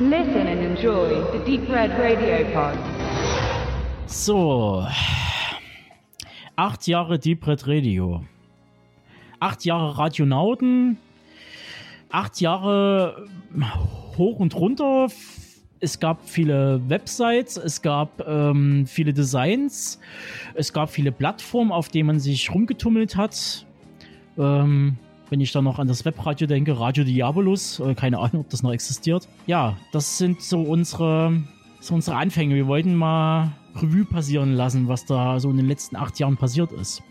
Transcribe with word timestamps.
Listen 0.00 0.48
and 0.48 0.60
enjoy 0.60 1.22
the 1.30 1.38
Deep 1.46 1.70
Red 1.70 1.92
Radio 1.96 2.44
Pod. 2.52 2.76
So. 4.06 4.84
Acht 6.56 6.88
Jahre 6.88 7.16
Deep 7.16 7.46
Red 7.46 7.68
Radio. 7.68 8.24
Acht 9.38 9.64
Jahre 9.64 9.96
Radionauten. 9.96 10.98
Acht 12.10 12.40
Jahre 12.40 13.28
hoch 14.18 14.40
und 14.40 14.56
runter. 14.56 15.06
Es 15.78 16.00
gab 16.00 16.28
viele 16.28 16.80
Websites, 16.88 17.56
es 17.56 17.80
gab 17.80 18.26
ähm, 18.26 18.86
viele 18.88 19.12
Designs, 19.12 20.00
es 20.54 20.72
gab 20.72 20.90
viele 20.90 21.12
Plattformen, 21.12 21.70
auf 21.70 21.88
denen 21.88 22.08
man 22.08 22.18
sich 22.18 22.52
rumgetummelt 22.52 23.14
hat. 23.14 23.64
Ähm, 24.38 24.96
wenn 25.30 25.40
ich 25.40 25.52
dann 25.52 25.64
noch 25.64 25.78
an 25.78 25.88
das 25.88 26.04
Webradio 26.04 26.46
denke, 26.46 26.78
Radio 26.78 27.04
Diabolus, 27.04 27.80
äh, 27.80 27.94
keine 27.94 28.18
Ahnung, 28.18 28.40
ob 28.42 28.50
das 28.50 28.62
noch 28.62 28.72
existiert. 28.72 29.28
Ja, 29.46 29.76
das 29.92 30.18
sind 30.18 30.42
so 30.42 30.60
unsere, 30.60 31.42
so 31.80 31.94
unsere 31.94 32.16
Anfänge. 32.16 32.54
Wir 32.54 32.66
wollten 32.66 32.94
mal 32.94 33.52
Revue 33.76 34.04
passieren 34.04 34.52
lassen, 34.54 34.86
was 34.88 35.04
da 35.06 35.40
so 35.40 35.50
in 35.50 35.56
den 35.56 35.66
letzten 35.66 35.96
acht 35.96 36.18
Jahren 36.18 36.36
passiert 36.36 36.72
ist. 36.72 37.02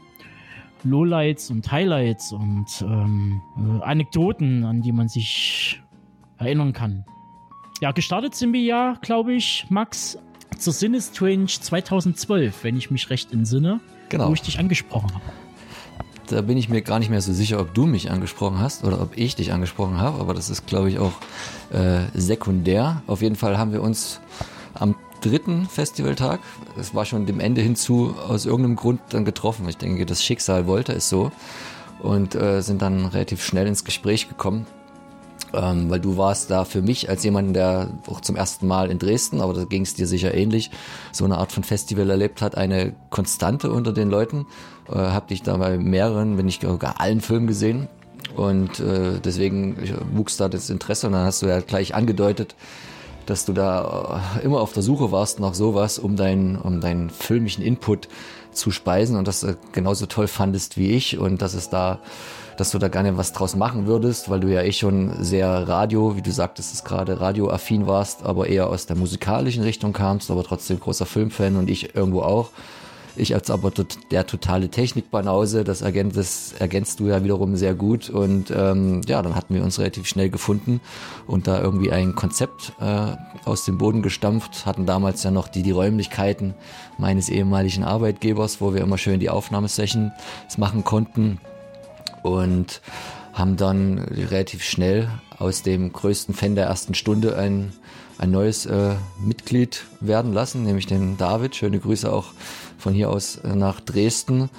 Lowlights 0.85 1.49
und 1.49 1.71
Highlights 1.71 2.33
und 2.33 2.65
ähm, 2.81 3.41
äh, 3.57 3.83
Anekdoten, 3.83 4.65
an 4.65 4.81
die 4.81 4.91
man 4.91 5.07
sich 5.07 5.81
erinnern 6.37 6.73
kann. 6.73 7.05
Ja, 7.81 7.91
gestartet 7.91 8.35
sind 8.35 8.53
wir 8.53 8.61
ja, 8.61 8.97
glaube 9.01 9.33
ich, 9.33 9.65
Max, 9.69 10.17
zur 10.57 10.73
Sinistrange 10.73 11.47
2012, 11.47 12.63
wenn 12.63 12.77
ich 12.77 12.91
mich 12.91 13.09
recht 13.09 13.31
entsinne, 13.33 13.79
Genau. 14.09 14.29
wo 14.29 14.33
ich 14.33 14.41
dich 14.41 14.59
angesprochen 14.59 15.13
habe. 15.13 15.23
Da 16.27 16.41
bin 16.41 16.57
ich 16.57 16.69
mir 16.69 16.81
gar 16.81 16.99
nicht 16.99 17.09
mehr 17.09 17.21
so 17.21 17.33
sicher, 17.33 17.59
ob 17.59 17.73
du 17.73 17.85
mich 17.85 18.09
angesprochen 18.09 18.59
hast 18.59 18.83
oder 18.83 19.01
ob 19.01 19.17
ich 19.17 19.35
dich 19.35 19.51
angesprochen 19.51 19.97
habe, 19.97 20.19
aber 20.19 20.33
das 20.33 20.49
ist, 20.49 20.65
glaube 20.65 20.89
ich, 20.89 20.99
auch 20.99 21.13
äh, 21.71 22.03
sekundär. 22.13 23.01
Auf 23.07 23.21
jeden 23.21 23.35
Fall 23.35 23.57
haben 23.57 23.73
wir 23.73 23.81
uns 23.81 24.21
am 24.73 24.95
dritten 25.21 25.67
Festivaltag, 25.67 26.39
es 26.77 26.93
war 26.93 27.05
schon 27.05 27.25
dem 27.25 27.39
Ende 27.39 27.61
hinzu, 27.61 28.15
aus 28.27 28.45
irgendeinem 28.45 28.75
Grund 28.75 29.01
dann 29.09 29.25
getroffen. 29.25 29.67
Ich 29.69 29.77
denke, 29.77 30.05
das 30.05 30.23
Schicksal 30.23 30.67
wollte 30.67 30.93
es 30.93 31.09
so 31.09 31.31
und 31.99 32.35
äh, 32.35 32.61
sind 32.61 32.81
dann 32.81 33.05
relativ 33.05 33.43
schnell 33.43 33.67
ins 33.67 33.83
Gespräch 33.85 34.27
gekommen. 34.27 34.65
Ähm, 35.53 35.89
weil 35.89 35.99
du 35.99 36.17
warst 36.17 36.49
da 36.49 36.65
für 36.65 36.81
mich 36.81 37.09
als 37.09 37.23
jemand, 37.23 37.55
der 37.55 37.89
auch 38.07 38.21
zum 38.21 38.35
ersten 38.35 38.67
Mal 38.67 38.89
in 38.89 38.97
Dresden, 38.97 39.39
aber 39.39 39.53
da 39.53 39.65
ging 39.65 39.83
es 39.83 39.93
dir 39.93 40.07
sicher 40.07 40.33
ähnlich, 40.33 40.71
so 41.11 41.25
eine 41.25 41.37
Art 41.37 41.51
von 41.51 41.63
Festival 41.63 42.09
erlebt 42.09 42.41
hat, 42.41 42.57
eine 42.57 42.93
Konstante 43.11 43.71
unter 43.71 43.93
den 43.93 44.09
Leuten. 44.09 44.47
Äh, 44.89 44.95
hab 44.95 45.27
dich 45.27 45.43
da 45.43 45.55
bei 45.57 45.77
mehreren, 45.77 46.37
wenn 46.37 46.45
nicht 46.45 46.63
sogar 46.63 46.99
allen 46.99 47.21
Filmen 47.21 47.47
gesehen. 47.47 47.87
Und 48.35 48.79
äh, 48.79 49.19
deswegen 49.23 49.77
wuchs 50.13 50.37
da 50.37 50.49
das 50.49 50.69
Interesse 50.69 51.07
und 51.07 51.13
dann 51.13 51.25
hast 51.25 51.41
du 51.41 51.45
ja 51.45 51.59
gleich 51.59 51.93
angedeutet, 51.93 52.55
dass 53.25 53.45
du 53.45 53.53
da 53.53 54.21
äh, 54.37 54.43
immer 54.45 54.59
auf 54.59 54.73
der 54.73 54.83
Suche 54.83 55.11
warst 55.11 55.39
nach 55.39 55.53
sowas, 55.53 55.99
um 55.99 56.15
deinen, 56.15 56.55
um 56.55 56.81
deinen 56.81 57.09
filmischen 57.09 57.63
Input 57.63 58.07
zu 58.51 58.71
speisen 58.71 59.17
und 59.17 59.27
das 59.27 59.43
äh, 59.43 59.55
genauso 59.71 60.05
toll 60.05 60.27
fandest 60.27 60.77
wie 60.77 60.91
ich 60.91 61.17
und 61.17 61.41
dass 61.41 61.53
es 61.53 61.69
da, 61.69 61.99
dass 62.57 62.71
du 62.71 62.79
da 62.79 62.87
gerne 62.87 63.17
was 63.17 63.33
draus 63.33 63.55
machen 63.55 63.85
würdest, 63.87 64.29
weil 64.29 64.39
du 64.39 64.47
ja 64.47 64.61
eh 64.61 64.71
schon 64.71 65.23
sehr 65.23 65.47
Radio, 65.67 66.15
wie 66.15 66.21
du 66.21 66.31
sagtest, 66.31 66.73
es 66.73 66.83
gerade 66.83 67.19
radioaffin 67.19 67.87
warst, 67.87 68.23
aber 68.23 68.47
eher 68.47 68.69
aus 68.69 68.85
der 68.85 68.95
musikalischen 68.95 69.63
Richtung 69.63 69.93
kamst, 69.93 70.31
aber 70.31 70.43
trotzdem 70.43 70.79
großer 70.79 71.05
Filmfan 71.05 71.55
und 71.55 71.69
ich 71.69 71.95
irgendwo 71.95 72.21
auch. 72.21 72.49
Ich 73.15 73.35
als 73.35 73.51
aber 73.51 73.71
der 74.09 74.25
totale 74.25 74.69
Technikbanause, 74.69 75.63
das 75.63 75.81
ergänzt, 75.81 76.17
das 76.17 76.53
ergänzt 76.57 76.99
du 76.99 77.07
ja 77.07 77.23
wiederum 77.23 77.55
sehr 77.55 77.75
gut. 77.75 78.09
Und 78.09 78.49
ähm, 78.49 79.01
ja, 79.07 79.21
dann 79.21 79.35
hatten 79.35 79.53
wir 79.53 79.63
uns 79.63 79.77
relativ 79.77 80.07
schnell 80.07 80.29
gefunden 80.29 80.81
und 81.27 81.45
da 81.45 81.61
irgendwie 81.61 81.91
ein 81.91 82.15
Konzept 82.15 82.73
äh, 82.81 83.15
aus 83.45 83.65
dem 83.65 83.77
Boden 83.77 84.01
gestampft, 84.01 84.65
hatten 84.65 84.87
damals 84.87 85.21
ja 85.21 85.29
noch 85.29 85.47
die, 85.47 85.61
die 85.61 85.71
Räumlichkeiten 85.71 86.55
meines 86.97 87.29
ehemaligen 87.29 87.83
Arbeitgebers, 87.83 88.61
wo 88.61 88.73
wir 88.73 88.81
immer 88.81 88.97
schön 88.97 89.19
die 89.19 89.29
Aufnahmesessions 89.29 90.11
machen 90.57 90.83
konnten 90.83 91.39
und 92.23 92.81
haben 93.33 93.57
dann 93.57 93.99
relativ 93.99 94.63
schnell 94.63 95.07
aus 95.37 95.61
dem 95.63 95.91
größten 95.93 96.33
Fan 96.33 96.55
der 96.55 96.65
ersten 96.65 96.93
Stunde 96.95 97.37
ein, 97.37 97.73
ein 98.17 98.31
neues 98.31 98.65
äh, 98.65 98.95
Mitglied 99.23 99.83
werden 99.99 100.33
lassen, 100.33 100.63
nämlich 100.63 100.85
den 100.87 101.17
David. 101.17 101.55
Schöne 101.55 101.79
Grüße 101.79 102.11
auch 102.11 102.27
von 102.77 102.93
hier 102.93 103.09
aus 103.09 103.37
äh, 103.37 103.55
nach 103.55 103.79
Dresden. 103.79 104.49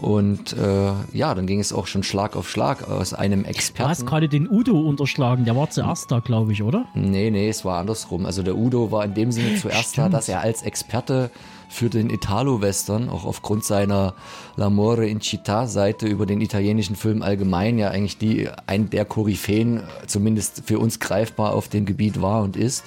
Und 0.00 0.52
äh, 0.52 0.92
ja, 1.12 1.34
dann 1.34 1.46
ging 1.48 1.58
es 1.58 1.72
auch 1.72 1.88
schon 1.88 2.04
Schlag 2.04 2.36
auf 2.36 2.48
Schlag 2.48 2.88
aus 2.88 3.14
einem 3.14 3.42
Du 3.42 3.48
hast 3.48 3.56
Experten. 3.56 4.06
gerade 4.06 4.28
den 4.28 4.48
Udo 4.48 4.78
unterschlagen, 4.80 5.44
der 5.44 5.56
war 5.56 5.70
zuerst 5.70 6.12
da, 6.12 6.20
glaube 6.20 6.52
ich, 6.52 6.62
oder? 6.62 6.84
Nee, 6.94 7.30
nee, 7.32 7.48
es 7.48 7.64
war 7.64 7.80
andersrum. 7.80 8.24
Also 8.24 8.44
der 8.44 8.56
Udo 8.56 8.92
war 8.92 9.04
in 9.04 9.14
dem 9.14 9.32
Sinne 9.32 9.56
zuerst 9.56 9.98
da, 9.98 10.02
Stimmt. 10.02 10.14
dass 10.14 10.28
er 10.28 10.40
als 10.40 10.62
Experte 10.62 11.30
für 11.68 11.90
den 11.90 12.10
Italo-Western, 12.10 13.08
auch 13.08 13.24
aufgrund 13.24 13.64
seiner 13.64 14.14
L'amore 14.56 15.02
in 15.02 15.20
Città-Seite 15.20 16.06
über 16.06 16.26
den 16.26 16.40
italienischen 16.40 16.96
Film 16.96 17.22
allgemein, 17.22 17.78
ja 17.78 17.90
eigentlich 17.90 18.18
die 18.18 18.48
ein 18.66 18.90
der 18.90 19.04
Koryphäen, 19.04 19.82
zumindest 20.06 20.62
für 20.66 20.78
uns 20.78 20.98
greifbar 20.98 21.54
auf 21.54 21.68
dem 21.68 21.84
Gebiet 21.84 22.20
war 22.22 22.42
und 22.42 22.56
ist. 22.56 22.84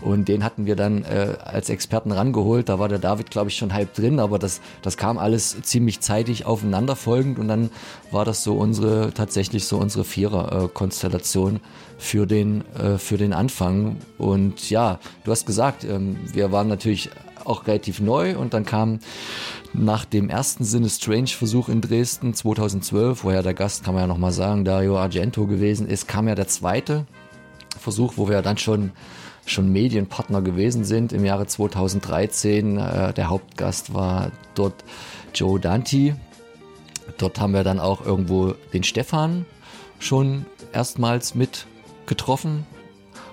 Und 0.00 0.28
den 0.28 0.44
hatten 0.44 0.64
wir 0.64 0.76
dann 0.76 1.04
äh, 1.04 1.34
als 1.44 1.68
Experten 1.68 2.12
rangeholt. 2.12 2.70
Da 2.70 2.78
war 2.78 2.88
der 2.88 2.98
David, 2.98 3.30
glaube 3.30 3.50
ich, 3.50 3.56
schon 3.56 3.74
halb 3.74 3.92
drin, 3.94 4.18
aber 4.18 4.38
das, 4.38 4.60
das 4.80 4.96
kam 4.96 5.18
alles 5.18 5.60
ziemlich 5.62 6.00
zeitig 6.00 6.46
aufeinanderfolgend 6.46 7.38
und 7.38 7.48
dann 7.48 7.70
war 8.10 8.24
das 8.24 8.42
so 8.42 8.54
unsere, 8.54 9.12
tatsächlich 9.12 9.66
so 9.66 9.76
unsere 9.76 10.04
Vierer-Konstellation 10.04 11.60
für 11.98 12.26
den, 12.26 12.64
äh, 12.76 12.96
für 12.96 13.18
den 13.18 13.34
Anfang. 13.34 13.96
Und 14.16 14.70
ja, 14.70 14.98
du 15.24 15.30
hast 15.30 15.44
gesagt, 15.44 15.84
ähm, 15.84 16.16
wir 16.32 16.50
waren 16.50 16.68
natürlich 16.68 17.10
auch 17.46 17.66
relativ 17.66 18.00
neu 18.00 18.36
und 18.36 18.54
dann 18.54 18.64
kam 18.64 19.00
nach 19.72 20.04
dem 20.04 20.28
ersten 20.28 20.64
Sinne 20.64 20.88
Strange-Versuch 20.88 21.68
in 21.68 21.80
Dresden 21.80 22.34
2012, 22.34 23.24
woher 23.24 23.42
der 23.42 23.54
Gast, 23.54 23.84
kann 23.84 23.94
man 23.94 24.04
ja 24.04 24.06
nochmal 24.06 24.32
sagen, 24.32 24.64
Dario 24.64 24.98
Argento 24.98 25.46
gewesen 25.46 25.86
ist, 25.88 26.08
kam 26.08 26.28
ja 26.28 26.34
der 26.34 26.48
zweite 26.48 27.06
Versuch, 27.78 28.14
wo 28.16 28.28
wir 28.28 28.42
dann 28.42 28.58
schon 28.58 28.92
schon 29.46 29.72
Medienpartner 29.72 30.42
gewesen 30.42 30.84
sind 30.84 31.12
im 31.12 31.24
Jahre 31.24 31.46
2013. 31.46 32.78
Äh, 32.78 33.12
der 33.12 33.28
Hauptgast 33.28 33.92
war 33.94 34.30
dort 34.54 34.84
Joe 35.34 35.58
Dante. 35.58 36.16
Dort 37.18 37.40
haben 37.40 37.54
wir 37.54 37.64
dann 37.64 37.80
auch 37.80 38.04
irgendwo 38.04 38.54
den 38.72 38.84
Stefan 38.84 39.44
schon 39.98 40.46
erstmals 40.72 41.34
mit 41.34 41.66
getroffen 42.06 42.66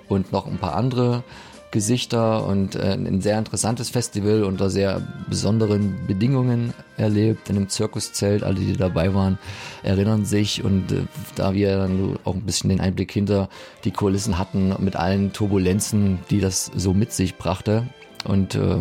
und 0.10 0.32
noch 0.32 0.48
ein 0.48 0.58
paar 0.58 0.76
andere 0.76 1.24
Gesichter 1.72 2.46
und 2.46 2.76
äh, 2.76 2.94
ein 2.94 3.22
sehr 3.22 3.38
interessantes 3.38 3.90
Festival 3.90 4.44
unter 4.44 4.70
sehr 4.70 5.02
besonderen 5.30 6.08
Bedingungen 6.08 6.74
erlebt, 6.96 7.50
in 7.50 7.58
einem 7.58 7.70
Zirkuszelt. 7.70 8.44
Alle, 8.44 8.56
die 8.56 8.74
dabei 8.74 9.14
waren, 9.14 9.38
erinnern 9.84 10.26
sich 10.26 10.64
und 10.64 10.92
äh, 10.92 11.04
da 11.36 11.54
wir 11.54 11.78
dann 11.78 12.18
auch 12.24 12.36
ein 12.36 12.44
bisschen 12.44 12.70
den 12.70 12.80
Einblick 12.80 13.12
hinter 13.12 13.50
die 13.84 13.92
Kulissen 13.92 14.38
hatten 14.38 14.76
mit 14.80 14.96
allen 14.96 15.34
Turbulenzen, 15.34 16.20
die 16.30 16.40
das 16.40 16.72
so 16.76 16.94
mit 16.94 17.12
sich 17.12 17.36
brachte. 17.36 17.88
Und 18.26 18.56
äh, 18.56 18.78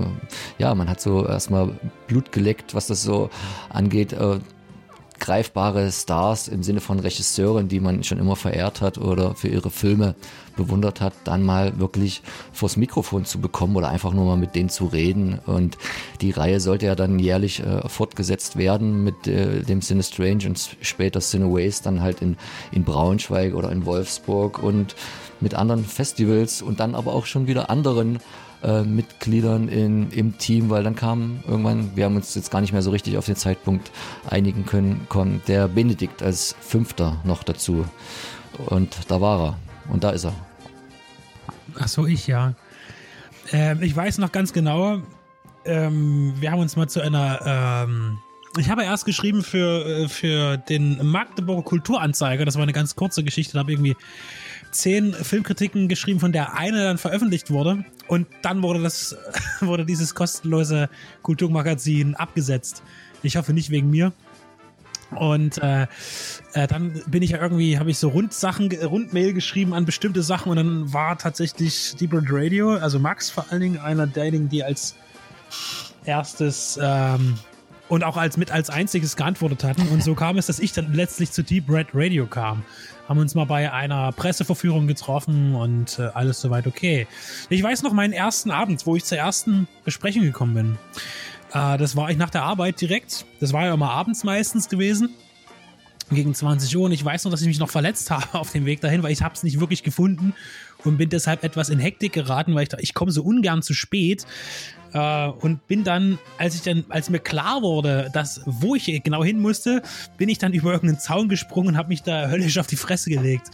ja, 0.58 0.74
man 0.74 0.88
hat 0.88 1.00
so 1.00 1.26
erstmal 1.26 1.70
Blut 2.06 2.32
geleckt, 2.32 2.74
was 2.74 2.86
das 2.86 3.02
so 3.02 3.30
angeht. 3.68 4.12
Äh, 4.12 4.38
greifbare 5.18 5.90
Stars 5.90 6.48
im 6.48 6.62
Sinne 6.62 6.80
von 6.80 6.98
Regisseuren, 6.98 7.68
die 7.68 7.80
man 7.80 8.04
schon 8.04 8.18
immer 8.18 8.36
verehrt 8.36 8.80
hat 8.80 8.98
oder 8.98 9.34
für 9.34 9.48
ihre 9.48 9.70
Filme 9.70 10.14
bewundert 10.56 11.00
hat, 11.00 11.12
dann 11.24 11.42
mal 11.42 11.78
wirklich 11.78 12.22
vors 12.52 12.76
Mikrofon 12.76 13.24
zu 13.24 13.40
bekommen 13.40 13.76
oder 13.76 13.88
einfach 13.88 14.12
nur 14.12 14.24
mal 14.24 14.36
mit 14.36 14.54
denen 14.54 14.68
zu 14.68 14.86
reden. 14.86 15.38
Und 15.46 15.76
die 16.20 16.30
Reihe 16.30 16.60
sollte 16.60 16.86
ja 16.86 16.94
dann 16.94 17.18
jährlich 17.18 17.60
äh, 17.60 17.88
fortgesetzt 17.88 18.56
werden 18.56 19.04
mit 19.04 19.26
äh, 19.26 19.62
dem 19.62 19.82
Cine 19.82 20.02
Strange 20.02 20.46
und 20.46 20.76
später 20.80 21.20
Cine 21.20 21.52
Waste 21.52 21.84
dann 21.84 22.00
halt 22.00 22.22
in, 22.22 22.36
in 22.72 22.84
Braunschweig 22.84 23.54
oder 23.54 23.70
in 23.70 23.84
Wolfsburg 23.84 24.62
und 24.62 24.96
mit 25.40 25.54
anderen 25.54 25.84
Festivals 25.84 26.62
und 26.62 26.80
dann 26.80 26.94
aber 26.94 27.14
auch 27.14 27.26
schon 27.26 27.46
wieder 27.46 27.68
anderen 27.70 28.20
äh, 28.66 28.82
Mitgliedern 28.82 29.68
in, 29.68 30.10
im 30.10 30.38
Team, 30.38 30.70
weil 30.70 30.82
dann 30.82 30.96
kam 30.96 31.40
irgendwann, 31.46 31.96
wir 31.96 32.04
haben 32.04 32.16
uns 32.16 32.34
jetzt 32.34 32.50
gar 32.50 32.60
nicht 32.60 32.72
mehr 32.72 32.82
so 32.82 32.90
richtig 32.90 33.16
auf 33.16 33.26
den 33.26 33.36
Zeitpunkt 33.36 33.92
einigen 34.28 34.66
können, 34.66 35.06
kommt 35.08 35.46
der 35.48 35.68
Benedikt 35.68 36.22
als 36.22 36.56
Fünfter 36.60 37.20
noch 37.24 37.44
dazu. 37.44 37.86
Und 38.66 38.96
da 39.08 39.20
war 39.20 39.40
er. 39.40 39.58
Und 39.92 40.02
da 40.02 40.10
ist 40.10 40.24
er. 40.24 40.32
Ach 41.78 41.88
so, 41.88 42.06
ich 42.06 42.26
ja. 42.26 42.54
Ähm, 43.52 43.82
ich 43.82 43.94
weiß 43.94 44.18
noch 44.18 44.32
ganz 44.32 44.52
genau, 44.52 45.00
ähm, 45.64 46.34
wir 46.38 46.50
haben 46.50 46.60
uns 46.60 46.74
mal 46.76 46.88
zu 46.88 47.00
einer, 47.00 47.40
ähm, 47.44 48.18
ich 48.58 48.70
habe 48.70 48.84
erst 48.84 49.04
geschrieben 49.04 49.42
für, 49.42 49.86
äh, 49.86 50.08
für 50.08 50.56
den 50.56 51.04
Magdeburger 51.06 51.62
Kulturanzeiger, 51.62 52.44
das 52.44 52.56
war 52.56 52.62
eine 52.62 52.72
ganz 52.72 52.96
kurze 52.96 53.24
Geschichte, 53.24 53.54
da 53.54 53.60
habe 53.60 53.72
ich 53.72 53.78
irgendwie 53.78 53.96
zehn 54.70 55.12
Filmkritiken 55.14 55.88
geschrieben, 55.88 56.20
von 56.20 56.32
der 56.32 56.54
eine 56.54 56.82
dann 56.84 56.98
veröffentlicht 56.98 57.50
wurde 57.50 57.84
und 58.08 58.26
dann 58.42 58.62
wurde 58.62 58.82
das, 58.82 59.16
wurde 59.60 59.84
dieses 59.84 60.14
kostenlose 60.14 60.88
Kulturmagazin 61.22 62.14
abgesetzt. 62.14 62.82
Ich 63.22 63.36
hoffe 63.36 63.52
nicht 63.52 63.70
wegen 63.70 63.90
mir. 63.90 64.12
Und 65.14 65.62
äh, 65.62 65.86
äh, 66.54 66.66
dann 66.66 67.00
bin 67.06 67.22
ich 67.22 67.30
ja 67.30 67.40
irgendwie, 67.40 67.78
habe 67.78 67.90
ich 67.90 67.98
so 67.98 68.08
Rundsachen, 68.08 68.72
Rundmail 68.72 69.34
geschrieben 69.34 69.72
an 69.72 69.84
bestimmte 69.84 70.22
Sachen 70.22 70.50
und 70.50 70.56
dann 70.56 70.92
war 70.92 71.16
tatsächlich 71.16 71.94
Deep 71.94 72.12
Red 72.12 72.26
Radio, 72.28 72.74
also 72.74 72.98
Max 72.98 73.30
vor 73.30 73.46
allen 73.50 73.60
Dingen, 73.60 73.78
einer 73.78 74.08
derjenigen, 74.08 74.48
die 74.48 74.64
als 74.64 74.96
erstes 76.04 76.76
ähm, 76.82 77.34
und 77.88 78.04
auch 78.04 78.16
als 78.16 78.36
mit 78.36 78.50
als 78.50 78.70
einziges 78.70 79.16
geantwortet 79.16 79.64
hatten. 79.64 79.88
Und 79.88 80.02
so 80.02 80.14
kam 80.14 80.38
es, 80.38 80.46
dass 80.46 80.58
ich 80.58 80.72
dann 80.72 80.92
letztlich 80.92 81.30
zu 81.30 81.42
Deep 81.42 81.68
Red 81.68 81.88
Radio 81.94 82.26
kam. 82.26 82.64
Haben 83.08 83.20
uns 83.20 83.34
mal 83.34 83.46
bei 83.46 83.72
einer 83.72 84.10
Presseverführung 84.12 84.86
getroffen 84.88 85.54
und 85.54 85.98
äh, 85.98 86.08
alles 86.14 86.40
soweit 86.40 86.66
okay. 86.66 87.06
Ich 87.48 87.62
weiß 87.62 87.82
noch 87.82 87.92
meinen 87.92 88.12
ersten 88.12 88.50
Abend, 88.50 88.84
wo 88.86 88.96
ich 88.96 89.04
zur 89.04 89.18
ersten 89.18 89.68
Besprechung 89.84 90.22
gekommen 90.22 90.54
bin. 90.54 90.78
Äh, 91.52 91.78
das 91.78 91.94
war 91.94 92.10
ich 92.10 92.16
nach 92.16 92.30
der 92.30 92.42
Arbeit 92.42 92.80
direkt. 92.80 93.24
Das 93.38 93.52
war 93.52 93.64
ja 93.64 93.74
immer 93.74 93.90
abends 93.90 94.24
meistens 94.24 94.68
gewesen. 94.68 95.10
Gegen 96.10 96.34
20 96.34 96.76
Uhr. 96.76 96.84
Und 96.84 96.92
ich 96.92 97.04
weiß 97.04 97.24
noch, 97.24 97.30
dass 97.30 97.40
ich 97.40 97.48
mich 97.48 97.58
noch 97.60 97.70
verletzt 97.70 98.10
habe 98.10 98.38
auf 98.38 98.50
dem 98.50 98.64
Weg 98.64 98.80
dahin, 98.80 99.02
weil 99.04 99.12
ich 99.12 99.22
habe 99.22 99.34
es 99.34 99.44
nicht 99.44 99.60
wirklich 99.60 99.84
gefunden 99.84 100.34
und 100.84 100.96
bin 100.98 101.08
deshalb 101.08 101.44
etwas 101.44 101.68
in 101.68 101.78
Hektik 101.78 102.12
geraten, 102.12 102.54
weil 102.54 102.64
ich 102.64 102.68
da, 102.68 102.78
ich 102.80 102.94
komme 102.94 103.12
so 103.12 103.22
ungern 103.22 103.62
zu 103.62 103.74
spät. 103.74 104.26
Äh, 104.92 105.28
und 105.28 105.66
bin 105.66 105.84
dann, 105.84 106.18
als 106.38 106.54
ich 106.54 106.62
dann, 106.62 106.84
als 106.88 107.10
mir 107.10 107.18
klar 107.18 107.62
wurde, 107.62 108.10
dass 108.12 108.40
wo 108.44 108.74
ich 108.74 109.02
genau 109.02 109.24
hin 109.24 109.40
musste, 109.40 109.82
bin 110.16 110.28
ich 110.28 110.38
dann 110.38 110.52
über 110.54 110.72
irgendeinen 110.72 111.00
Zaun 111.00 111.28
gesprungen 111.28 111.68
und 111.70 111.76
habe 111.76 111.88
mich 111.88 112.02
da 112.02 112.28
höllisch 112.28 112.58
auf 112.58 112.66
die 112.66 112.76
Fresse 112.76 113.10
gelegt. 113.10 113.50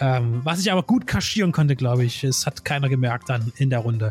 Ähm, 0.00 0.40
was 0.44 0.60
ich 0.60 0.70
aber 0.72 0.82
gut 0.82 1.06
kaschieren 1.06 1.52
konnte, 1.52 1.76
glaube 1.76 2.04
ich. 2.04 2.24
Es 2.24 2.46
hat 2.46 2.64
keiner 2.64 2.88
gemerkt 2.88 3.28
dann 3.28 3.52
in 3.56 3.70
der 3.70 3.80
Runde. 3.80 4.10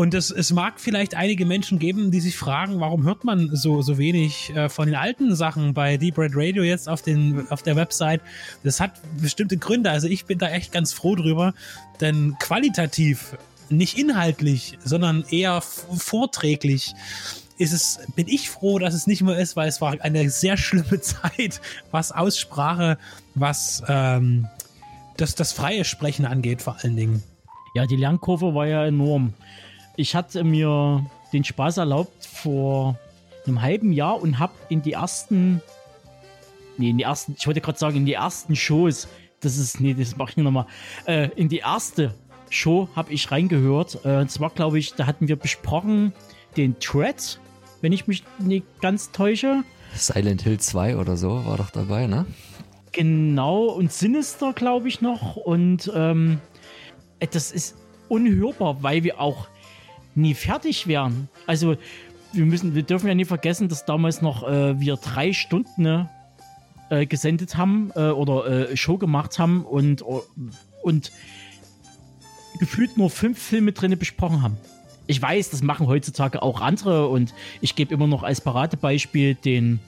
Und 0.00 0.14
es, 0.14 0.30
es 0.30 0.50
mag 0.50 0.80
vielleicht 0.80 1.14
einige 1.14 1.44
Menschen 1.44 1.78
geben, 1.78 2.10
die 2.10 2.20
sich 2.20 2.34
fragen, 2.34 2.80
warum 2.80 3.02
hört 3.04 3.24
man 3.24 3.54
so, 3.54 3.82
so 3.82 3.98
wenig 3.98 4.48
äh, 4.56 4.70
von 4.70 4.86
den 4.86 4.94
alten 4.94 5.34
Sachen 5.34 5.74
bei 5.74 5.98
Deep 5.98 6.16
Red 6.16 6.32
Radio 6.34 6.62
jetzt 6.62 6.88
auf, 6.88 7.02
den, 7.02 7.46
auf 7.50 7.62
der 7.62 7.76
Website. 7.76 8.22
Das 8.62 8.80
hat 8.80 8.92
bestimmte 9.20 9.58
Gründe. 9.58 9.90
Also 9.90 10.08
ich 10.08 10.24
bin 10.24 10.38
da 10.38 10.48
echt 10.48 10.72
ganz 10.72 10.94
froh 10.94 11.16
drüber, 11.16 11.52
denn 12.00 12.34
qualitativ, 12.40 13.36
nicht 13.70 13.98
inhaltlich, 13.98 14.78
sondern 14.84 15.24
eher 15.30 15.60
vorträglich 15.60 16.94
ist 17.58 17.72
es, 17.72 18.00
bin 18.16 18.26
ich 18.26 18.48
froh, 18.48 18.78
dass 18.78 18.94
es 18.94 19.06
nicht 19.06 19.22
mehr 19.22 19.38
ist, 19.38 19.54
weil 19.54 19.68
es 19.68 19.80
war 19.80 19.94
eine 20.00 20.30
sehr 20.30 20.56
schlimme 20.56 21.00
Zeit, 21.00 21.60
was 21.90 22.10
Aussprache, 22.10 22.98
was 23.34 23.82
ähm, 23.86 24.48
das, 25.16 25.34
das 25.34 25.52
freie 25.52 25.84
Sprechen 25.84 26.24
angeht, 26.24 26.62
vor 26.62 26.76
allen 26.82 26.96
Dingen. 26.96 27.22
Ja, 27.74 27.86
die 27.86 27.96
Lernkurve 27.96 28.54
war 28.54 28.66
ja 28.66 28.84
enorm 28.86 29.34
ich 30.00 30.14
hatte 30.14 30.44
mir 30.44 31.04
den 31.32 31.44
Spaß 31.44 31.76
erlaubt 31.76 32.24
vor 32.24 32.98
einem 33.46 33.60
halben 33.60 33.92
Jahr 33.92 34.20
und 34.20 34.38
habe 34.38 34.52
in 34.68 34.82
die 34.82 34.92
ersten, 34.92 35.60
nee, 36.78 36.90
in 36.90 36.98
die 36.98 37.04
ersten, 37.04 37.36
ich 37.38 37.46
wollte 37.46 37.60
gerade 37.60 37.78
sagen, 37.78 37.96
in 37.96 38.06
die 38.06 38.14
ersten 38.14 38.56
Shows, 38.56 39.08
das 39.40 39.58
ist, 39.58 39.80
nee, 39.80 39.94
das 39.94 40.16
mache 40.16 40.30
ich 40.30 40.36
nicht 40.38 40.44
nochmal, 40.44 40.66
äh, 41.06 41.28
in 41.36 41.48
die 41.48 41.58
erste 41.58 42.14
Show 42.50 42.88
habe 42.94 43.12
ich 43.12 43.30
reingehört. 43.30 44.04
Äh, 44.04 44.18
und 44.18 44.30
zwar, 44.30 44.50
glaube 44.50 44.78
ich, 44.78 44.94
da 44.94 45.06
hatten 45.06 45.28
wir 45.28 45.36
besprochen 45.36 46.12
den 46.56 46.78
Thread, 46.78 47.40
wenn 47.80 47.92
ich 47.92 48.06
mich 48.06 48.24
nicht 48.38 48.64
ganz 48.82 49.12
täusche. 49.12 49.62
Silent 49.94 50.42
Hill 50.42 50.58
2 50.58 50.96
oder 50.96 51.16
so 51.16 51.44
war 51.46 51.56
doch 51.56 51.70
dabei, 51.70 52.06
ne? 52.06 52.26
Genau, 52.92 53.66
und 53.66 53.92
Sinister, 53.92 54.52
glaube 54.52 54.88
ich, 54.88 55.00
noch. 55.00 55.36
Und 55.36 55.90
ähm, 55.94 56.40
äh, 57.20 57.26
das 57.26 57.52
ist 57.52 57.76
unhörbar, 58.08 58.82
weil 58.82 59.04
wir 59.04 59.20
auch 59.20 59.48
nie 60.14 60.34
fertig 60.34 60.86
wären. 60.86 61.28
Also 61.46 61.76
wir 62.32 62.44
müssen, 62.44 62.74
wir 62.74 62.82
dürfen 62.82 63.08
ja 63.08 63.14
nie 63.14 63.24
vergessen, 63.24 63.68
dass 63.68 63.84
damals 63.84 64.22
noch 64.22 64.46
äh, 64.48 64.78
wir 64.80 64.96
drei 64.96 65.32
Stunden 65.32 65.82
ne, 65.82 66.10
äh, 66.90 67.06
gesendet 67.06 67.56
haben 67.56 67.92
äh, 67.94 68.10
oder 68.10 68.70
äh, 68.70 68.76
Show 68.76 68.98
gemacht 68.98 69.38
haben 69.38 69.64
und, 69.64 70.02
und 70.82 71.12
gefühlt 72.58 72.96
nur 72.96 73.10
fünf 73.10 73.38
Filme 73.40 73.72
drinne 73.72 73.96
besprochen 73.96 74.42
haben. 74.42 74.56
Ich 75.06 75.20
weiß, 75.20 75.50
das 75.50 75.62
machen 75.62 75.86
heutzutage 75.86 76.42
auch 76.42 76.60
andere 76.60 77.08
und 77.08 77.34
ich 77.60 77.74
gebe 77.74 77.92
immer 77.94 78.06
noch 78.06 78.22
als 78.22 78.40
Paradebeispiel 78.40 79.34
den 79.34 79.80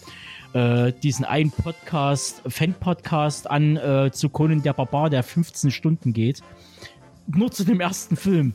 äh, 0.53 0.93
diesen 1.03 1.25
einen 1.25 1.51
Podcast, 1.51 2.43
Fan-Podcast 2.47 3.51
an 3.51 3.77
äh, 3.77 4.11
zu 4.13 4.29
Conan 4.29 4.63
der 4.63 4.73
Barbar, 4.73 5.11
der 5.11 5.23
15 5.23 5.71
Stunden 5.71 6.13
geht 6.13 6.43
nur 7.27 7.51
zu 7.51 7.65
dem 7.65 7.81
ersten 7.81 8.17
Film. 8.17 8.55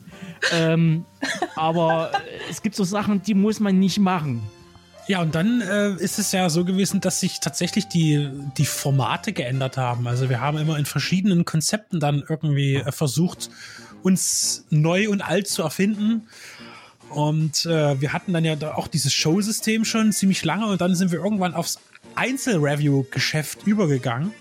ähm, 0.52 1.04
aber 1.56 2.12
es 2.50 2.62
gibt 2.62 2.74
so 2.74 2.84
Sachen, 2.84 3.22
die 3.22 3.34
muss 3.34 3.60
man 3.60 3.78
nicht 3.78 3.98
machen. 3.98 4.42
Ja, 5.06 5.22
und 5.22 5.34
dann 5.34 5.62
äh, 5.62 5.94
ist 5.94 6.18
es 6.18 6.32
ja 6.32 6.50
so 6.50 6.66
gewesen, 6.66 7.00
dass 7.00 7.20
sich 7.20 7.40
tatsächlich 7.40 7.88
die, 7.88 8.28
die 8.58 8.66
Formate 8.66 9.32
geändert 9.32 9.78
haben. 9.78 10.06
Also 10.06 10.28
wir 10.28 10.40
haben 10.40 10.58
immer 10.58 10.78
in 10.78 10.84
verschiedenen 10.84 11.46
Konzepten 11.46 11.98
dann 11.98 12.22
irgendwie 12.28 12.74
äh, 12.74 12.92
versucht, 12.92 13.48
uns 14.02 14.64
neu 14.70 15.08
und 15.08 15.20
alt 15.20 15.48
zu 15.48 15.62
erfinden. 15.62 16.28
Und 17.10 17.64
äh, 17.66 18.00
wir 18.00 18.12
hatten 18.12 18.32
dann 18.32 18.44
ja 18.44 18.56
auch 18.74 18.86
dieses 18.86 19.12
Showsystem 19.12 19.84
schon 19.84 20.12
ziemlich 20.12 20.44
lange 20.44 20.66
und 20.66 20.80
dann 20.80 20.94
sind 20.94 21.10
wir 21.10 21.18
irgendwann 21.18 21.54
aufs 21.54 21.78
Einzelreview-Geschäft 22.16 23.66
übergegangen, 23.66 24.32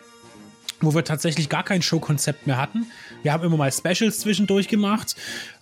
wo 0.81 0.93
wir 0.93 1.05
tatsächlich 1.05 1.47
gar 1.47 1.63
kein 1.63 1.81
Showkonzept 1.81 2.45
mehr 2.45 2.57
hatten, 2.57 2.87
wir 3.23 3.33
haben 3.33 3.43
immer 3.43 3.57
mal 3.57 3.71
Specials 3.71 4.19
zwischendurch 4.19 4.67
gemacht. 4.67 5.15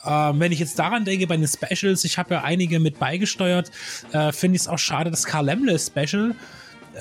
Ähm, 0.06 0.40
wenn 0.40 0.52
ich 0.52 0.60
jetzt 0.60 0.78
daran 0.78 1.06
denke, 1.06 1.28
bei 1.28 1.38
den 1.38 1.48
Specials, 1.48 2.04
ich 2.04 2.18
habe 2.18 2.36
ja 2.36 2.44
einige 2.44 2.80
mit 2.80 3.00
beigesteuert, 3.00 3.72
äh, 4.12 4.32
finde 4.32 4.58
ich 4.58 4.64
es 4.64 4.68
auch 4.68 4.80
schade, 4.80 5.10
das 5.10 5.26
Carl 5.26 5.46
Lemle 5.46 5.80
Special 5.80 6.36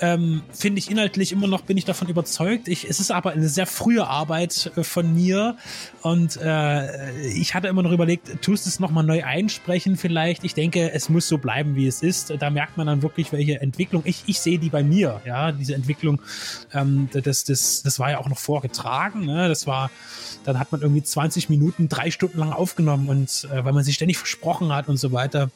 ähm, 0.00 0.42
finde 0.50 0.78
ich 0.78 0.90
inhaltlich 0.90 1.32
immer 1.32 1.46
noch, 1.46 1.62
bin 1.62 1.76
ich 1.76 1.84
davon 1.84 2.08
überzeugt. 2.08 2.68
Ich, 2.68 2.88
es 2.88 3.00
ist 3.00 3.10
aber 3.10 3.30
eine 3.30 3.48
sehr 3.48 3.66
frühe 3.66 4.06
Arbeit 4.06 4.72
äh, 4.76 4.82
von 4.82 5.12
mir 5.14 5.56
und 6.02 6.36
äh, 6.36 7.28
ich 7.28 7.54
hatte 7.54 7.68
immer 7.68 7.82
noch 7.82 7.92
überlegt, 7.92 8.42
tust 8.42 8.66
es 8.66 8.80
nochmal 8.80 9.04
neu 9.04 9.24
einsprechen 9.24 9.96
vielleicht. 9.96 10.44
Ich 10.44 10.54
denke, 10.54 10.92
es 10.92 11.08
muss 11.08 11.28
so 11.28 11.38
bleiben, 11.38 11.76
wie 11.76 11.86
es 11.86 12.02
ist. 12.02 12.32
Da 12.38 12.50
merkt 12.50 12.76
man 12.76 12.86
dann 12.86 13.02
wirklich, 13.02 13.32
welche 13.32 13.60
Entwicklung, 13.60 14.02
ich, 14.04 14.24
ich 14.26 14.40
sehe 14.40 14.58
die 14.58 14.70
bei 14.70 14.82
mir, 14.82 15.20
ja, 15.24 15.52
diese 15.52 15.74
Entwicklung, 15.74 16.20
ähm, 16.72 17.08
das, 17.12 17.44
das, 17.44 17.82
das 17.82 17.98
war 17.98 18.10
ja 18.10 18.18
auch 18.18 18.28
noch 18.28 18.38
vorgetragen, 18.38 19.26
ne? 19.26 19.48
das 19.48 19.66
war, 19.66 19.90
dann 20.44 20.58
hat 20.58 20.72
man 20.72 20.82
irgendwie 20.82 21.02
20 21.02 21.48
Minuten, 21.48 21.88
drei 21.88 22.10
Stunden 22.10 22.38
lang 22.38 22.52
aufgenommen 22.52 23.08
und 23.08 23.48
äh, 23.52 23.64
weil 23.64 23.72
man 23.72 23.84
sich 23.84 23.94
ständig 23.94 24.18
versprochen 24.18 24.72
hat 24.72 24.88
und 24.88 24.96
so 24.96 25.12
weiter. 25.12 25.50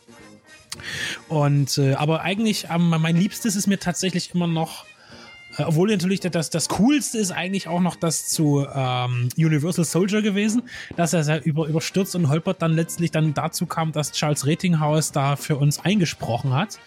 Und 1.29 1.79
äh, 1.79 1.95
aber 1.95 2.23
eigentlich 2.23 2.67
ähm, 2.71 2.89
mein 2.89 3.17
Liebstes 3.17 3.57
ist 3.57 3.67
mir 3.67 3.79
tatsächlich 3.79 4.35
immer 4.35 4.47
noch, 4.47 4.85
äh, 5.57 5.65
obwohl 5.65 5.91
natürlich 5.91 6.21
das, 6.21 6.51
das 6.51 6.69
Coolste 6.69 7.19
ist 7.19 7.31
eigentlich 7.31 7.69
auch 7.69 7.81
noch 7.81 7.97
das 7.97 8.29
zu 8.29 8.67
ähm, 8.73 9.29
Universal 9.37 9.85
Soldier 9.85 10.23
gewesen, 10.23 10.63
dass 10.97 11.13
er 11.13 11.25
sehr 11.25 11.45
über, 11.45 11.67
überstürzt 11.67 12.15
und 12.15 12.29
holpert 12.29 12.63
dann 12.63 12.73
letztlich 12.73 13.11
dann 13.11 13.35
dazu 13.35 13.67
kam, 13.67 13.93
dass 13.93 14.13
Charles 14.13 14.47
Ratinghaus 14.47 15.13
da 15.13 15.37
für 15.37 15.57
uns 15.57 15.81
eingesprochen 15.81 16.55
hat. 16.55 16.79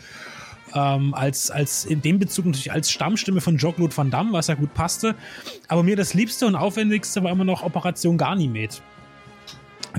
Ähm, 0.74 1.14
als, 1.14 1.52
als 1.52 1.84
in 1.84 2.02
dem 2.02 2.18
Bezug 2.18 2.46
natürlich 2.46 2.72
als 2.72 2.90
Stammstimme 2.90 3.42
von 3.42 3.58
Jean-Claude 3.58 3.96
Van 3.96 4.10
Damme, 4.10 4.32
was 4.32 4.48
ja 4.48 4.56
gut 4.56 4.74
passte. 4.74 5.16
Aber 5.68 5.84
mir 5.84 5.98
das 5.98 6.14
Liebste 6.14 6.46
und 6.46 6.56
Aufwendigste 6.56 7.22
war 7.24 7.32
immer 7.32 7.44
noch 7.44 7.64
Operation 7.64 8.18
Ganymed 8.18 8.82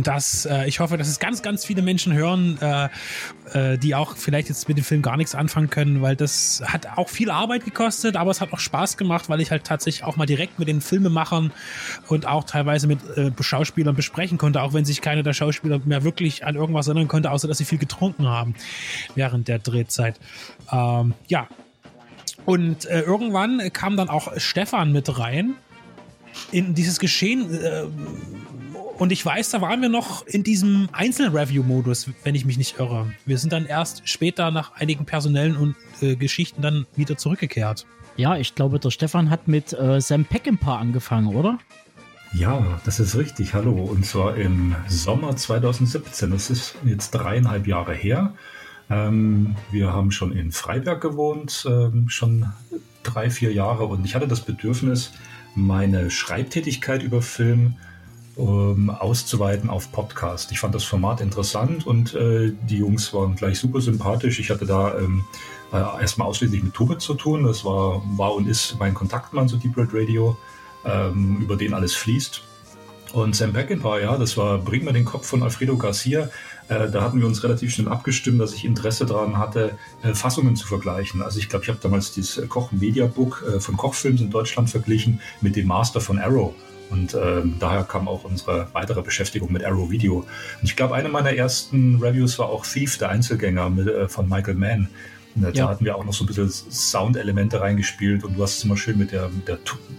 dass 0.01 0.47
äh, 0.47 0.67
ich 0.67 0.81
hoffe, 0.81 0.97
dass 0.97 1.09
es 1.09 1.19
ganz, 1.19 1.43
ganz 1.43 1.65
viele 1.65 1.83
Menschen 1.83 2.13
hören, 2.13 2.59
äh, 2.61 2.89
äh, 3.53 3.79
die 3.79 3.95
auch 3.95 4.17
vielleicht 4.17 4.49
jetzt 4.49 4.69
mit 4.69 4.79
dem 4.79 4.85
Film 4.85 5.03
gar 5.03 5.17
nichts 5.17 5.35
anfangen 5.35 5.71
können, 5.71 6.03
weil 6.03 6.17
das 6.17 6.63
hat 6.65 6.87
auch 6.97 7.09
viel 7.09 7.31
Arbeit 7.31 7.65
gekostet, 7.65 8.17
aber 8.17 8.31
es 8.31 8.41
hat 8.41 8.53
auch 8.53 8.59
Spaß 8.59 8.97
gemacht, 8.97 9.29
weil 9.29 9.41
ich 9.41 9.51
halt 9.51 9.65
tatsächlich 9.65 10.05
auch 10.05 10.17
mal 10.17 10.27
direkt 10.27 10.59
mit 10.59 10.69
den 10.69 10.81
Filmemachern 10.81 11.53
und 12.09 12.27
auch 12.27 12.45
teilweise 12.45 12.87
mit 12.87 13.01
äh, 13.17 13.31
Schauspielern 13.39 13.95
besprechen 13.95 14.39
konnte, 14.39 14.63
auch 14.63 14.73
wenn 14.73 14.85
sich 14.85 15.01
keiner 15.01 15.23
der 15.23 15.35
Schauspieler 15.35 15.81
mehr 15.85 16.05
wirklich 16.05 16.45
an 16.45 16.55
irgendwas 16.55 16.87
erinnern 16.87 17.09
konnte, 17.09 17.31
außer 17.31 17.49
dass 17.49 17.59
sie 17.59 17.65
viel 17.65 17.79
getrunken 17.79 18.27
haben 18.27 18.55
während 19.15 19.49
der 19.49 19.59
Drehzeit. 19.59 20.19
Ähm, 20.71 21.15
ja. 21.27 21.49
Und 22.45 22.87
äh, 22.87 23.03
irgendwann 23.03 23.73
kam 23.73 23.97
dann 23.97 24.09
auch 24.09 24.33
Stefan 24.37 24.91
mit 24.93 25.19
rein 25.19 25.55
in 26.51 26.75
dieses 26.75 26.99
Geschehen 26.99 27.55
äh, 27.55 27.85
und 29.03 29.11
ich 29.11 29.27
weiß, 29.27 29.51
da 29.51 29.61
waren 29.61 29.83
wir 29.83 29.89
noch 29.89 30.25
in 30.29 30.45
diesem 30.45 30.89
Einzelreview-Modus, 30.93 32.11
wenn 32.23 32.37
ich 32.37 32.45
mich 32.45 32.57
nicht 32.57 32.79
irre. 32.79 33.13
Wir 33.27 33.37
sind 33.37 33.53
dann 33.53 33.67
erst 33.67 34.09
später 34.09 34.53
nach 34.53 34.77
einigen 34.77 35.07
personellen 35.07 35.57
und 35.57 35.75
äh, 36.01 36.15
Geschichten 36.15 36.63
dann 36.63 36.87
wieder 36.95 37.17
zurückgekehrt. 37.17 37.85
Ja, 38.17 38.37
ich 38.37 38.55
glaube, 38.55 38.79
der 38.79 38.91
Stefan 38.91 39.29
hat 39.29 39.49
mit 39.49 39.73
äh, 39.73 40.01
Sam 40.01 40.25
Peckinpah 40.25 40.79
angefangen, 40.79 41.35
oder? 41.35 41.59
Ja, 42.33 42.81
das 42.85 43.01
ist 43.01 43.17
richtig. 43.17 43.55
Hallo. 43.55 43.73
Und 43.73 44.07
zwar 44.07 44.37
im 44.37 44.77
Sommer 44.87 45.35
2017. 45.35 46.31
Das 46.31 46.49
ist 46.49 46.77
jetzt 46.85 47.11
dreieinhalb 47.11 47.67
Jahre 47.67 47.95
her. 47.95 48.35
Ähm, 48.89 49.57
wir 49.73 49.93
haben 49.93 50.13
schon 50.13 50.31
in 50.31 50.53
Freiberg 50.53 51.01
gewohnt, 51.01 51.67
ähm, 51.69 52.09
schon 52.09 52.53
drei, 53.03 53.31
vier 53.31 53.53
Jahre. 53.53 53.85
Und 53.87 54.05
ich 54.05 54.15
hatte 54.15 54.29
das 54.29 54.43
Bedürfnis, 54.43 55.11
meine 55.57 56.09
Schreibtätigkeit 56.09 57.03
über 57.03 57.21
Film 57.21 57.75
ähm, 58.37 58.91
auszuweiten 58.91 59.71
auf 59.71 59.93
Podcast. 59.93 60.53
Ich 60.53 60.61
fand 60.61 60.75
das 60.75 60.85
Format 60.85 61.21
interessant 61.21 61.87
und 61.87 62.15
äh, 62.15 62.53
die 62.69 62.79
Jungs 62.79 63.13
waren 63.13 63.37
gleich 63.37 63.59
super 63.59 63.81
sympathisch. 63.81 64.39
Ich 64.41 64.51
hatte 64.51 64.67
da 64.67 64.97
ähm, 64.99 65.25
äh, 65.73 65.77
erstmal 65.77 66.29
ausschließlich 66.29 66.63
mit 66.63 66.75
Tube 66.75 67.01
zu 67.01 67.15
tun. 67.15 67.45
Das 67.45 67.65
war, 67.65 68.03
war 68.17 68.35
und 68.35 68.49
ist 68.49 68.77
mein 68.79 68.95
Kontaktmann 68.95 69.49
zu 69.49 69.57
Deep 69.57 69.77
Red 69.77 69.91
Radio, 69.93 70.37
ähm, 70.85 71.39
über 71.43 71.57
den 71.57 71.75
alles 71.75 71.95
fließt. 71.95 72.43
Und 73.13 73.37
Sam 73.37 73.53
Peckinpah, 73.53 73.99
ja, 73.99 74.17
das 74.17 74.39
war 74.39 74.59
Bring 74.59 74.85
mir 74.85 74.93
den 74.95 75.05
Kopf 75.05 75.27
von 75.27 75.43
Alfredo 75.43 75.77
Garcia. 75.77 76.31
Äh, 76.69 76.91
da 76.91 77.03
hatten 77.03 77.21
wir 77.21 77.27
uns 77.27 77.45
relativ 77.45 77.75
schnell 77.75 77.89
abgestimmt, 77.89 78.41
dass 78.41 78.55
ich 78.55 78.65
Interesse 78.65 79.05
daran 79.05 79.37
hatte, 79.37 79.77
äh, 80.03 80.15
Fassungen 80.15 80.57
zu 80.57 80.67
vergleichen. 80.67 81.23
Also 81.23 81.39
ich 81.39 81.51
glaube, 81.51 81.65
ich 81.65 81.69
habe 81.69 81.79
damals 81.83 82.13
dieses 82.13 82.49
Koch 82.49 82.73
Media 82.73 83.07
Book 83.07 83.45
äh, 83.47 83.61
von 83.61 83.77
Kochfilms 83.77 84.23
in 84.23 84.31
Deutschland 84.31 84.71
verglichen 84.71 85.21
mit 85.43 85.57
dem 85.57 85.67
Master 85.67 86.01
von 86.01 86.19
Arrow. 86.19 86.55
Und 86.91 87.15
ähm, 87.15 87.57
daher 87.59 87.85
kam 87.85 88.09
auch 88.09 88.25
unsere 88.25 88.69
weitere 88.73 89.03
Beschäftigung 89.03 89.51
mit 89.53 89.65
Arrow 89.65 89.91
Video. 89.91 90.19
Und 90.19 90.27
ich 90.63 90.77
glaube, 90.77 90.95
eine 90.95 91.09
meiner 91.09 91.33
ersten 91.33 91.97
Reviews 92.03 92.39
war 92.39 92.51
auch 92.51 92.67
Thief, 92.67 92.99
der 92.99 93.09
Einzelgänger 93.09 93.71
mit, 93.71 93.89
äh, 93.89 94.09
von 94.09 94.29
Michael 94.29 94.55
Mann. 94.55 94.89
Und 95.35 95.43
da 95.43 95.51
ja. 95.51 95.69
hatten 95.69 95.85
wir 95.85 95.97
auch 95.97 96.05
noch 96.05 96.13
so 96.13 96.25
ein 96.25 96.27
bisschen 96.27 96.51
Soundelemente 96.51 97.61
reingespielt 97.61 98.25
und 98.25 98.37
du 98.37 98.43
hast 98.43 98.59
es 98.59 98.65
immer 98.65 98.77
schön 98.77 98.99
mit 98.99 99.13
der, 99.13 99.29
mit 99.31 99.49
der 99.49 99.59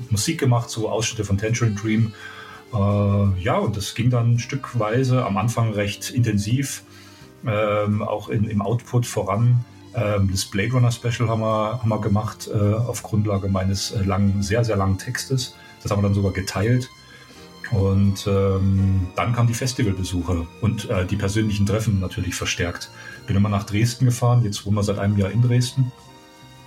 Musik 0.10 0.40
gemacht, 0.40 0.70
so 0.70 0.90
Ausschnitte 0.90 1.26
von 1.26 1.38
Tangerine 1.38 1.76
Dream. 1.76 2.14
Äh, 2.74 3.42
ja, 3.42 3.58
und 3.58 3.76
das 3.76 3.96
ging 3.96 4.10
dann 4.10 4.38
stückweise 4.38 5.26
am 5.26 5.38
Anfang 5.38 5.74
recht 5.74 6.12
intensiv, 6.12 6.84
ähm, 7.46 8.02
auch 8.02 8.30
in, 8.30 8.46
im 8.46 8.62
Output 8.62 9.06
voran. 9.06 9.66
Ähm, 9.96 10.30
das 10.32 10.46
Blade 10.46 10.72
Runner 10.74 10.92
Special 10.92 11.30
haben 11.30 11.42
wir, 11.42 11.80
haben 11.82 11.90
wir 11.90 12.02
gemacht 12.02 12.50
äh, 12.54 12.58
auf 12.58 13.04
Grundlage 13.04 13.48
meines 13.48 13.92
äh, 13.92 14.04
langen, 14.04 14.42
sehr, 14.42 14.64
sehr 14.64 14.76
langen 14.76 14.98
Textes. 14.98 15.56
Das 15.82 15.92
haben 15.92 16.02
wir 16.02 16.08
dann 16.08 16.16
sogar 16.16 16.32
geteilt. 16.32 16.90
Und 17.72 18.28
ähm, 18.28 19.08
dann 19.16 19.34
kamen 19.34 19.48
die 19.48 19.54
Festivalbesuche 19.54 20.46
und 20.62 20.90
äh, 20.90 21.06
die 21.06 21.16
persönlichen 21.16 21.66
Treffen 21.66 22.00
natürlich 22.00 22.36
verstärkt. 22.36 22.92
Bin 23.26 23.36
immer 23.36 23.50
nach 23.50 23.64
Dresden 23.64 24.06
gefahren, 24.06 24.44
jetzt 24.44 24.66
wohnen 24.66 24.76
wir 24.76 24.84
seit 24.84 25.00
einem 25.00 25.18
Jahr 25.18 25.32
in 25.32 25.42
Dresden. 25.42 25.92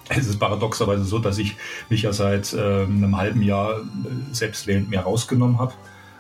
Es 0.09 0.27
ist 0.27 0.39
paradoxerweise 0.39 1.05
so, 1.05 1.19
dass 1.19 1.39
ich 1.39 1.57
mich 1.91 2.03
ja 2.03 2.13
seit 2.13 2.53
äh, 2.55 2.85
einem 2.85 3.17
halben 3.17 3.43
Jahr 3.43 3.81
äh, 3.81 3.85
selbstwählend 4.33 4.89
mehr 4.89 5.03
rausgenommen 5.03 5.59
habe. 5.59 5.75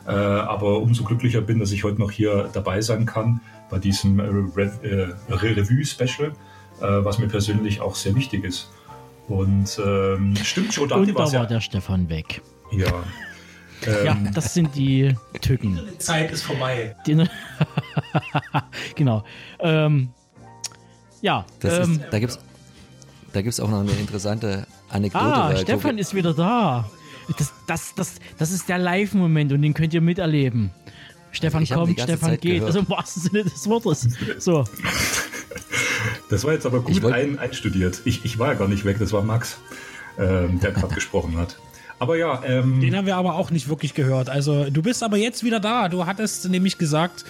Äh, 0.06 0.12
aber 0.12 0.80
umso 0.80 1.04
glücklicher 1.04 1.40
bin, 1.40 1.58
dass 1.58 1.72
ich 1.72 1.82
heute 1.82 2.00
noch 2.00 2.10
hier 2.10 2.48
dabei 2.52 2.80
sein 2.80 3.06
kann 3.06 3.40
bei 3.70 3.78
diesem 3.78 4.20
äh, 4.20 4.24
Re 4.24 5.16
äh, 5.28 5.32
Revue-Special, 5.32 6.32
was 6.80 7.18
mir 7.18 7.28
persönlich 7.28 7.80
auch 7.80 7.94
sehr 7.94 8.14
wichtig 8.14 8.44
ist. 8.44 8.70
Und 9.28 9.80
ähm, 9.84 10.36
stimmt 10.42 10.72
schon, 10.72 10.88
da 10.88 10.96
war 10.96 11.32
ja, 11.32 11.46
der 11.46 11.60
Stefan 11.60 12.08
weg. 12.08 12.42
Ja. 12.70 12.86
Ähm, 13.86 14.06
ja, 14.06 14.16
das 14.32 14.54
sind 14.54 14.74
die 14.74 15.14
Tücken. 15.42 15.78
Die 15.92 15.98
Zeit 15.98 16.30
ist 16.30 16.42
vorbei. 16.42 16.96
Die, 17.06 17.14
genau. 18.94 19.22
Ähm, 19.60 20.08
ja. 21.20 21.44
Ähm, 21.62 21.92
ist, 21.92 22.00
da 22.10 22.18
gibt 22.18 22.32
es 22.32 22.38
da 23.36 23.42
gibt's 23.42 23.60
auch 23.60 23.68
noch 23.68 23.80
eine 23.80 23.92
interessante 23.92 24.66
Anekdote. 24.88 25.24
Ah, 25.24 25.54
Stefan 25.58 25.98
ist 25.98 26.14
wieder 26.14 26.32
da. 26.32 26.88
Das, 27.36 27.52
das, 27.66 27.94
das, 27.94 28.14
das 28.38 28.50
ist 28.50 28.66
der 28.66 28.78
Live-Moment 28.78 29.52
und 29.52 29.60
den 29.60 29.74
könnt 29.74 29.92
ihr 29.92 30.00
miterleben. 30.00 30.70
Stefan 31.32 31.62
ich 31.62 31.70
kommt, 31.70 32.00
Stefan 32.00 32.30
Zeit 32.30 32.40
geht. 32.40 32.60
Gehört. 32.60 32.68
Also 32.68 32.78
im 32.78 32.88
wahrsten 32.88 33.22
Sinne 33.24 33.44
des 33.44 33.68
Wortes. 33.68 34.08
So. 34.38 34.64
Das 36.28 36.44
war 36.44 36.52
jetzt 36.52 36.66
aber 36.66 36.80
gut 36.80 37.04
ein, 37.04 37.38
einstudiert. 37.38 38.02
Ich, 38.04 38.24
ich 38.24 38.38
war 38.38 38.48
ja 38.48 38.54
gar 38.54 38.68
nicht 38.68 38.84
weg, 38.84 38.98
das 38.98 39.12
war 39.12 39.22
Max, 39.22 39.58
ähm, 40.18 40.60
der 40.60 40.72
gerade 40.72 40.94
gesprochen 40.94 41.36
hat. 41.36 41.58
Aber 41.98 42.16
ja, 42.16 42.42
ähm, 42.44 42.80
den 42.80 42.94
haben 42.94 43.06
wir 43.06 43.16
aber 43.16 43.36
auch 43.36 43.50
nicht 43.50 43.68
wirklich 43.68 43.94
gehört. 43.94 44.28
Also 44.28 44.68
du 44.68 44.82
bist 44.82 45.02
aber 45.02 45.16
jetzt 45.16 45.44
wieder 45.44 45.60
da. 45.60 45.88
Du 45.88 46.04
hattest 46.04 46.46
nämlich 46.48 46.76
gesagt, 46.76 47.24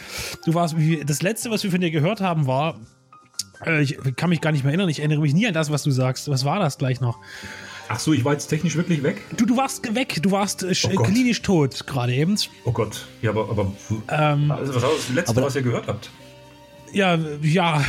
du 0.44 0.54
warst 0.54 0.74
das 1.04 1.22
letzte, 1.22 1.50
was 1.50 1.62
wir 1.62 1.70
von 1.70 1.80
dir 1.80 1.92
gehört 1.92 2.20
haben, 2.20 2.46
war 2.48 2.74
äh, 3.64 3.82
ich 3.82 3.98
kann 4.16 4.30
mich 4.30 4.40
gar 4.40 4.52
nicht 4.52 4.64
mehr 4.64 4.72
erinnern. 4.72 4.88
Ich 4.88 4.98
erinnere 4.98 5.20
mich 5.20 5.34
nie 5.34 5.46
an 5.46 5.54
das, 5.54 5.70
was 5.70 5.82
du 5.82 5.90
sagst. 5.90 6.28
Was 6.28 6.44
war 6.44 6.58
das 6.58 6.78
gleich 6.78 7.00
noch? 7.00 7.18
Ach 7.88 8.00
so, 8.00 8.12
ich 8.12 8.24
war 8.24 8.32
jetzt 8.32 8.48
technisch 8.48 8.76
wirklich 8.76 9.02
weg? 9.02 9.22
Du, 9.36 9.46
du 9.46 9.56
warst 9.56 9.94
weg. 9.94 10.18
Du 10.20 10.32
warst 10.32 10.64
äh, 10.64 10.74
oh 10.92 11.02
klinisch 11.02 11.42
tot 11.42 11.86
gerade 11.86 12.14
eben. 12.14 12.36
Oh 12.64 12.72
Gott. 12.72 13.06
Ja, 13.22 13.30
aber, 13.30 13.48
aber 13.48 13.72
ähm, 14.08 14.50
also, 14.50 14.74
was 14.74 14.82
war 14.82 14.90
das 14.90 15.08
letzte, 15.10 15.36
aber, 15.36 15.46
was 15.46 15.56
ihr 15.56 15.62
gehört 15.62 15.86
habt? 15.86 16.10
Ja, 16.92 17.18
ja. 17.42 17.84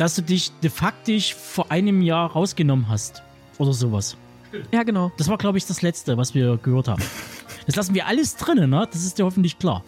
Dass 0.00 0.14
du 0.14 0.22
dich 0.22 0.50
de 0.62 0.70
facto 0.70 1.12
vor 1.36 1.70
einem 1.70 2.00
Jahr 2.00 2.30
rausgenommen 2.30 2.88
hast. 2.88 3.22
Oder 3.58 3.74
sowas. 3.74 4.16
Ja, 4.72 4.82
genau. 4.82 5.12
Das 5.18 5.28
war, 5.28 5.36
glaube 5.36 5.58
ich, 5.58 5.66
das 5.66 5.82
Letzte, 5.82 6.16
was 6.16 6.34
wir 6.34 6.56
gehört 6.56 6.88
haben. 6.88 7.02
Das 7.66 7.76
lassen 7.76 7.94
wir 7.94 8.06
alles 8.06 8.36
drinnen, 8.36 8.70
ne? 8.70 8.88
Das 8.90 9.04
ist 9.04 9.18
dir 9.18 9.26
hoffentlich 9.26 9.58
klar. 9.58 9.84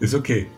Ist 0.00 0.14
okay. 0.14 0.48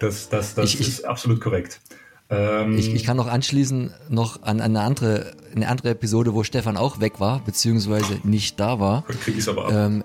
Das, 0.00 0.28
das, 0.28 0.56
das 0.56 0.74
ich, 0.74 0.80
ist 0.80 0.98
ich, 0.98 1.08
absolut 1.08 1.40
korrekt. 1.40 1.80
Ähm, 2.28 2.76
ich, 2.76 2.92
ich, 2.92 3.04
kann 3.04 3.16
noch 3.16 3.28
anschließen 3.28 3.94
noch 4.08 4.42
an, 4.42 4.60
an, 4.60 4.76
eine, 4.76 4.80
andere, 4.80 5.36
eine 5.54 5.68
andere 5.68 5.90
Episode, 5.90 6.34
wo 6.34 6.42
Stefan 6.42 6.76
auch 6.76 6.98
weg 6.98 7.20
war, 7.20 7.38
beziehungsweise 7.44 8.18
nicht 8.24 8.58
da 8.58 8.80
war. 8.80 9.04
Krieg 9.22 9.36
ich's 9.36 9.46
aber 9.46 9.66
ab. 9.66 9.72
Ähm, 9.72 10.04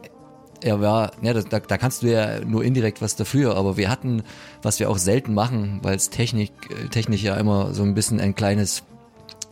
er 0.62 0.82
war, 0.82 1.12
ja, 1.22 1.34
da, 1.34 1.60
da 1.60 1.78
kannst 1.78 2.04
du 2.04 2.08
ja 2.08 2.40
nur 2.46 2.64
indirekt 2.64 3.02
was 3.02 3.16
dafür, 3.16 3.56
aber 3.56 3.78
wir 3.78 3.90
hatten, 3.90 4.24
was 4.62 4.80
wir 4.80 4.90
auch 4.90 4.98
selten 4.98 5.34
machen, 5.34 5.80
weil 5.84 5.96
es 5.96 6.10
Technik, 6.10 6.52
äh, 6.70 6.88
technisch 6.90 7.24
ja 7.24 7.36
immer 7.36 7.74
so 7.74 7.84
ein 7.84 7.94
bisschen 7.94 8.20
ein 8.20 8.36
kleines 8.36 8.84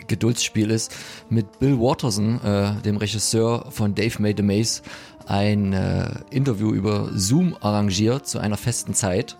Geduldsspiel 0.07 0.69
ist, 0.69 0.93
mit 1.29 1.59
Bill 1.59 1.79
Watterson, 1.79 2.39
äh, 2.43 2.81
dem 2.81 2.97
Regisseur 2.97 3.71
von 3.71 3.95
Dave 3.95 4.21
Made 4.21 4.35
the 4.38 4.43
Maze, 4.43 4.81
ein 5.25 5.74
äh, 5.74 6.09
Interview 6.29 6.71
über 6.71 7.09
Zoom 7.15 7.55
arrangiert 7.59 8.27
zu 8.27 8.39
einer 8.39 8.57
festen 8.57 8.93
Zeit, 8.93 9.38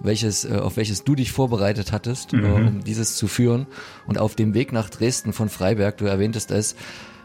welches, 0.00 0.44
äh, 0.44 0.56
auf 0.56 0.76
welches 0.76 1.04
du 1.04 1.14
dich 1.14 1.32
vorbereitet 1.32 1.92
hattest, 1.92 2.32
mhm. 2.32 2.44
äh, 2.44 2.52
um 2.52 2.84
dieses 2.84 3.16
zu 3.16 3.26
führen. 3.26 3.66
Und 4.06 4.18
auf 4.18 4.34
dem 4.34 4.54
Weg 4.54 4.72
nach 4.72 4.90
Dresden 4.90 5.32
von 5.32 5.48
Freiberg, 5.48 5.96
du 5.98 6.04
erwähntest 6.04 6.50
es, 6.50 6.76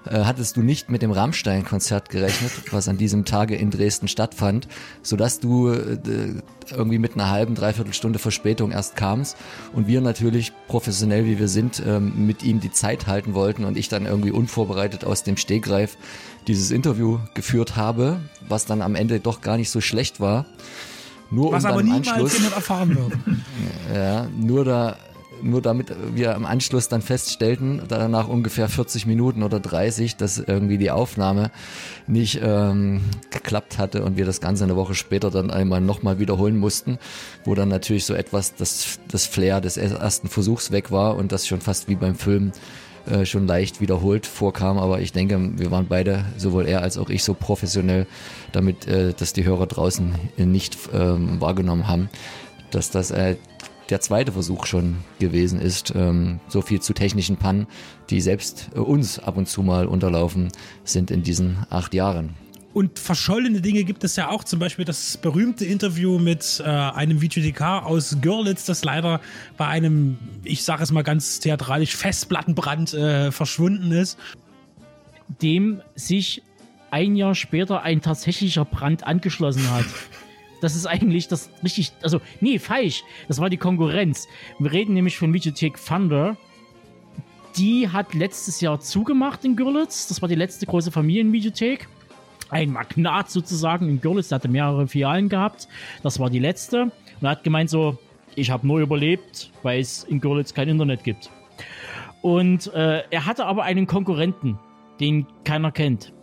äh, 0.10 0.24
hattest 0.24 0.58
du 0.58 0.62
nicht 0.62 0.89
mit 0.89 1.01
dem 1.01 1.12
Rammstein-Konzert 1.12 2.10
gerechnet, 2.10 2.51
was 2.72 2.88
an 2.88 2.98
diesem 2.98 3.25
Tage 3.25 3.56
in 3.56 3.70
Dresden 3.70 4.08
stattfand, 4.08 4.68
sodass 5.04 5.39
du 5.39 5.70
äh, 5.70 5.98
irgendwie 6.72 6.98
mit 6.98 7.13
einer 7.13 7.30
halben, 7.30 7.56
dreiviertel 7.56 7.94
Stunde 7.94 8.20
Verspätung 8.20 8.72
erst 8.72 8.96
kamst 8.96 9.38
und 9.74 9.88
wir 9.88 10.01
natürlich 10.01 10.51
professionell 10.68 11.25
wie 11.25 11.39
wir 11.39 11.48
sind 11.48 11.82
ähm, 11.86 12.25
mit 12.25 12.44
ihm 12.44 12.60
die 12.60 12.72
Zeit 12.72 13.08
halten 13.08 13.34
wollten 13.34 13.66
und 13.66 13.78
ich 13.78 13.88
dann 13.88 14.06
irgendwie 14.06 14.32
unvorbereitet 14.32 15.06
aus 15.06 15.24
dem 15.24 15.38
Stegreif 15.38 15.98
dieses 16.48 16.72
Interview 16.72 17.20
geführt 17.36 17.75
habe, 17.75 18.20
was 18.48 18.66
dann 18.66 18.82
am 18.82 18.96
Ende 18.96 19.20
doch 19.20 19.42
gar 19.42 19.58
nicht 19.58 19.70
so 19.70 19.82
schlecht 19.82 20.20
war. 20.20 20.46
Nur 21.32 21.51
was 21.51 21.66
um 21.66 21.72
aber 21.72 21.84
niemals 21.84 22.08
Anschluss, 22.08 22.34
jemand 22.34 22.56
erfahren 22.56 22.96
wird. 22.96 23.13
ja, 23.94 24.28
nur 24.36 24.66
da 24.66 24.98
nur 25.41 25.62
damit 25.62 25.93
wir 26.13 26.36
am 26.36 26.46
Anschluss 26.46 26.88
dann 26.88 27.01
feststellten, 27.01 27.81
danach 27.88 28.27
ungefähr 28.27 28.69
40 28.69 29.05
Minuten 29.05 29.43
oder 29.43 29.60
30, 29.60 30.15
dass 30.17 30.38
irgendwie 30.38 30.77
die 30.77 30.91
Aufnahme 30.91 31.51
nicht 32.08 32.39
ähm, 32.43 33.01
geklappt 33.29 33.77
hatte 33.77 34.03
und 34.03 34.17
wir 34.17 34.25
das 34.25 34.41
Ganze 34.41 34.63
eine 34.63 34.75
Woche 34.75 34.96
später 34.96 35.31
dann 35.31 35.51
einmal 35.51 35.81
nochmal 35.81 36.19
wiederholen 36.19 36.58
mussten, 36.58 37.00
wo 37.46 37.55
dann 37.55 37.69
natürlich 37.69 38.05
so 38.05 38.13
etwas 38.13 38.55
das, 38.55 39.00
das 39.10 39.25
Flair 39.25 39.62
des 39.62 39.77
ersten 39.77 40.27
Versuchs 40.27 40.72
weg 40.72 40.91
war 40.91 41.15
und 41.15 41.31
das 41.31 41.48
schon 41.48 41.62
fast 41.62 41.88
wie 41.88 41.96
beim 41.96 42.15
Film 42.15 42.51
äh, 43.10 43.25
schon 43.25 43.48
leicht 43.48 43.81
wiederholt 43.81 44.25
vorkam, 44.25 44.77
aber 44.77 45.01
ich 45.01 45.13
denke, 45.13 45.39
wir 45.58 45.72
waren 45.72 45.88
beide, 45.88 46.25
sowohl 46.38 46.67
er 46.67 46.81
als 46.81 46.98
auch 46.98 47.10
ich, 47.10 47.24
so 47.24 47.34
professionell, 47.34 48.05
damit, 48.51 48.88
äh, 48.88 49.13
dass 49.13 49.34
die 49.34 49.46
Hörer 49.46 49.65
draußen 49.65 50.13
nicht 50.38 50.77
ähm, 50.93 51.41
wahrgenommen 51.41 51.88
haben, 51.88 52.10
dass 52.72 52.91
das 52.91 53.12
äh, 53.12 53.38
der 53.89 54.01
zweite 54.01 54.31
Versuch 54.31 54.65
schon 54.65 54.98
gewesen 55.19 55.60
ist. 55.60 55.93
Ähm, 55.96 56.39
so 56.48 56.62
viel 56.62 56.81
zu 56.81 56.93
technischen 56.93 57.38
Pannen, 57.38 57.67
die 58.10 58.22
selbst 58.22 58.69
äh, 58.75 58.79
uns 58.79 59.19
ab 59.19 59.38
und 59.38 59.48
zu 59.48 59.63
mal 59.63 59.88
unterlaufen 59.88 60.50
sind 60.84 61.12
in 61.12 61.24
diesen 61.24 61.65
acht 61.69 61.93
Jahren. 61.93 62.36
Und 62.72 63.00
verschollene 63.00 63.62
Dinge 63.62 63.84
gibt 63.84 64.03
es 64.03 64.15
ja 64.15 64.29
auch, 64.29 64.43
zum 64.43 64.60
Beispiel 64.60 64.86
das 64.86 65.17
berühmte 65.17 65.65
Interview 65.65 66.19
mit 66.19 66.62
äh, 66.63 66.69
einem 66.69 67.19
VGDK 67.19 67.84
aus 67.84 68.17
Görlitz, 68.22 68.65
das 68.65 68.84
leider 68.84 69.22
bei 69.58 69.67
einem, 69.67 70.19
ich 70.43 70.63
sage 70.63 70.84
es 70.84 70.91
mal 70.91 71.03
ganz 71.03 71.39
theatralisch, 71.39 71.96
Festplattenbrand 71.96 72.93
äh, 72.93 73.31
verschwunden 73.31 73.91
ist. 73.91 74.19
Dem 75.41 75.81
sich 75.96 76.43
ein 76.91 77.15
Jahr 77.15 77.36
später 77.36 77.81
ein 77.81 78.01
tatsächlicher 78.01 78.65
Brand 78.65 79.05
angeschlossen 79.05 79.69
hat. 79.72 79.86
Das 80.62 80.75
ist 80.75 80.86
eigentlich 80.86 81.28
das 81.28 81.50
richtig, 81.63 81.92
also 82.01 82.20
nee, 82.42 82.60
falsch. 82.60 83.04
Das 83.28 83.39
war 83.39 83.50
die 83.50 83.58
Konkurrenz. 83.58 84.28
Wir 84.60 84.72
reden 84.72 84.94
nämlich 84.94 85.18
von 85.18 85.34
Videothek 85.34 85.78
Thunder. 85.84 86.38
Die 87.58 87.89
hat 87.89 88.13
letztes 88.13 88.62
Jahr 88.62 88.80
zugemacht 88.80 89.44
in 89.46 89.56
Görlitz. 89.56 90.08
Das 90.08 90.22
war 90.22 90.30
die 90.30 90.36
letzte 90.36 90.66
große 90.66 90.92
Familienvideothek. 90.92 91.88
Ein 92.50 92.72
Magnat 92.72 93.30
sozusagen 93.30 93.89
in 93.89 94.01
Görlitz, 94.01 94.30
der 94.30 94.38
hatte 94.38 94.48
mehrere 94.48 94.88
Filialen 94.88 95.30
gehabt. 95.30 95.68
Das 96.04 96.20
war 96.20 96.30
die 96.30 96.39
letzte. 96.39 96.84
Und 96.84 96.92
er 97.22 97.32
hat 97.32 97.44
gemeint 97.44 97.70
so, 97.70 97.98
ich 98.36 98.51
habe 98.51 98.66
nur 98.66 98.80
überlebt, 98.80 99.51
weil 99.63 99.80
es 99.80 100.04
in 100.04 100.20
Görlitz 100.20 100.54
kein 100.54 100.70
Internet 100.70 101.04
gibt. 101.04 101.30
Und 102.22 102.74
äh, 102.74 103.04
er 103.10 103.25
hatte 103.25 103.46
aber 103.46 103.63
einen 103.63 103.88
Konkurrenten, 103.88 104.60
den 105.00 105.25
keiner 105.44 105.72
kennt. 105.72 106.13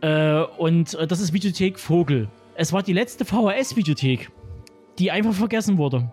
Äh, 0.00 0.42
und 0.42 0.94
äh, 0.94 1.06
das 1.06 1.20
ist 1.20 1.32
Videothek 1.32 1.78
Vogel. 1.78 2.28
Es 2.54 2.72
war 2.72 2.82
die 2.82 2.92
letzte 2.92 3.24
VHS-Videothek, 3.24 4.30
die 4.98 5.10
einfach 5.10 5.32
vergessen 5.32 5.78
wurde. 5.78 6.12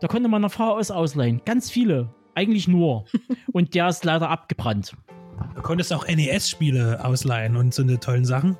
Da 0.00 0.06
konnte 0.06 0.28
man 0.28 0.44
eine 0.44 0.50
VHS 0.50 0.92
ausleihen. 0.92 1.42
Ganz 1.44 1.70
viele. 1.70 2.14
Eigentlich 2.34 2.68
nur. 2.68 3.06
Und 3.52 3.74
der 3.74 3.88
ist 3.88 4.04
leider 4.04 4.30
abgebrannt. 4.30 4.96
Du 5.56 5.62
konntest 5.62 5.92
auch 5.92 6.06
NES-Spiele 6.06 7.04
ausleihen 7.04 7.56
und 7.56 7.74
so 7.74 7.82
eine 7.82 7.98
tollen 7.98 8.24
Sachen. 8.24 8.56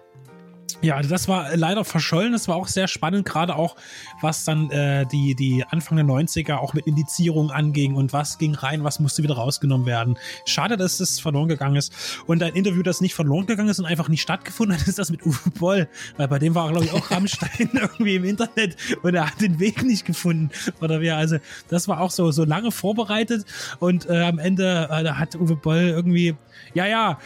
Ja, 0.85 0.97
also 0.97 1.09
das 1.09 1.29
war 1.29 1.57
leider 1.57 1.83
verschollen. 1.83 2.33
Das 2.33 2.47
war 2.47 2.57
auch 2.57 2.69
sehr 2.69 2.89
spannend, 2.89 3.27
gerade 3.27 3.57
auch, 3.57 3.77
was 4.21 4.45
dann 4.45 4.71
äh, 4.71 5.07
die, 5.07 5.35
die 5.35 5.65
Anfang 5.65 5.97
der 5.97 6.05
90er 6.05 6.57
auch 6.57 6.75
mit 6.75 6.87
Indizierung 6.87 7.51
anging 7.51 7.95
und 7.95 8.13
was 8.13 8.37
ging 8.37 8.55
rein, 8.55 8.85
was 8.85 9.01
musste 9.01 9.23
wieder 9.23 9.35
rausgenommen 9.35 9.87
werden. 9.87 10.19
Schade, 10.45 10.77
dass 10.77 10.99
das 10.99 11.21
verloren 11.21 11.49
gegangen 11.49 11.77
ist. 11.77 11.93
Und 12.27 12.43
ein 12.43 12.55
Interview, 12.55 12.83
das 12.83 13.01
nicht 13.01 13.15
verloren 13.15 13.47
gegangen 13.47 13.71
ist 13.71 13.79
und 13.79 13.87
einfach 13.87 14.09
nicht 14.09 14.21
stattgefunden 14.21 14.79
hat, 14.79 14.87
ist 14.87 14.99
das 14.99 15.11
mit 15.11 15.25
Uwe 15.25 15.51
Boll. 15.59 15.89
Weil 16.19 16.29
bei 16.29 16.39
dem 16.39 16.55
war, 16.55 16.71
glaube 16.71 16.85
ich, 16.85 16.93
auch 16.93 17.11
Rammstein 17.11 17.71
irgendwie 17.73 18.17
im 18.17 18.25
Internet 18.25 18.77
und 19.03 19.15
er 19.15 19.27
hat 19.27 19.41
den 19.41 19.59
Weg 19.59 19.83
nicht 19.85 20.05
gefunden. 20.05 20.51
Oder 20.83 21.01
wie, 21.01 21.11
also 21.11 21.39
das 21.69 21.89
war 21.89 22.01
auch 22.01 22.11
so, 22.11 22.31
so 22.31 22.45
lange 22.45 22.71
vorbereitet 22.71 23.47
und 23.79 24.07
äh, 24.11 24.21
am 24.21 24.39
Ende 24.39 24.89
äh, 24.91 25.09
hat 25.13 25.35
Uwe 25.35 25.57
Boll 25.57 25.93
irgendwie, 25.95 26.35
ja, 26.75 26.87
ja, 26.87 27.19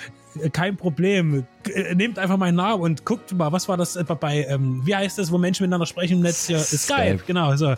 kein 0.53 0.77
Problem. 0.77 1.45
Äh, 1.73 1.95
Nehmt 1.95 2.19
einfach 2.19 2.37
meinen 2.37 2.57
Namen 2.57 2.83
und 2.83 3.05
guckt 3.05 3.33
mal, 3.33 3.53
was 3.53 3.69
war 3.69 3.77
das 3.77 3.97
äh, 3.97 4.05
bei, 4.05 4.45
ähm, 4.49 4.83
wie 4.85 4.95
heißt 4.95 5.19
das, 5.19 5.31
wo 5.33 5.39
Menschen 5.39 5.65
miteinander 5.65 5.87
sprechen 5.87 6.19
im 6.19 6.23
Netz? 6.23 6.45
Skype, 6.45 6.61
Skype. 6.61 7.19
genau. 7.27 7.55
So. 7.57 7.75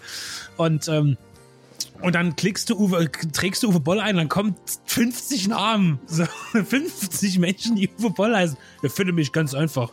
Und, 0.57 0.89
ähm, 0.89 1.17
und 2.03 2.15
dann 2.15 2.37
klickst 2.37 2.71
du 2.71 2.79
Uwe, 2.79 3.11
trägst 3.11 3.63
du 3.63 3.71
Uwe 3.71 3.81
Boll 3.81 4.01
ein, 4.01 4.17
dann 4.17 4.29
kommen 4.29 4.55
50 4.87 5.49
Namen. 5.49 6.01
So, 6.07 6.25
50 6.53 7.39
Menschen, 7.39 7.77
die 7.77 7.91
Uwe 7.99 8.11
Boll 8.11 8.35
heißen. 8.35 8.57
Der 8.83 8.91
findet 8.91 9.17
mich 9.17 9.33
ganz 9.33 9.55
einfach. 9.55 9.91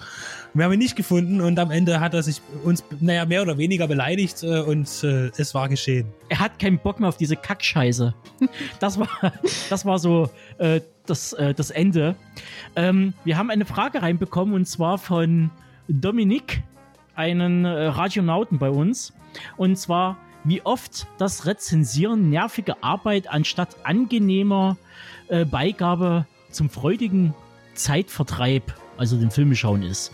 Wir 0.53 0.65
haben 0.65 0.73
ihn 0.73 0.79
nicht 0.79 0.95
gefunden 0.95 1.41
und 1.41 1.59
am 1.59 1.71
Ende 1.71 1.99
hat 1.99 2.13
er 2.13 2.23
sich 2.23 2.41
uns, 2.63 2.83
naja, 2.99 3.25
mehr 3.25 3.41
oder 3.41 3.57
weniger 3.57 3.87
beleidigt 3.87 4.43
äh, 4.43 4.61
und 4.61 4.87
äh, 5.03 5.31
es 5.37 5.53
war 5.53 5.69
geschehen. 5.69 6.07
Er 6.29 6.39
hat 6.39 6.59
keinen 6.59 6.79
Bock 6.79 6.99
mehr 6.99 7.09
auf 7.09 7.17
diese 7.17 7.35
Kackscheiße. 7.35 8.13
Das 8.79 8.99
war, 8.99 9.07
das 9.69 9.85
war 9.85 9.99
so 9.99 10.29
äh, 10.57 10.81
das, 11.05 11.33
äh, 11.33 11.53
das 11.53 11.71
Ende. 11.71 12.15
Ähm, 12.75 13.13
wir 13.23 13.37
haben 13.37 13.49
eine 13.49 13.65
Frage 13.65 14.01
reinbekommen 14.01 14.53
und 14.53 14.65
zwar 14.65 14.97
von 14.97 15.49
Dominik, 15.87 16.63
einen 17.15 17.65
äh, 17.65 17.69
Radionauten 17.69 18.59
bei 18.59 18.69
uns. 18.69 19.13
Und 19.57 19.77
zwar, 19.77 20.17
wie 20.43 20.61
oft 20.65 21.07
das 21.17 21.45
Rezensieren 21.45 22.29
nervige 22.29 22.81
Arbeit 22.83 23.29
anstatt 23.29 23.75
angenehmer 23.83 24.77
äh, 25.27 25.45
Beigabe 25.45 26.25
zum 26.51 26.69
freudigen 26.69 27.33
Zeitvertreib, 27.73 28.73
also 28.97 29.17
den 29.17 29.31
Filme 29.31 29.55
schauen 29.55 29.83
ist. 29.83 30.11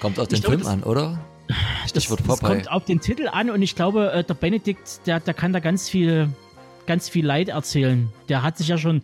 Kommt 0.00 0.18
auf 0.18 0.28
den 0.28 0.40
glaub, 0.40 0.50
Film 0.52 0.60
das- 0.62 0.68
an, 0.68 0.82
oder? 0.82 1.18
Das, 1.48 1.90
Stichwort 1.90 2.20
das 2.20 2.26
Popeye. 2.26 2.46
kommt 2.56 2.70
auf 2.70 2.84
den 2.84 3.00
Titel 3.00 3.26
an 3.28 3.48
und 3.48 3.62
ich 3.62 3.74
glaube, 3.74 4.12
äh, 4.12 4.22
der 4.24 4.34
Benedikt, 4.34 5.06
der, 5.06 5.18
der 5.20 5.32
kann 5.32 5.54
da 5.54 5.60
ganz 5.60 5.88
viel, 5.88 6.28
ganz 6.86 7.08
viel 7.08 7.24
Leid 7.24 7.48
erzählen. 7.48 8.12
Der 8.28 8.42
hat 8.42 8.58
sich 8.58 8.68
ja 8.68 8.76
schon, 8.76 9.02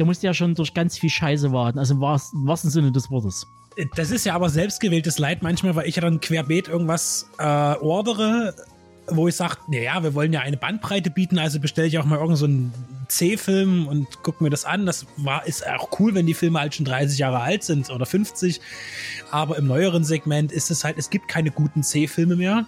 der 0.00 0.06
musste 0.06 0.26
ja 0.26 0.34
schon 0.34 0.56
durch 0.56 0.74
ganz 0.74 0.98
viel 0.98 1.10
Scheiße 1.10 1.52
warten. 1.52 1.78
Also 1.78 1.94
im 1.94 2.00
wahrst- 2.00 2.32
im 2.34 2.48
wahrsten 2.48 2.70
Sinne 2.70 2.90
des 2.90 3.10
Wortes. 3.12 3.46
Das 3.94 4.10
ist 4.10 4.24
ja 4.26 4.34
aber 4.34 4.48
selbstgewähltes 4.48 5.18
Leid 5.20 5.42
manchmal, 5.44 5.76
weil 5.76 5.86
ich 5.88 5.94
ja 5.96 6.02
dann 6.02 6.20
querbeet 6.20 6.66
irgendwas 6.66 7.30
äh, 7.38 7.44
ordere, 7.44 8.54
wo 9.08 9.28
ich 9.28 9.36
sage, 9.36 9.56
naja, 9.68 10.02
wir 10.02 10.14
wollen 10.14 10.32
ja 10.32 10.40
eine 10.40 10.56
Bandbreite 10.56 11.10
bieten, 11.10 11.38
also 11.38 11.60
bestelle 11.60 11.86
ich 11.88 11.98
auch 11.98 12.04
mal 12.04 12.18
irgendeinen 12.18 12.72
so 12.74 13.06
C-Film 13.08 13.86
und 13.86 14.22
gucke 14.22 14.42
mir 14.42 14.50
das 14.50 14.64
an. 14.64 14.86
Das 14.86 15.06
war, 15.16 15.46
ist 15.46 15.66
auch 15.66 15.98
cool, 15.98 16.14
wenn 16.14 16.26
die 16.26 16.34
Filme 16.34 16.60
halt 16.60 16.74
schon 16.74 16.86
30 16.86 17.18
Jahre 17.18 17.40
alt 17.40 17.62
sind 17.62 17.90
oder 17.90 18.06
50. 18.06 18.60
Aber 19.30 19.58
im 19.58 19.66
neueren 19.66 20.04
Segment 20.04 20.52
ist 20.52 20.70
es 20.70 20.84
halt, 20.84 20.98
es 20.98 21.10
gibt 21.10 21.28
keine 21.28 21.50
guten 21.50 21.82
C-Filme 21.82 22.36
mehr. 22.36 22.66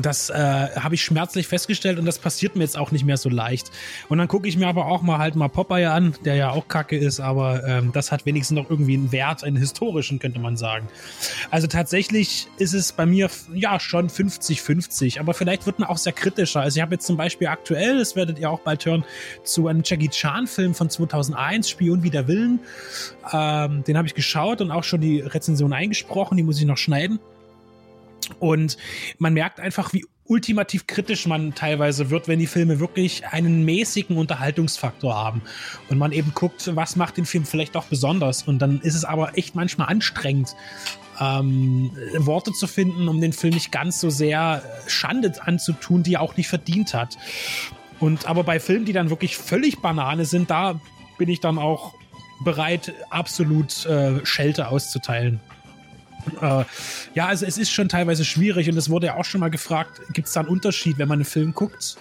Das 0.00 0.30
äh, 0.30 0.34
habe 0.34 0.94
ich 0.94 1.02
schmerzlich 1.02 1.48
festgestellt 1.48 1.98
und 1.98 2.06
das 2.06 2.18
passiert 2.18 2.54
mir 2.54 2.62
jetzt 2.62 2.78
auch 2.78 2.92
nicht 2.92 3.04
mehr 3.04 3.16
so 3.16 3.28
leicht. 3.28 3.70
Und 4.08 4.18
dann 4.18 4.28
gucke 4.28 4.46
ich 4.46 4.56
mir 4.56 4.68
aber 4.68 4.86
auch 4.86 5.02
mal 5.02 5.18
halt 5.18 5.34
mal 5.34 5.48
Popeye 5.48 5.86
an, 5.86 6.14
der 6.24 6.36
ja 6.36 6.50
auch 6.50 6.68
kacke 6.68 6.96
ist, 6.96 7.18
aber 7.18 7.64
ähm, 7.64 7.90
das 7.92 8.12
hat 8.12 8.24
wenigstens 8.24 8.56
noch 8.56 8.70
irgendwie 8.70 8.94
einen 8.94 9.10
Wert, 9.10 9.42
einen 9.42 9.56
historischen, 9.56 10.20
könnte 10.20 10.38
man 10.38 10.56
sagen. 10.56 10.88
Also 11.50 11.66
tatsächlich 11.66 12.46
ist 12.58 12.74
es 12.74 12.92
bei 12.92 13.06
mir 13.06 13.28
ja 13.52 13.80
schon 13.80 14.08
50-50, 14.08 15.18
aber 15.18 15.34
vielleicht 15.34 15.66
wird 15.66 15.80
man 15.80 15.88
auch 15.88 15.98
sehr 15.98 16.12
kritischer. 16.12 16.60
Also 16.60 16.76
ich 16.76 16.82
habe 16.82 16.94
jetzt 16.94 17.06
zum 17.06 17.16
Beispiel 17.16 17.48
aktuell, 17.48 17.98
das 17.98 18.14
werdet 18.14 18.38
ihr 18.38 18.50
auch 18.50 18.60
bald 18.60 18.86
hören, 18.86 19.04
zu 19.42 19.66
einem 19.66 19.82
Jackie 19.84 20.08
Chan-Film 20.08 20.74
von 20.74 20.90
2001, 20.90 21.70
Spion 21.70 22.04
wider 22.04 22.28
Willen. 22.28 22.60
Ähm, 23.32 23.82
den 23.82 23.96
habe 23.96 24.06
ich 24.06 24.14
geschaut 24.14 24.60
und 24.60 24.70
auch 24.70 24.84
schon 24.84 25.00
die 25.00 25.20
Rezension 25.20 25.72
eingesprochen, 25.72 26.36
die 26.36 26.44
muss 26.44 26.60
ich 26.60 26.66
noch 26.66 26.78
schneiden. 26.78 27.18
Und 28.38 28.76
man 29.18 29.32
merkt 29.34 29.60
einfach, 29.60 29.92
wie 29.92 30.04
ultimativ 30.24 30.86
kritisch 30.86 31.26
man 31.26 31.54
teilweise 31.54 32.10
wird, 32.10 32.28
wenn 32.28 32.38
die 32.38 32.46
Filme 32.46 32.80
wirklich 32.80 33.26
einen 33.26 33.64
mäßigen 33.64 34.16
Unterhaltungsfaktor 34.16 35.14
haben. 35.14 35.42
Und 35.88 35.98
man 35.98 36.12
eben 36.12 36.32
guckt, 36.34 36.70
was 36.76 36.96
macht 36.96 37.16
den 37.16 37.24
Film 37.24 37.46
vielleicht 37.46 37.76
auch 37.76 37.86
besonders. 37.86 38.42
Und 38.42 38.60
dann 38.60 38.80
ist 38.80 38.94
es 38.94 39.04
aber 39.04 39.36
echt 39.38 39.54
manchmal 39.54 39.88
anstrengend, 39.88 40.54
ähm, 41.18 41.90
Worte 42.18 42.52
zu 42.52 42.66
finden, 42.66 43.08
um 43.08 43.20
den 43.20 43.32
Film 43.32 43.54
nicht 43.54 43.72
ganz 43.72 44.00
so 44.00 44.10
sehr 44.10 44.62
Schande 44.86 45.32
anzutun, 45.40 46.02
die 46.02 46.14
er 46.14 46.20
auch 46.20 46.36
nicht 46.36 46.48
verdient 46.48 46.94
hat. 46.94 47.16
Und 47.98 48.28
aber 48.28 48.44
bei 48.44 48.60
Filmen, 48.60 48.84
die 48.84 48.92
dann 48.92 49.10
wirklich 49.10 49.36
völlig 49.36 49.78
Banane 49.78 50.24
sind, 50.26 50.50
da 50.50 50.80
bin 51.16 51.28
ich 51.28 51.40
dann 51.40 51.58
auch 51.58 51.94
bereit, 52.44 52.92
absolut 53.10 53.84
äh, 53.86 54.24
Schelte 54.24 54.68
auszuteilen. 54.68 55.40
Äh, 56.40 56.64
ja, 57.14 57.26
also 57.26 57.46
es 57.46 57.58
ist 57.58 57.70
schon 57.70 57.88
teilweise 57.88 58.24
schwierig 58.24 58.68
und 58.68 58.76
es 58.76 58.90
wurde 58.90 59.06
ja 59.06 59.16
auch 59.16 59.24
schon 59.24 59.40
mal 59.40 59.50
gefragt, 59.50 60.00
gibt 60.12 60.28
es 60.28 60.34
da 60.34 60.40
einen 60.40 60.48
Unterschied, 60.48 60.98
wenn 60.98 61.08
man 61.08 61.18
einen 61.18 61.24
Film 61.24 61.54
guckt, 61.54 61.96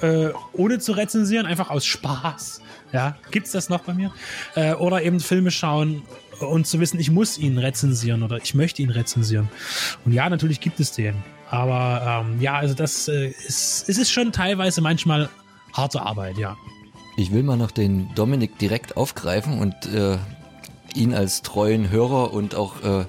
äh, 0.00 0.28
ohne 0.52 0.78
zu 0.78 0.92
rezensieren, 0.92 1.46
einfach 1.46 1.70
aus 1.70 1.86
Spaß? 1.86 2.60
Ja, 2.92 3.16
gibt's 3.30 3.52
das 3.52 3.68
noch 3.68 3.80
bei 3.80 3.94
mir? 3.94 4.12
Äh, 4.54 4.74
oder 4.74 5.02
eben 5.02 5.20
Filme 5.20 5.50
schauen 5.50 6.02
und 6.40 6.66
zu 6.66 6.80
wissen, 6.80 7.00
ich 7.00 7.10
muss 7.10 7.38
ihn 7.38 7.58
rezensieren 7.58 8.22
oder 8.22 8.36
ich 8.36 8.54
möchte 8.54 8.82
ihn 8.82 8.90
rezensieren. 8.90 9.48
Und 10.04 10.12
ja, 10.12 10.28
natürlich 10.28 10.60
gibt 10.60 10.80
es 10.80 10.92
den. 10.92 11.14
Aber 11.50 12.24
ähm, 12.26 12.40
ja, 12.40 12.56
also 12.56 12.74
das 12.74 13.08
äh, 13.08 13.28
ist, 13.28 13.88
es 13.88 13.98
ist 13.98 14.10
schon 14.10 14.32
teilweise 14.32 14.80
manchmal 14.80 15.28
harte 15.72 16.02
Arbeit, 16.02 16.38
ja. 16.38 16.56
Ich 17.16 17.32
will 17.32 17.42
mal 17.42 17.56
noch 17.56 17.70
den 17.70 18.14
Dominik 18.14 18.58
direkt 18.58 18.96
aufgreifen 18.96 19.58
und 19.58 19.74
äh, 19.86 20.18
ihn 20.94 21.14
als 21.14 21.42
treuen 21.42 21.90
Hörer 21.90 22.32
und 22.32 22.54
auch 22.54 22.82
äh, 22.82 23.04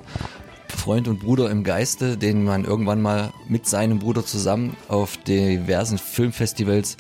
Freund 0.72 1.08
und 1.08 1.20
Bruder 1.20 1.50
im 1.50 1.64
Geiste, 1.64 2.18
den 2.18 2.44
man 2.44 2.66
irgendwann 2.66 3.02
mal 3.02 3.32
mit 3.48 3.68
seinem 3.68 4.00
Bruder 4.00 4.26
zusammen 4.26 4.76
auf 4.88 5.18
diversen 5.18 5.98
Filmfestivals 5.98 6.98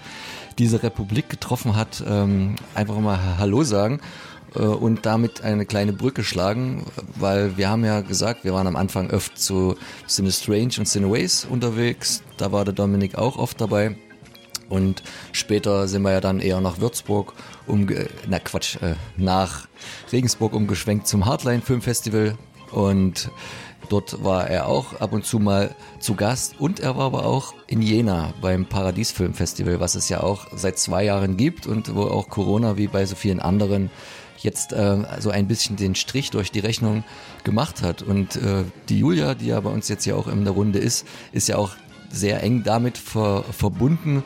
dieser 0.58 0.84
Republik 0.84 1.30
getroffen 1.30 1.76
hat, 1.76 2.04
ähm, 2.08 2.56
einfach 2.74 3.00
mal 3.00 3.38
Hallo 3.38 3.64
sagen 3.64 4.00
äh, 4.56 4.60
und 4.60 5.06
damit 5.06 5.42
eine 5.42 5.66
kleine 5.66 5.94
Brücke 5.94 6.24
schlagen, 6.24 6.86
weil 7.16 7.58
wir 7.58 7.70
haben 7.70 7.86
ja 7.86 8.02
gesagt, 8.02 8.44
wir 8.44 8.54
waren 8.54 8.68
am 8.68 8.76
Anfang 8.76 9.10
öfter 9.10 9.36
zu 9.36 9.76
Cine 10.08 10.32
Strange 10.32 10.74
und 10.80 10.86
Cineways 10.88 11.46
unterwegs, 11.46 12.24
da 12.38 12.52
war 12.52 12.66
der 12.66 12.74
Dominik 12.74 13.16
auch 13.16 13.38
oft 13.38 13.62
dabei. 13.62 13.96
Und 14.70 15.02
später 15.32 15.88
sind 15.88 16.02
wir 16.02 16.12
ja 16.12 16.20
dann 16.20 16.40
eher 16.40 16.60
nach 16.60 16.80
Würzburg, 16.80 17.34
umge 17.68 18.10
na 18.28 18.40
Quatsch, 18.40 18.76
äh, 18.82 18.96
nach 19.16 19.68
Regensburg 20.12 20.54
umgeschwenkt 20.54 21.08
zum 21.08 21.26
Hardline 21.26 21.62
Filmfestival. 21.62 22.38
Und 22.72 23.32
dort 23.90 24.24
war 24.24 24.50
er 24.50 24.68
auch 24.68 25.00
ab 25.00 25.14
und 25.14 25.26
zu 25.26 25.40
mal 25.40 25.76
zu 26.00 26.16
Gast. 26.16 26.60
Und 26.60 26.80
er 26.80 26.98
war 26.98 27.06
aber 27.06 27.26
auch 27.26 27.54
in 27.68 27.82
Jena 27.82 28.34
beim 28.42 28.66
Paradies 28.66 29.12
Filmfestival, 29.12 29.80
was 29.80 29.96
es 29.96 30.10
ja 30.10 30.22
auch 30.22 30.48
seit 30.56 30.78
zwei 30.78 31.04
Jahren 31.04 31.38
gibt 31.38 31.68
und 31.68 31.96
wo 31.96 32.04
auch 32.04 32.30
Corona 32.30 32.78
wie 32.78 32.88
bei 32.88 33.06
so 33.06 33.16
vielen 33.16 33.40
anderen 33.40 33.90
jetzt 34.40 34.74
äh, 34.74 34.98
so 35.20 35.30
ein 35.30 35.48
bisschen 35.48 35.76
den 35.78 35.96
Strich 35.96 36.30
durch 36.30 36.52
die 36.52 36.60
Rechnung 36.60 37.04
gemacht 37.44 37.82
hat. 37.82 38.02
Und 38.02 38.36
äh, 38.36 38.64
die 38.90 39.00
Julia, 39.00 39.34
die 39.34 39.48
ja 39.48 39.60
bei 39.60 39.70
uns 39.70 39.88
jetzt 39.90 40.04
hier 40.04 40.18
auch 40.18 40.28
in 40.28 40.44
der 40.44 40.54
Runde 40.54 40.80
ist, 40.80 41.08
ist 41.32 41.48
ja 41.48 41.58
auch 41.58 41.72
sehr 42.10 42.44
eng 42.44 42.64
damit 42.64 42.98
ver 42.98 43.44
verbunden 43.52 44.24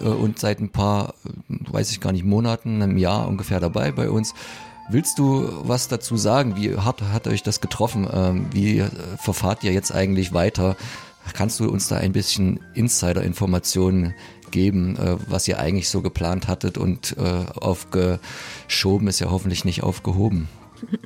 äh, 0.00 0.04
und 0.04 0.38
seit 0.38 0.60
ein 0.60 0.70
paar, 0.70 1.14
weiß 1.48 1.90
ich 1.92 2.00
gar 2.00 2.12
nicht, 2.12 2.24
Monaten, 2.24 2.82
einem 2.82 2.98
Jahr 2.98 3.28
ungefähr 3.28 3.60
dabei 3.60 3.92
bei 3.92 4.10
uns. 4.10 4.34
Willst 4.88 5.18
du 5.18 5.48
was 5.66 5.88
dazu 5.88 6.16
sagen? 6.16 6.56
Wie 6.56 6.76
hart 6.76 7.02
hat 7.02 7.26
euch 7.26 7.42
das 7.42 7.60
getroffen? 7.60 8.08
Ähm, 8.12 8.46
wie 8.52 8.78
äh, 8.78 8.88
verfahrt 9.16 9.64
ihr 9.64 9.72
jetzt 9.72 9.92
eigentlich 9.92 10.32
weiter? 10.32 10.76
Kannst 11.34 11.60
du 11.60 11.70
uns 11.70 11.88
da 11.88 11.96
ein 11.96 12.12
bisschen 12.12 12.60
Insider-Informationen 12.74 14.14
geben, 14.50 14.96
äh, 14.96 15.16
was 15.28 15.46
ihr 15.48 15.58
eigentlich 15.58 15.88
so 15.88 16.02
geplant 16.02 16.48
hattet 16.48 16.78
und 16.78 17.16
äh, 17.18 17.44
aufgeschoben 17.58 19.08
ist 19.08 19.20
ja 19.20 19.30
hoffentlich 19.30 19.64
nicht 19.64 19.82
aufgehoben? 19.82 20.48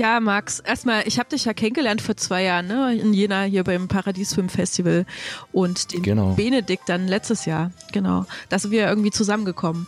Ja, 0.00 0.18
Max, 0.18 0.60
erstmal, 0.60 1.06
ich 1.06 1.18
habe 1.18 1.28
dich 1.28 1.44
ja 1.44 1.52
kennengelernt 1.52 2.00
vor 2.00 2.16
zwei 2.16 2.44
Jahren, 2.44 2.68
ne? 2.68 2.94
In 2.94 3.12
Jena 3.12 3.42
hier 3.42 3.64
beim 3.64 3.86
Paradiesfilm 3.86 4.48
Festival 4.48 5.04
und 5.52 5.92
den 5.92 6.02
Genau. 6.02 6.32
Benedikt 6.36 6.88
dann 6.88 7.06
letztes 7.06 7.44
Jahr, 7.44 7.70
genau. 7.92 8.24
Da 8.48 8.58
sind 8.58 8.70
wir 8.70 8.88
irgendwie 8.88 9.10
zusammengekommen. 9.10 9.86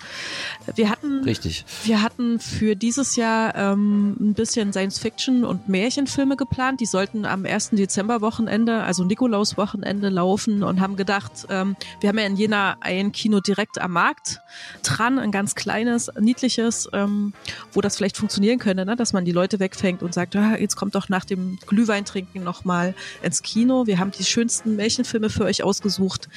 Wir 0.74 0.90
hatten, 0.90 1.24
Richtig. 1.24 1.64
wir 1.84 2.02
hatten 2.02 2.40
für 2.40 2.76
dieses 2.76 3.16
Jahr 3.16 3.54
ähm, 3.54 4.14
ein 4.20 4.34
bisschen 4.34 4.74
Science-Fiction 4.74 5.44
und 5.46 5.70
Märchenfilme 5.70 6.36
geplant. 6.36 6.80
Die 6.82 6.86
sollten 6.86 7.24
am 7.24 7.46
1. 7.46 7.70
Dezember-Wochenende, 7.70 8.82
also 8.82 9.04
Nikolaus-Wochenende 9.04 10.10
laufen 10.10 10.62
und 10.62 10.78
haben 10.82 10.96
gedacht, 10.96 11.46
ähm, 11.48 11.74
wir 12.00 12.10
haben 12.10 12.18
ja 12.18 12.26
in 12.26 12.36
Jena 12.36 12.76
ein 12.80 13.12
Kino 13.12 13.40
direkt 13.40 13.80
am 13.80 13.92
Markt 13.92 14.42
dran, 14.82 15.18
ein 15.18 15.32
ganz 15.32 15.54
kleines, 15.54 16.10
niedliches, 16.20 16.86
ähm, 16.92 17.32
wo 17.72 17.80
das 17.80 17.96
vielleicht 17.96 18.18
funktionieren 18.18 18.58
könnte, 18.58 18.84
ne? 18.84 18.94
dass 18.94 19.14
man 19.14 19.24
die 19.24 19.32
Leute 19.32 19.58
wegfängt 19.58 20.01
und 20.02 20.14
sagt, 20.14 20.36
ah, 20.36 20.56
jetzt 20.56 20.76
kommt 20.76 20.94
doch 20.94 21.08
nach 21.08 21.24
dem 21.24 21.58
Glühweintrinken 21.66 22.42
nochmal 22.42 22.94
ins 23.22 23.42
Kino. 23.42 23.86
Wir 23.86 23.98
haben 23.98 24.10
die 24.10 24.24
schönsten 24.24 24.76
Märchenfilme 24.76 25.30
für 25.30 25.44
euch 25.44 25.62
ausgesucht. 25.62 26.28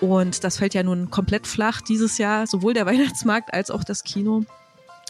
Und 0.00 0.44
das 0.44 0.58
fällt 0.58 0.74
ja 0.74 0.82
nun 0.82 1.10
komplett 1.10 1.46
flach 1.46 1.80
dieses 1.80 2.18
Jahr, 2.18 2.46
sowohl 2.46 2.74
der 2.74 2.86
Weihnachtsmarkt 2.86 3.52
als 3.52 3.70
auch 3.70 3.84
das 3.84 4.04
Kino. 4.04 4.44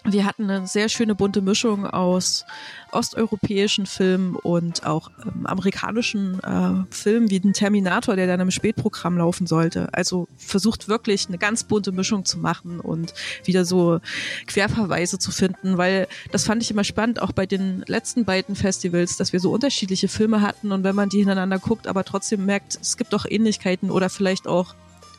Wir 0.05 0.25
hatten 0.25 0.51
eine 0.51 0.67
sehr 0.67 0.89
schöne 0.89 1.15
bunte 1.15 1.41
Mischung 1.41 1.87
aus 1.87 2.45
osteuropäischen 2.93 3.87
Filmen 3.87 4.37
und 4.37 4.87
auch 4.87 5.11
ähm, 5.25 5.47
amerikanischen 5.47 6.43
äh, 6.43 6.95
Filmen 6.95 7.31
wie 7.31 7.41
den 7.41 7.53
Terminator, 7.53 8.17
der 8.17 8.27
dann 8.27 8.41
im 8.41 8.51
Spätprogramm 8.51 9.19
laufen 9.19 9.47
sollte. 9.47 9.89
Also 9.93 10.29
versucht 10.37 10.89
wirklich 10.89 11.29
eine 11.29 11.39
ganz 11.39 11.65
bunte 11.65 11.93
Mischung 11.93 12.25
zu 12.25 12.39
machen 12.39 12.81
und 12.81 13.15
wieder 13.45 13.65
so 13.65 14.01
Querverweise 14.47 15.19
zu 15.19 15.31
finden, 15.31 15.77
weil 15.77 16.07
das 16.33 16.45
fand 16.45 16.63
ich 16.63 16.71
immer 16.71 16.85
spannend, 16.85 17.21
auch 17.21 17.33
bei 17.33 17.47
den 17.47 17.85
letzten 17.87 18.25
beiden 18.25 18.57
Festivals, 18.57 19.17
dass 19.17 19.33
wir 19.33 19.41
so 19.41 19.51
unterschiedliche 19.51 20.09
Filme 20.09 20.41
hatten 20.41 20.73
und 20.73 20.85
wenn 20.85 20.95
man 20.95 21.09
die 21.09 21.19
hintereinander 21.19 21.59
guckt, 21.59 21.87
aber 21.87 22.05
trotzdem 22.05 22.47
merkt, 22.47 22.79
es 22.81 22.97
gibt 22.97 23.13
doch 23.13 23.27
Ähnlichkeiten 23.29 23.91
oder 23.91 24.09
vielleicht 24.09 24.47
auch 24.47 24.75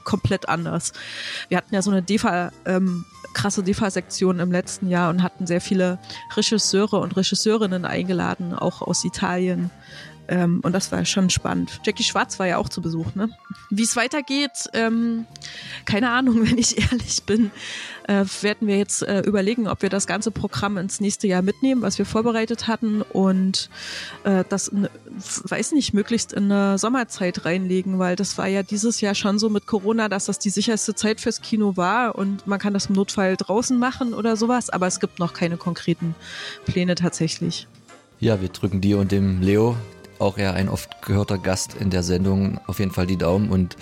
komplett 0.09 0.49
anders. 0.49 0.91
Wir 1.49 1.57
hatten 1.57 1.73
ja 1.73 1.83
so 1.83 1.91
eine 1.91 2.01
DEFA, 2.01 2.51
ähm, 2.65 3.05
krasse 3.33 3.61
DEFA-Sektion 3.61 4.39
im 4.39 4.51
letzten 4.51 4.89
Jahr 4.89 5.11
und 5.11 5.21
hatten 5.21 5.45
sehr 5.45 5.61
viele 5.61 5.99
Regisseure 6.35 6.99
und 6.99 7.15
Regisseurinnen 7.15 7.85
eingeladen, 7.85 8.55
auch 8.55 8.81
aus 8.81 9.05
Italien. 9.05 9.69
Ähm, 10.29 10.59
und 10.61 10.73
das 10.73 10.91
war 10.91 11.03
schon 11.05 11.31
spannend. 11.31 11.81
Jackie 11.83 12.03
Schwarz 12.03 12.37
war 12.37 12.45
ja 12.45 12.57
auch 12.57 12.69
zu 12.69 12.83
Besuch, 12.83 13.15
ne? 13.15 13.29
Wie 13.71 13.81
es 13.81 13.95
weitergeht, 13.95 14.69
ähm, 14.73 15.25
keine 15.85 16.11
Ahnung, 16.11 16.41
wenn 16.47 16.57
ich 16.59 16.79
ehrlich 16.79 17.23
bin, 17.23 17.49
äh, 18.03 18.23
werden 18.41 18.67
wir 18.67 18.77
jetzt 18.77 19.01
äh, 19.01 19.21
überlegen, 19.21 19.67
ob 19.67 19.81
wir 19.81 19.89
das 19.89 20.05
ganze 20.05 20.29
Programm 20.29 20.77
ins 20.77 21.01
nächste 21.01 21.25
Jahr 21.25 21.41
mitnehmen, 21.41 21.81
was 21.81 21.97
wir 21.97 22.05
vorbereitet 22.05 22.67
hatten 22.67 23.01
und 23.01 23.71
äh, 24.23 24.43
das, 24.47 24.67
in, 24.67 24.87
weiß 25.15 25.71
nicht, 25.71 25.95
möglichst 25.95 26.31
in 26.31 26.51
eine 26.51 26.77
Sommerzeit 26.77 27.45
reinlegen, 27.45 27.97
weil 27.97 28.15
das 28.15 28.37
war 28.37 28.47
ja 28.47 28.61
dieses 28.61 29.01
Jahr 29.01 29.15
schon 29.15 29.39
so 29.39 29.49
mit 29.49 29.65
Corona, 29.65 30.09
dass 30.09 30.25
das 30.25 30.37
die 30.37 30.51
sicherste 30.51 30.93
Zeit 30.93 31.21
fürs 31.21 31.41
Kino 31.41 31.75
war 31.75 32.15
und 32.15 32.45
man 32.45 32.59
kann 32.59 32.75
das 32.75 32.85
im 32.85 32.93
Notfall 32.93 33.35
draußen 33.35 33.79
machen 33.79 34.13
oder 34.13 34.37
sowas, 34.37 34.69
aber 34.69 34.85
es 34.85 34.99
gibt 34.99 35.17
noch 35.17 35.33
keine 35.33 35.57
konkreten 35.57 36.13
Pläne 36.65 36.93
tatsächlich. 36.93 37.67
Ja, 38.19 38.41
wir 38.41 38.49
drücken 38.49 38.81
dir 38.81 38.99
und 38.99 39.11
dem 39.11 39.41
Leo, 39.41 39.75
auch 40.19 40.37
er 40.37 40.53
ein 40.53 40.69
oft 40.69 41.01
gehörter 41.01 41.37
Gast 41.37 41.75
in 41.79 41.89
der 41.89 42.03
Sendung, 42.03 42.59
auf 42.67 42.79
jeden 42.79 42.91
Fall 42.91 43.07
die 43.07 43.17
Daumen 43.17 43.49
und 43.49 43.77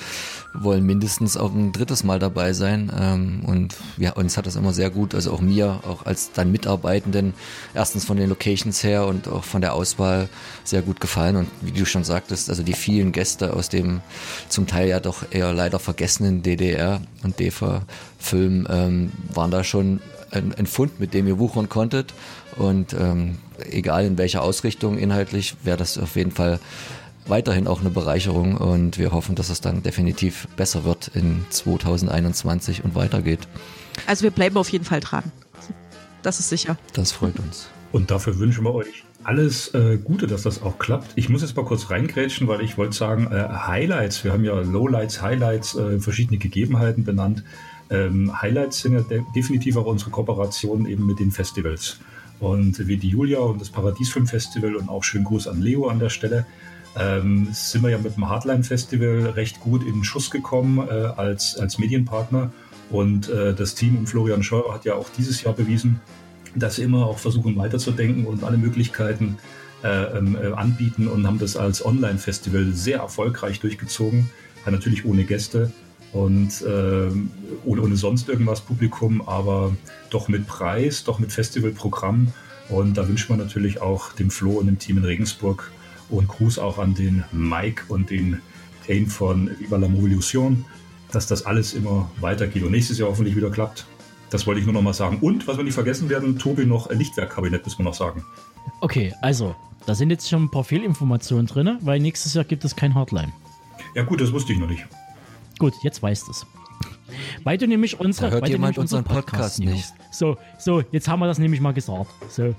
wollen 0.53 0.85
mindestens 0.85 1.37
auch 1.37 1.53
ein 1.53 1.71
drittes 1.71 2.03
Mal 2.03 2.19
dabei 2.19 2.53
sein. 2.53 2.91
Ähm, 2.97 3.41
und 3.45 3.75
ja, 3.97 4.13
uns 4.13 4.37
hat 4.37 4.45
das 4.45 4.55
immer 4.55 4.73
sehr 4.73 4.89
gut, 4.89 5.13
also 5.13 5.31
auch 5.31 5.41
mir, 5.41 5.81
auch 5.87 6.05
als 6.05 6.31
dann 6.31 6.51
Mitarbeitenden, 6.51 7.33
erstens 7.73 8.05
von 8.05 8.17
den 8.17 8.29
Locations 8.29 8.83
her 8.83 9.05
und 9.05 9.27
auch 9.27 9.43
von 9.43 9.61
der 9.61 9.73
Auswahl 9.73 10.29
sehr 10.63 10.81
gut 10.81 10.99
gefallen. 10.99 11.35
Und 11.35 11.47
wie 11.61 11.71
du 11.71 11.85
schon 11.85 12.03
sagtest, 12.03 12.49
also 12.49 12.63
die 12.63 12.73
vielen 12.73 13.11
Gäste 13.11 13.53
aus 13.53 13.69
dem 13.69 14.01
zum 14.49 14.67
Teil 14.67 14.87
ja 14.87 14.99
doch 14.99 15.25
eher 15.31 15.53
leider 15.53 15.79
vergessenen 15.79 16.43
DDR 16.43 17.01
und 17.23 17.39
DEFA-Film 17.39 18.67
ähm, 18.69 19.11
waren 19.33 19.51
da 19.51 19.63
schon 19.63 20.01
ein, 20.31 20.53
ein 20.53 20.67
Fund, 20.67 20.99
mit 20.99 21.13
dem 21.13 21.27
ihr 21.27 21.39
wuchern 21.39 21.69
konntet. 21.69 22.13
Und 22.57 22.93
ähm, 22.93 23.37
egal 23.69 24.05
in 24.05 24.17
welcher 24.17 24.41
Ausrichtung 24.41 24.97
inhaltlich, 24.97 25.55
wäre 25.63 25.77
das 25.77 25.97
auf 25.97 26.15
jeden 26.15 26.31
Fall 26.31 26.59
weiterhin 27.27 27.67
auch 27.67 27.81
eine 27.81 27.89
Bereicherung. 27.89 28.57
Und 28.57 28.97
wir 28.97 29.11
hoffen, 29.11 29.35
dass 29.35 29.49
es 29.49 29.61
dann 29.61 29.83
definitiv 29.83 30.47
besser 30.55 30.83
wird 30.83 31.09
in 31.13 31.45
2021 31.49 32.83
und 32.83 32.95
weitergeht. 32.95 33.47
Also 34.05 34.23
wir 34.23 34.31
bleiben 34.31 34.57
auf 34.57 34.69
jeden 34.69 34.85
Fall 34.85 34.99
dran. 34.99 35.31
Das 36.23 36.39
ist 36.39 36.49
sicher. 36.49 36.77
Das 36.93 37.11
freut 37.11 37.39
uns. 37.39 37.67
Und 37.91 38.11
dafür 38.11 38.37
wünschen 38.39 38.63
wir 38.63 38.73
euch 38.73 39.03
alles 39.23 39.73
äh, 39.73 39.97
Gute, 39.97 40.25
dass 40.25 40.43
das 40.43 40.61
auch 40.61 40.79
klappt. 40.79 41.11
Ich 41.15 41.27
muss 41.27 41.41
jetzt 41.41 41.55
mal 41.57 41.65
kurz 41.65 41.89
reingrätschen, 41.89 42.47
weil 42.47 42.61
ich 42.61 42.77
wollte 42.77 42.95
sagen, 42.95 43.27
äh, 43.29 43.47
Highlights, 43.49 44.23
wir 44.23 44.31
haben 44.31 44.45
ja 44.45 44.59
Lowlights, 44.61 45.21
Highlights, 45.21 45.75
äh, 45.75 45.99
verschiedene 45.99 46.37
Gegebenheiten 46.37 47.03
benannt. 47.03 47.43
Ähm, 47.89 48.41
Highlights 48.41 48.81
sind 48.81 48.93
ja 48.93 49.01
de 49.01 49.23
definitiv 49.35 49.75
auch 49.75 49.85
unsere 49.85 50.11
Kooperation 50.11 50.85
eben 50.85 51.05
mit 51.05 51.19
den 51.19 51.31
Festivals. 51.31 51.99
Und 52.39 52.87
wie 52.87 52.97
die 52.97 53.09
Julia 53.09 53.39
und 53.39 53.59
das 53.59 53.69
Paradiesfilm 53.69 54.27
Festival 54.27 54.75
und 54.75 54.89
auch 54.89 55.03
schönen 55.03 55.25
Gruß 55.25 55.47
an 55.47 55.61
Leo 55.61 55.87
an 55.87 55.99
der 55.99 56.09
Stelle, 56.09 56.45
ähm, 56.97 57.49
sind 57.51 57.83
wir 57.83 57.89
ja 57.89 57.97
mit 57.97 58.15
dem 58.15 58.29
Hardline 58.29 58.63
Festival 58.63 59.31
recht 59.35 59.59
gut 59.59 59.83
in 59.83 59.93
den 59.93 60.03
Schuss 60.03 60.31
gekommen 60.31 60.87
äh, 60.87 60.91
als, 60.91 61.57
als 61.57 61.77
Medienpartner. 61.77 62.51
Und 62.89 63.29
äh, 63.29 63.53
das 63.53 63.75
Team 63.75 63.97
um 63.97 64.07
Florian 64.07 64.43
Scheuer 64.43 64.73
hat 64.73 64.85
ja 64.85 64.95
auch 64.95 65.09
dieses 65.17 65.43
Jahr 65.43 65.53
bewiesen, 65.53 65.99
dass 66.55 66.75
sie 66.75 66.83
immer 66.83 67.05
auch 67.05 67.17
versuchen 67.17 67.57
weiterzudenken 67.57 68.25
und 68.25 68.43
alle 68.43 68.57
Möglichkeiten 68.57 69.37
äh, 69.83 69.87
äh, 69.87 70.53
anbieten 70.53 71.07
und 71.07 71.27
haben 71.27 71.37
das 71.37 71.55
als 71.55 71.85
Online-Festival 71.85 72.71
sehr 72.73 72.99
erfolgreich 72.99 73.59
durchgezogen. 73.59 74.29
Natürlich 74.65 75.05
ohne 75.05 75.23
Gäste 75.23 75.71
und 76.13 76.61
äh, 76.61 77.09
ohne, 77.65 77.81
ohne 77.81 77.95
sonst 77.95 78.29
irgendwas 78.29 78.61
Publikum, 78.61 79.21
aber 79.27 79.75
doch 80.09 80.27
mit 80.27 80.47
Preis, 80.47 81.03
doch 81.03 81.19
mit 81.19 81.31
Festivalprogramm. 81.31 82.33
Und 82.69 82.97
da 82.97 83.07
wünscht 83.07 83.29
man 83.29 83.39
natürlich 83.39 83.81
auch 83.81 84.13
dem 84.13 84.29
Flo 84.29 84.51
und 84.51 84.67
dem 84.67 84.79
Team 84.79 84.97
in 84.97 85.05
Regensburg 85.05 85.71
und 86.09 86.27
Gruß 86.27 86.59
auch 86.59 86.79
an 86.79 86.93
den 86.95 87.23
Mike 87.31 87.83
und 87.87 88.09
den 88.09 88.41
Kane 88.85 89.07
von 89.07 89.49
Viva 89.59 89.77
la 89.77 89.87
Movolution, 89.87 90.65
dass 91.11 91.27
das 91.27 91.45
alles 91.45 91.73
immer 91.73 92.09
weitergeht 92.19 92.63
und 92.63 92.71
nächstes 92.71 92.97
Jahr 92.97 93.09
hoffentlich 93.09 93.35
wieder 93.35 93.49
klappt. 93.49 93.85
Das 94.29 94.45
wollte 94.45 94.59
ich 94.59 94.65
nur 94.65 94.73
noch 94.73 94.81
mal 94.81 94.93
sagen. 94.93 95.19
Und, 95.21 95.47
was 95.47 95.55
wir 95.57 95.63
nicht 95.63 95.73
vergessen 95.73 96.09
werden, 96.09 96.37
Tobi 96.37 96.65
noch 96.65 96.87
ein 96.87 96.97
Lichtwerkkabinett, 96.97 97.63
müssen 97.63 97.79
wir 97.79 97.85
noch 97.85 97.93
sagen. 97.93 98.25
Okay, 98.81 99.13
also, 99.21 99.55
da 99.85 99.95
sind 99.95 100.09
jetzt 100.09 100.29
schon 100.29 100.43
ein 100.43 100.51
paar 100.51 100.65
Fehlinformationen 100.65 101.47
drin, 101.47 101.77
weil 101.81 101.99
nächstes 102.01 102.33
Jahr 102.33 102.43
gibt 102.43 102.65
es 102.65 102.75
kein 102.75 102.93
Hardline. 102.93 103.31
Ja 103.95 104.03
gut, 104.03 104.19
das 104.19 104.33
wusste 104.33 104.51
ich 104.51 104.59
noch 104.59 104.67
nicht. 104.67 104.85
Gut, 105.57 105.73
jetzt 105.83 106.01
weißt 106.01 106.27
du 106.27 106.31
es. 106.31 106.45
Weil 107.43 107.57
du 107.57 107.67
nämlich 107.67 107.99
unsere, 107.99 108.29
Da 108.29 108.35
hört 108.35 108.47
jemand 108.49 108.77
unseren 108.77 108.99
unseren 109.03 109.15
Podcast 109.21 109.59
nicht. 109.59 109.69
hörst. 109.69 109.95
So, 110.11 110.37
so, 110.57 110.83
jetzt 110.91 111.07
haben 111.07 111.19
wir 111.19 111.27
das 111.27 111.39
nämlich 111.39 111.61
mal 111.61 111.73
gesagt. 111.73 112.09
So. 112.29 112.53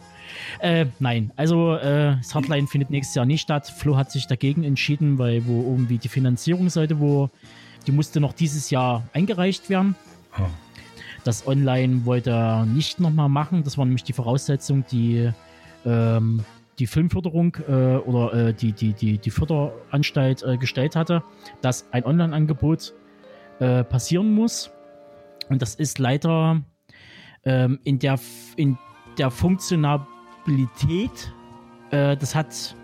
Äh, 0.60 0.86
nein, 0.98 1.30
also 1.36 1.74
äh, 1.76 2.16
das 2.16 2.34
Hardline 2.34 2.66
findet 2.66 2.90
nächstes 2.90 3.14
Jahr 3.14 3.26
nicht 3.26 3.42
statt. 3.42 3.66
Flo 3.68 3.96
hat 3.96 4.10
sich 4.10 4.26
dagegen 4.26 4.64
entschieden, 4.64 5.18
weil 5.18 5.46
wo 5.46 5.62
irgendwie 5.62 5.98
die 5.98 6.08
Finanzierungsseite, 6.08 6.98
wo 7.00 7.30
die 7.86 7.92
musste 7.92 8.20
noch 8.20 8.32
dieses 8.32 8.70
Jahr 8.70 9.04
eingereicht 9.12 9.70
werden. 9.70 9.94
Ah. 10.32 10.48
Das 11.24 11.46
Online 11.46 12.04
wollte 12.04 12.30
er 12.30 12.64
nicht 12.66 13.00
nochmal 13.00 13.28
machen. 13.28 13.64
Das 13.64 13.78
war 13.78 13.84
nämlich 13.84 14.04
die 14.04 14.12
Voraussetzung, 14.12 14.84
die 14.90 15.30
ähm, 15.84 16.44
die 16.78 16.86
Filmförderung 16.86 17.56
äh, 17.68 17.96
oder 17.96 18.48
äh, 18.48 18.54
die, 18.54 18.72
die, 18.72 18.92
die, 18.92 19.18
die 19.18 19.30
Förderanstalt 19.30 20.42
äh, 20.42 20.56
gestellt 20.56 20.96
hatte, 20.96 21.22
dass 21.60 21.86
ein 21.92 22.04
Online-Angebot 22.04 22.94
äh, 23.58 23.84
passieren 23.84 24.32
muss. 24.32 24.70
Und 25.48 25.62
das 25.62 25.74
ist 25.74 25.98
leider 25.98 26.62
ähm, 27.44 27.80
in, 27.84 27.98
der, 27.98 28.18
in 28.56 28.78
der 29.18 29.30
Funktionalität, 29.30 31.32
äh, 31.90 32.16
das 32.16 32.34
hat 32.34 32.76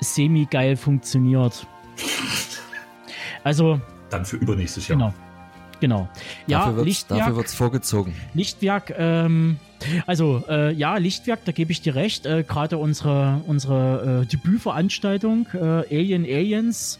semi-geil 0.00 0.76
funktioniert. 0.76 1.66
Also, 3.44 3.80
Dann 4.10 4.26
für 4.26 4.36
übernächstes 4.36 4.88
Jahr. 4.88 4.98
genau. 4.98 5.14
Genau. 5.80 6.08
Ja, 6.46 6.70
dafür 6.70 6.84
dafür 7.08 7.36
wird's 7.36 7.54
vorgezogen. 7.54 8.14
Lichtwerk, 8.34 8.94
ähm, 8.98 9.58
also 10.06 10.42
äh, 10.48 10.72
ja, 10.72 10.96
Lichtwerk, 10.96 11.44
da 11.44 11.52
gebe 11.52 11.72
ich 11.72 11.80
dir 11.80 11.94
recht. 11.94 12.26
Äh, 12.26 12.42
Gerade 12.42 12.78
unsere, 12.78 13.40
unsere 13.46 14.22
äh, 14.22 14.26
Debütveranstaltung 14.26 15.46
äh, 15.54 15.58
Alien 15.58 16.24
Aliens 16.24 16.98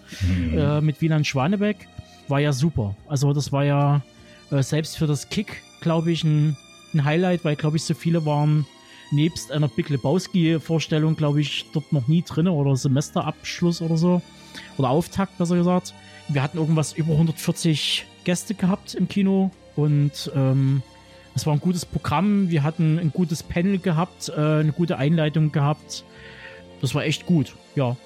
äh, 0.55 0.81
mit 0.81 1.01
Wieland 1.01 1.27
Schwanebeck 1.27 1.89
war 2.29 2.41
ja 2.41 2.53
super. 2.53 2.95
Also 3.09 3.33
das 3.33 3.53
war 3.53 3.65
ja 3.65 4.03
äh, 4.51 4.63
selbst 4.63 4.97
für 4.97 5.07
das 5.07 5.29
Kick, 5.29 5.63
glaube 5.81 6.13
ich, 6.13 6.25
ein, 6.25 6.57
ein 6.95 7.05
Highlight, 7.05 7.45
weil, 7.45 7.57
glaube 7.57 7.77
ich, 7.77 7.85
so 7.85 7.95
viele 7.95 8.25
waren 8.25 8.67
nebst 9.11 9.51
einer 9.53 9.69
Big 9.69 9.89
Lebowski-Vorstellung, 9.89 11.17
glaube 11.17 11.41
ich, 11.41 11.67
dort 11.73 11.93
noch 11.93 12.09
nie 12.09 12.23
drin 12.23 12.47
oder 12.49 12.77
Semesterabschluss 12.77 13.81
oder 13.81 13.97
so. 13.97 14.23
Oder 14.77 14.91
Auftakt, 14.91 15.39
besser 15.39 15.57
gesagt. 15.57 15.95
Wir 16.29 16.43
hatten 16.43 16.59
irgendwas 16.59 16.93
über 16.93 17.13
140 17.13 18.05
Gäste 18.29 18.53
gehabt 18.53 18.95
im 18.95 19.09
Kino 19.09 19.51
und 19.75 20.31
ähm, 20.37 20.83
Es 21.35 21.47
war 21.47 21.55
ein 21.55 21.61
gutes 21.61 21.87
Programm, 21.87 22.51
wir 22.51 22.63
hatten 22.63 22.99
ein 22.99 23.11
gutes 23.11 23.43
Panel 23.43 23.79
gehabt, 23.79 24.29
äh, 24.29 24.61
eine 24.61 24.73
gute 24.73 24.99
Einleitung 24.99 25.51
gehabt. 25.51 26.05
Das 26.83 26.95
war 26.95 27.05
echt 27.05 27.25
gut, 27.25 27.55
ja. 27.75 27.97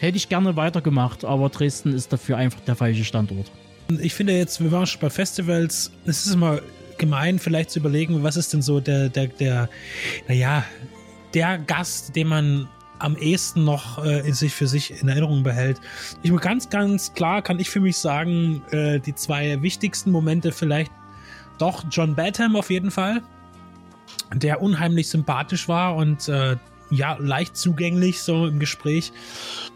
Hätte 0.00 0.16
ich 0.16 0.28
gerne 0.28 0.56
weitergemacht, 0.56 1.24
aber 1.24 1.48
Dresden 1.48 1.92
ist 1.92 2.12
dafür 2.12 2.38
einfach 2.38 2.58
der 2.62 2.74
falsche 2.74 3.04
Standort. 3.04 3.52
Ich 4.00 4.14
finde 4.14 4.36
jetzt, 4.36 4.60
wir 4.60 4.72
waren 4.72 4.86
schon 4.86 5.00
bei 5.00 5.10
Festivals, 5.10 5.92
es 6.06 6.26
ist 6.26 6.34
immer 6.34 6.58
gemein, 6.98 7.38
vielleicht 7.38 7.70
zu 7.70 7.78
überlegen, 7.78 8.24
was 8.24 8.36
ist 8.36 8.52
denn 8.52 8.62
so 8.62 8.80
der, 8.80 9.10
der, 9.10 9.28
der, 9.28 9.68
naja, 10.26 10.64
der 11.34 11.58
Gast, 11.58 12.16
den 12.16 12.26
man 12.26 12.68
am 13.00 13.16
ehesten 13.16 13.64
noch 13.64 14.04
äh, 14.04 14.30
sich 14.32 14.54
für 14.54 14.66
sich 14.66 15.00
in 15.00 15.08
Erinnerung 15.08 15.42
behält. 15.42 15.80
Ich 16.22 16.34
ganz, 16.36 16.68
ganz 16.70 17.12
klar 17.14 17.42
kann 17.42 17.58
ich 17.58 17.70
für 17.70 17.80
mich 17.80 17.96
sagen, 17.96 18.62
äh, 18.70 19.00
die 19.00 19.14
zwei 19.14 19.60
wichtigsten 19.62 20.10
Momente 20.10 20.52
vielleicht 20.52 20.92
doch 21.58 21.84
John 21.90 22.14
Badham 22.14 22.56
auf 22.56 22.70
jeden 22.70 22.90
Fall, 22.90 23.22
der 24.34 24.62
unheimlich 24.62 25.08
sympathisch 25.08 25.68
war 25.68 25.96
und 25.96 26.28
äh, 26.28 26.56
ja, 26.90 27.16
leicht 27.20 27.56
zugänglich 27.56 28.20
so 28.20 28.46
im 28.46 28.58
Gespräch. 28.58 29.12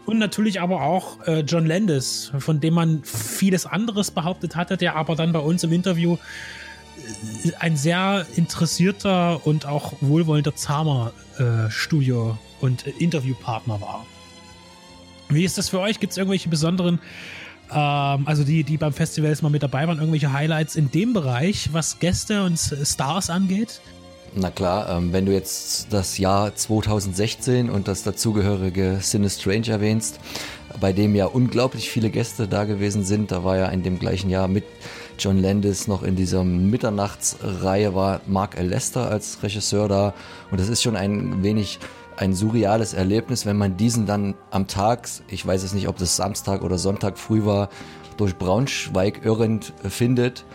Und 0.05 0.17
natürlich 0.19 0.61
aber 0.61 0.81
auch 0.81 1.25
äh, 1.27 1.39
John 1.41 1.65
Landis, 1.65 2.31
von 2.39 2.59
dem 2.59 2.73
man 2.73 3.03
vieles 3.03 3.65
anderes 3.65 4.11
behauptet 4.11 4.55
hatte, 4.55 4.77
der 4.77 4.95
aber 4.95 5.15
dann 5.15 5.31
bei 5.31 5.39
uns 5.39 5.63
im 5.63 5.71
Interview 5.71 6.17
äh, 7.45 7.51
ein 7.59 7.77
sehr 7.77 8.25
interessierter 8.35 9.45
und 9.47 9.65
auch 9.65 9.93
wohlwollender 10.01 10.55
zahmer 10.55 11.13
äh, 11.37 11.69
Studio- 11.69 12.37
und 12.65 12.85
äh, 12.85 12.91
Interviewpartner 12.99 13.79
war. 13.79 14.05
Wie 15.29 15.43
ist 15.43 15.57
das 15.57 15.69
für 15.69 15.79
euch? 15.79 15.99
Gibt 15.99 16.11
es 16.11 16.17
irgendwelche 16.17 16.49
besonderen, 16.49 16.99
ähm, 17.71 18.27
also 18.27 18.43
die, 18.43 18.63
die 18.63 18.77
beim 18.77 18.93
Festival 18.93 19.29
jetzt 19.29 19.41
mal 19.41 19.49
mit 19.49 19.63
dabei 19.63 19.87
waren, 19.87 19.97
irgendwelche 19.97 20.33
Highlights 20.33 20.75
in 20.75 20.91
dem 20.91 21.13
Bereich, 21.13 21.69
was 21.71 21.99
Gäste 21.99 22.43
und 22.43 22.57
Stars 22.57 23.29
angeht? 23.29 23.81
Na 24.37 24.51
klar, 24.51 24.89
ähm, 24.89 25.13
wenn 25.13 25.25
du 25.25 25.31
jetzt 25.31 25.87
das 25.91 26.17
Jahr 26.17 26.53
2016 26.53 27.69
und 27.69 27.87
das 27.87 28.03
dazugehörige 28.03 28.99
Cine 29.01 29.29
Strange 29.29 29.69
erwähnst, 29.69 30.19
bei 30.81 30.91
dem 30.91 31.15
ja 31.15 31.25
unglaublich 31.25 31.89
viele 31.89 32.09
Gäste 32.09 32.47
da 32.47 32.65
gewesen 32.65 33.05
sind, 33.05 33.31
da 33.31 33.45
war 33.45 33.55
ja 33.55 33.67
in 33.67 33.81
dem 33.81 33.97
gleichen 33.97 34.29
Jahr 34.29 34.49
mit 34.49 34.65
John 35.17 35.41
Landis 35.41 35.87
noch 35.87 36.03
in 36.03 36.17
dieser 36.17 36.43
Mitternachtsreihe 36.43 37.95
war 37.95 38.19
Mark. 38.27 38.59
Lester 38.59 39.09
als 39.09 39.41
Regisseur 39.41 39.87
da 39.87 40.13
und 40.51 40.59
das 40.59 40.67
ist 40.67 40.83
schon 40.83 40.97
ein 40.97 41.41
wenig 41.41 41.79
ein 42.17 42.33
surreales 42.33 42.93
Erlebnis, 42.93 43.45
wenn 43.45 43.57
man 43.57 43.77
diesen 43.77 44.05
dann 44.05 44.35
am 44.51 44.67
Tag, 44.67 45.07
ich 45.27 45.45
weiß 45.45 45.63
es 45.63 45.73
nicht, 45.73 45.87
ob 45.87 45.97
das 45.97 46.15
Samstag 46.15 46.61
oder 46.63 46.77
Sonntag 46.77 47.17
früh 47.17 47.45
war, 47.45 47.69
durch 48.17 48.37
Braunschweig 48.37 49.25
irrend 49.25 49.73
findet 49.83 50.45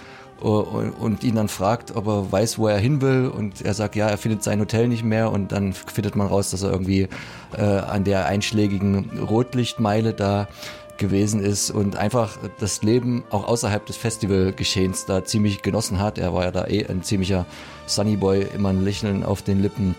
und, 0.40 0.92
und 0.92 1.24
ihn 1.24 1.34
dann 1.34 1.48
fragt, 1.48 1.94
ob 1.94 2.06
er 2.06 2.32
weiß, 2.32 2.58
wo 2.58 2.68
er 2.68 2.78
hin 2.78 3.00
will 3.02 3.28
und 3.28 3.62
er 3.62 3.74
sagt, 3.74 3.96
ja, 3.96 4.08
er 4.08 4.18
findet 4.18 4.42
sein 4.42 4.60
Hotel 4.60 4.88
nicht 4.88 5.04
mehr 5.04 5.30
und 5.30 5.52
dann 5.52 5.72
findet 5.72 6.16
man 6.16 6.26
raus, 6.26 6.50
dass 6.50 6.62
er 6.62 6.70
irgendwie 6.70 7.08
äh, 7.56 7.62
an 7.62 8.04
der 8.04 8.26
einschlägigen 8.26 9.18
Rotlichtmeile 9.18 10.14
da 10.14 10.48
gewesen 10.96 11.42
ist 11.42 11.70
und 11.70 11.96
einfach 11.96 12.36
das 12.58 12.82
Leben 12.82 13.24
auch 13.30 13.48
außerhalb 13.48 13.84
des 13.86 13.96
Festivalgeschehens 13.96 15.06
da 15.06 15.24
ziemlich 15.24 15.62
genossen 15.62 15.98
hat. 15.98 16.18
Er 16.18 16.34
war 16.34 16.44
ja 16.44 16.50
da 16.50 16.66
eh 16.66 16.86
ein 16.86 17.02
ziemlicher 17.02 17.46
Sunnyboy, 17.86 18.46
immer 18.54 18.68
ein 18.68 18.84
Lächeln 18.84 19.24
auf 19.24 19.42
den 19.42 19.60
Lippen, 19.60 19.94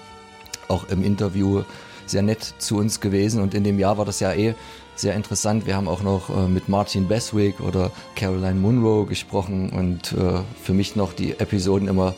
auch 0.68 0.88
im 0.90 1.04
Interview 1.04 1.64
sehr 2.06 2.22
nett 2.22 2.54
zu 2.58 2.78
uns 2.78 3.00
gewesen. 3.00 3.42
Und 3.42 3.54
in 3.54 3.64
dem 3.64 3.80
Jahr 3.80 3.98
war 3.98 4.06
das 4.06 4.20
ja 4.20 4.34
eh 4.34 4.56
sehr 4.96 5.16
interessant. 5.16 5.66
Wir 5.66 5.76
haben 5.76 5.88
auch 5.88 6.04
noch 6.04 6.30
äh, 6.30 6.48
mit 6.48 6.70
Martin 6.70 7.08
Beswick 7.08 7.60
oder 7.60 7.92
Caroline 8.16 8.60
Munro 8.60 9.06
gesprochen. 9.06 9.70
Und 9.70 10.12
äh, 10.14 10.42
für 10.62 10.74
mich 10.74 10.96
noch 10.96 11.14
die 11.14 11.40
Episoden 11.40 11.88
immer 11.88 12.14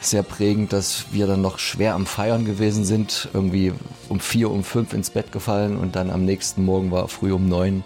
sehr 0.00 0.22
prägend, 0.22 0.72
dass 0.72 1.06
wir 1.12 1.26
dann 1.26 1.42
noch 1.42 1.58
schwer 1.58 1.94
am 1.94 2.06
Feiern 2.06 2.44
gewesen 2.44 2.84
sind, 2.84 3.28
irgendwie 3.34 3.72
um 4.08 4.20
vier, 4.20 4.50
um 4.50 4.62
fünf 4.62 4.92
ins 4.92 5.10
Bett 5.10 5.32
gefallen. 5.32 5.76
Und 5.76 5.96
dann 5.96 6.10
am 6.10 6.24
nächsten 6.24 6.64
Morgen 6.64 6.90
war 6.90 7.08
früh 7.08 7.32
um 7.32 7.48
neun 7.48 7.84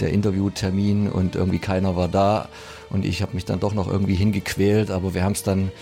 der 0.00 0.10
Interviewtermin. 0.10 1.08
Und 1.08 1.36
irgendwie 1.36 1.58
keiner 1.58 1.96
war 1.96 2.08
da. 2.08 2.48
Und 2.90 3.04
ich 3.04 3.22
habe 3.22 3.34
mich 3.34 3.44
dann 3.44 3.60
doch 3.60 3.74
noch 3.74 3.90
irgendwie 3.90 4.14
hingequält, 4.14 4.90
aber 4.90 5.14
wir 5.14 5.24
haben 5.24 5.32
es 5.32 5.42
dann 5.42 5.72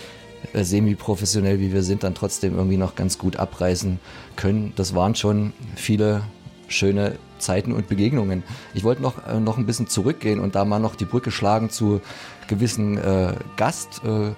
äh, 0.53 0.63
semi-professionell, 0.63 1.59
wie 1.59 1.73
wir 1.73 1.83
sind, 1.83 2.03
dann 2.03 2.15
trotzdem 2.15 2.55
irgendwie 2.55 2.77
noch 2.77 2.95
ganz 2.95 3.17
gut 3.17 3.37
abreißen 3.37 3.99
können. 4.35 4.73
Das 4.75 4.95
waren 4.95 5.15
schon 5.15 5.53
viele 5.75 6.23
schöne 6.67 7.17
Zeiten 7.37 7.71
und 7.71 7.87
Begegnungen. 7.87 8.43
Ich 8.73 8.83
wollte 8.83 9.01
noch, 9.01 9.27
äh, 9.27 9.39
noch 9.39 9.57
ein 9.57 9.65
bisschen 9.65 9.87
zurückgehen 9.87 10.39
und 10.39 10.55
da 10.55 10.65
mal 10.65 10.79
noch 10.79 10.95
die 10.95 11.05
Brücke 11.05 11.31
schlagen 11.31 11.69
zu 11.69 12.01
gewissen 12.47 12.97
äh, 12.97 13.33
Gast. 13.57 14.01
Äh, 14.03 14.31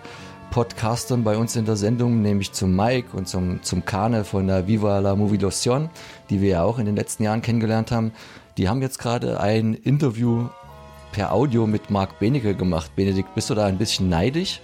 Podcastern 0.51 1.25
bei 1.25 1.35
uns 1.37 1.57
in 1.57 1.65
der 1.65 1.75
Sendung, 1.75 2.21
nämlich 2.21 2.53
zum 2.53 2.75
Mike 2.75 3.09
und 3.17 3.27
zum, 3.27 3.61
zum 3.63 3.83
Kane 3.83 4.23
von 4.23 4.47
der 4.47 4.67
Viva 4.67 4.99
la 4.99 5.13
Movilación, 5.13 5.89
die 6.29 6.39
wir 6.39 6.49
ja 6.49 6.63
auch 6.63 6.79
in 6.79 6.85
den 6.85 6.95
letzten 6.95 7.23
Jahren 7.23 7.41
kennengelernt 7.41 7.91
haben. 7.91 8.13
Die 8.57 8.69
haben 8.69 8.81
jetzt 8.81 8.99
gerade 8.99 9.41
ein 9.41 9.73
Interview 9.73 10.47
per 11.11 11.33
Audio 11.33 11.67
mit 11.67 11.89
Marc 11.89 12.19
Benecke 12.19 12.55
gemacht. 12.55 12.95
Benedikt, 12.95 13.35
bist 13.35 13.49
du 13.49 13.55
da 13.55 13.65
ein 13.65 13.77
bisschen 13.77 14.07
neidisch? 14.07 14.61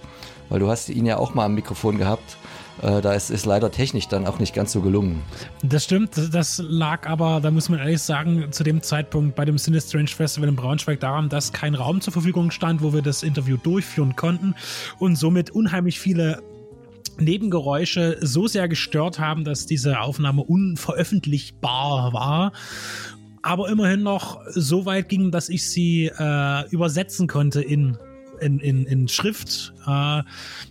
Weil 0.52 0.60
du 0.60 0.68
hast 0.68 0.90
ihn 0.90 1.06
ja 1.06 1.16
auch 1.16 1.32
mal 1.32 1.46
am 1.46 1.54
Mikrofon 1.54 1.96
gehabt 1.96 2.36
äh, 2.82 3.00
da 3.00 3.14
ist, 3.14 3.30
ist 3.30 3.46
leider 3.46 3.70
technisch 3.70 4.08
dann 4.08 4.26
auch 4.26 4.38
nicht 4.38 4.54
ganz 4.54 4.72
so 4.72 4.82
gelungen. 4.82 5.22
Das 5.62 5.84
stimmt, 5.84 6.10
das 6.32 6.62
lag 6.62 7.06
aber, 7.06 7.40
da 7.40 7.50
muss 7.50 7.68
man 7.68 7.78
ehrlich 7.78 8.02
sagen, 8.02 8.50
zu 8.50 8.64
dem 8.64 8.82
Zeitpunkt 8.82 9.34
bei 9.34 9.44
dem 9.44 9.56
Sinistrange 9.56 10.08
Festival 10.08 10.48
in 10.48 10.56
Braunschweig 10.56 11.00
daran, 11.00 11.28
dass 11.30 11.52
kein 11.52 11.74
Raum 11.74 12.00
zur 12.00 12.12
Verfügung 12.12 12.50
stand, 12.50 12.82
wo 12.82 12.92
wir 12.92 13.02
das 13.02 13.22
Interview 13.22 13.56
durchführen 13.56 14.14
konnten 14.14 14.54
und 14.98 15.16
somit 15.16 15.50
unheimlich 15.50 16.00
viele 16.00 16.42
Nebengeräusche 17.18 18.18
so 18.20 18.46
sehr 18.46 18.68
gestört 18.68 19.18
haben, 19.18 19.44
dass 19.44 19.64
diese 19.66 20.00
Aufnahme 20.00 20.42
unveröffentlichbar 20.42 22.12
war 22.12 22.52
aber 23.42 23.68
immerhin 23.68 24.04
noch 24.04 24.40
so 24.50 24.86
weit 24.86 25.08
ging, 25.08 25.32
dass 25.32 25.48
ich 25.48 25.68
sie 25.68 26.06
äh, 26.16 26.68
übersetzen 26.70 27.26
konnte 27.26 27.60
in 27.60 27.98
in, 28.42 28.60
in, 28.60 28.84
in 28.84 29.08
Schrift 29.08 29.72
äh, 29.86 30.22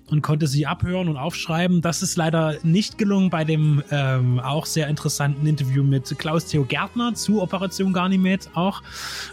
und 0.10 0.21
konnte 0.21 0.47
sie 0.47 0.65
abhören 0.67 1.07
und 1.07 1.17
aufschreiben. 1.17 1.81
Das 1.81 2.01
ist 2.01 2.17
leider 2.17 2.57
nicht 2.63 2.97
gelungen 2.97 3.29
bei 3.29 3.43
dem 3.43 3.84
ähm, 3.91 4.39
auch 4.39 4.65
sehr 4.65 4.88
interessanten 4.88 5.47
Interview 5.47 5.84
mit 5.84 6.17
Klaus-Theo 6.17 6.65
Gärtner 6.65 7.13
zu 7.13 7.41
Operation 7.41 7.93
Ganymed 7.93 8.49
auch. 8.53 8.84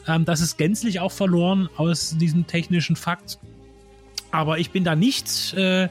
Ähm, 0.07 0.25
das 0.25 0.41
ist 0.41 0.57
gänzlich 0.59 1.01
auch 1.01 1.13
verloren 1.13 1.69
aus 1.77 2.17
diesem 2.17 2.47
technischen 2.47 2.97
Fakt. 2.97 3.39
Aber 4.31 4.59
ich 4.59 4.71
bin 4.71 4.85
da 4.85 4.95
nicht 4.95 5.55
äh, 5.55 5.89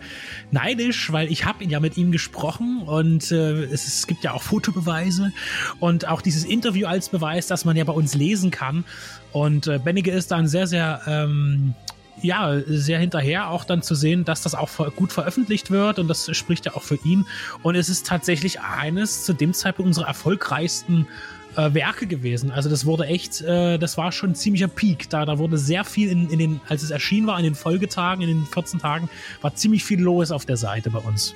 neidisch, 0.52 1.12
weil 1.12 1.32
ich 1.32 1.46
habe 1.46 1.64
ja 1.66 1.80
mit 1.80 1.98
ihm 1.98 2.12
gesprochen 2.12 2.84
und 2.86 3.32
äh, 3.32 3.64
es, 3.64 3.88
es, 3.88 4.06
gibt 4.06 4.24
ja 4.24 4.34
auch 4.34 4.44
Fotobeweise 4.44 5.34
und 5.80 6.08
auch 6.08 6.22
dieses 6.22 6.46
Interview 6.46 6.86
als 6.86 7.10
Beweis, 7.10 7.48
dass 7.48 7.66
man 7.66 7.76
ja 7.76 7.84
bei 7.84 7.94
uns 7.94 8.14
lesen 8.14 8.52
kann. 8.52 8.86
Und 9.32 9.66
äh, 9.66 9.80
Bennige 9.84 10.12
ist 10.12 10.30
da 10.30 10.38
ein 10.38 10.48
sehr, 10.48 10.68
sehr 10.68 11.02
ähm, 11.08 11.74
ja, 12.22 12.60
sehr 12.66 13.00
hinterher, 13.00 13.50
auch 13.50 13.64
dann 13.64 13.82
zu 13.82 13.96
sehen, 13.96 14.26
dass 14.26 14.42
das 14.42 14.56
auch 14.56 14.70
gut 14.96 15.12
veröffentlicht 15.12 15.72
wird 15.72 16.00
und 16.00 16.08
das 16.08 16.36
spricht 16.36 16.66
ja 16.66 16.76
auch 16.76 16.84
für 16.84 17.00
ihn. 17.04 17.26
Und 17.64 17.76
es 17.76 17.90
ist 17.90 18.08
tatsächlich 18.08 18.62
eines 18.62 19.24
zu 19.24 19.34
dem 19.34 19.54
Zeitpunkt 19.54 19.88
unserer 19.88 20.08
erfolgreichsten 20.08 21.08
äh, 21.56 21.74
Werke 21.74 22.08
gewesen. 22.08 22.52
Also 22.52 22.70
das 22.70 22.86
wurde 22.86 23.06
echt, 23.06 23.42
äh, 23.42 23.78
das 23.78 23.98
war 23.98 24.12
schon 24.12 24.32
ein 24.32 24.36
ziemlicher 24.36 24.68
Peak. 24.68 25.10
Da, 25.10 25.26
da 25.26 25.38
wurde 25.38 25.58
sehr 25.58 25.84
viel 25.84 26.10
in, 26.10 26.30
in 26.30 26.40
den, 26.40 26.62
als 26.68 26.84
es 26.84 26.92
erschienen 26.92 27.28
war, 27.28 27.38
in 27.38 27.44
den 27.44 27.56
Folgetagen, 27.56 28.22
in 28.22 28.30
den 28.30 28.46
14 28.46 28.80
Tagen, 28.80 29.10
war 29.42 29.56
ziemlich 29.56 29.84
viel 29.84 30.02
los 30.02 30.32
auf 30.32 30.46
der 30.46 30.58
Seite 30.58 30.90
bei 30.90 31.00
uns. 31.00 31.34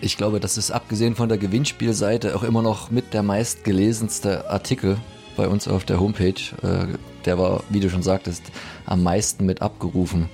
Ich 0.00 0.16
glaube, 0.16 0.38
das 0.38 0.56
ist 0.56 0.70
abgesehen 0.70 1.16
von 1.16 1.28
der 1.28 1.38
Gewinnspielseite 1.38 2.36
auch 2.36 2.44
immer 2.44 2.62
noch 2.62 2.90
mit 2.90 3.12
der 3.12 3.24
meistgelesenste 3.24 4.48
Artikel 4.48 4.96
bei 5.38 5.48
uns 5.48 5.66
auf 5.68 5.84
der 5.84 6.00
Homepage. 6.00 6.34
Äh, 6.62 6.98
der 7.24 7.38
war, 7.38 7.62
wie 7.70 7.80
du 7.80 7.88
schon 7.88 8.02
sagtest, 8.02 8.42
am 8.84 9.02
meisten 9.02 9.46
mit 9.46 9.62
abgerufen. 9.62 10.28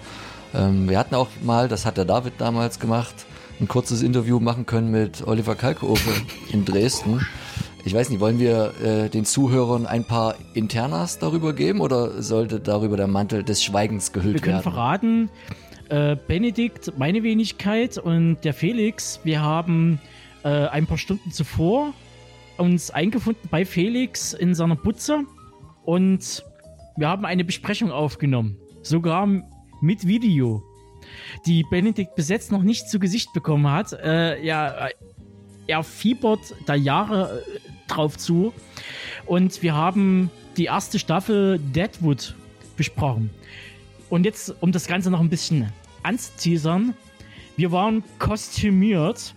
Ähm, 0.52 0.88
wir 0.88 0.98
hatten 0.98 1.14
auch 1.14 1.28
mal, 1.42 1.68
das 1.68 1.86
hat 1.86 1.96
der 1.96 2.06
David 2.06 2.34
damals 2.38 2.80
gemacht, 2.80 3.14
ein 3.60 3.68
kurzes 3.68 4.02
Interview 4.02 4.40
machen 4.40 4.66
können 4.66 4.90
mit 4.90 5.24
Oliver 5.26 5.54
Kalkofe 5.54 6.10
in 6.52 6.64
Dresden. 6.64 7.24
Ich 7.84 7.94
weiß 7.94 8.08
nicht, 8.08 8.18
wollen 8.18 8.38
wir 8.38 8.72
äh, 8.82 9.08
den 9.10 9.26
Zuhörern 9.26 9.86
ein 9.86 10.04
paar 10.04 10.36
Internas 10.54 11.18
darüber 11.18 11.52
geben 11.52 11.80
oder 11.80 12.22
sollte 12.22 12.58
darüber 12.58 12.96
der 12.96 13.06
Mantel 13.06 13.44
des 13.44 13.62
Schweigens 13.62 14.12
gehüllt 14.12 14.42
werden? 14.46 14.54
Wir 14.56 14.62
können 14.62 14.64
werden? 14.64 15.28
verraten, 15.90 16.14
äh, 16.14 16.16
Benedikt, 16.26 16.94
meine 16.98 17.22
Wenigkeit 17.22 17.98
und 17.98 18.38
der 18.42 18.54
Felix, 18.54 19.20
wir 19.22 19.42
haben 19.42 20.00
äh, 20.44 20.48
ein 20.48 20.86
paar 20.86 20.98
Stunden 20.98 21.30
zuvor 21.30 21.92
uns 22.58 22.90
eingefunden 22.90 23.48
bei 23.50 23.64
Felix 23.64 24.32
in 24.32 24.54
seiner 24.54 24.76
Butze 24.76 25.24
und 25.84 26.44
wir 26.96 27.08
haben 27.08 27.24
eine 27.24 27.44
Besprechung 27.44 27.90
aufgenommen. 27.90 28.56
Sogar 28.82 29.26
mit 29.80 30.06
Video. 30.06 30.62
Die 31.46 31.64
Benedikt 31.70 32.14
bis 32.14 32.28
jetzt 32.28 32.52
noch 32.52 32.62
nicht 32.62 32.88
zu 32.88 32.98
Gesicht 32.98 33.32
bekommen 33.32 33.70
hat. 33.70 33.92
Äh, 33.92 34.42
ja, 34.44 34.88
er 35.66 35.82
fiebert 35.82 36.54
da 36.66 36.74
Jahre 36.74 37.42
äh, 37.42 37.60
drauf 37.88 38.16
zu. 38.16 38.52
Und 39.26 39.62
wir 39.62 39.74
haben 39.74 40.30
die 40.56 40.66
erste 40.66 40.98
Staffel 40.98 41.58
Deadwood 41.58 42.34
besprochen. 42.76 43.30
Und 44.08 44.24
jetzt, 44.24 44.54
um 44.60 44.72
das 44.72 44.86
Ganze 44.86 45.10
noch 45.10 45.20
ein 45.20 45.30
bisschen 45.30 45.72
anzuteasern, 46.02 46.94
Wir 47.56 47.70
waren 47.70 48.02
kostümiert 48.18 49.34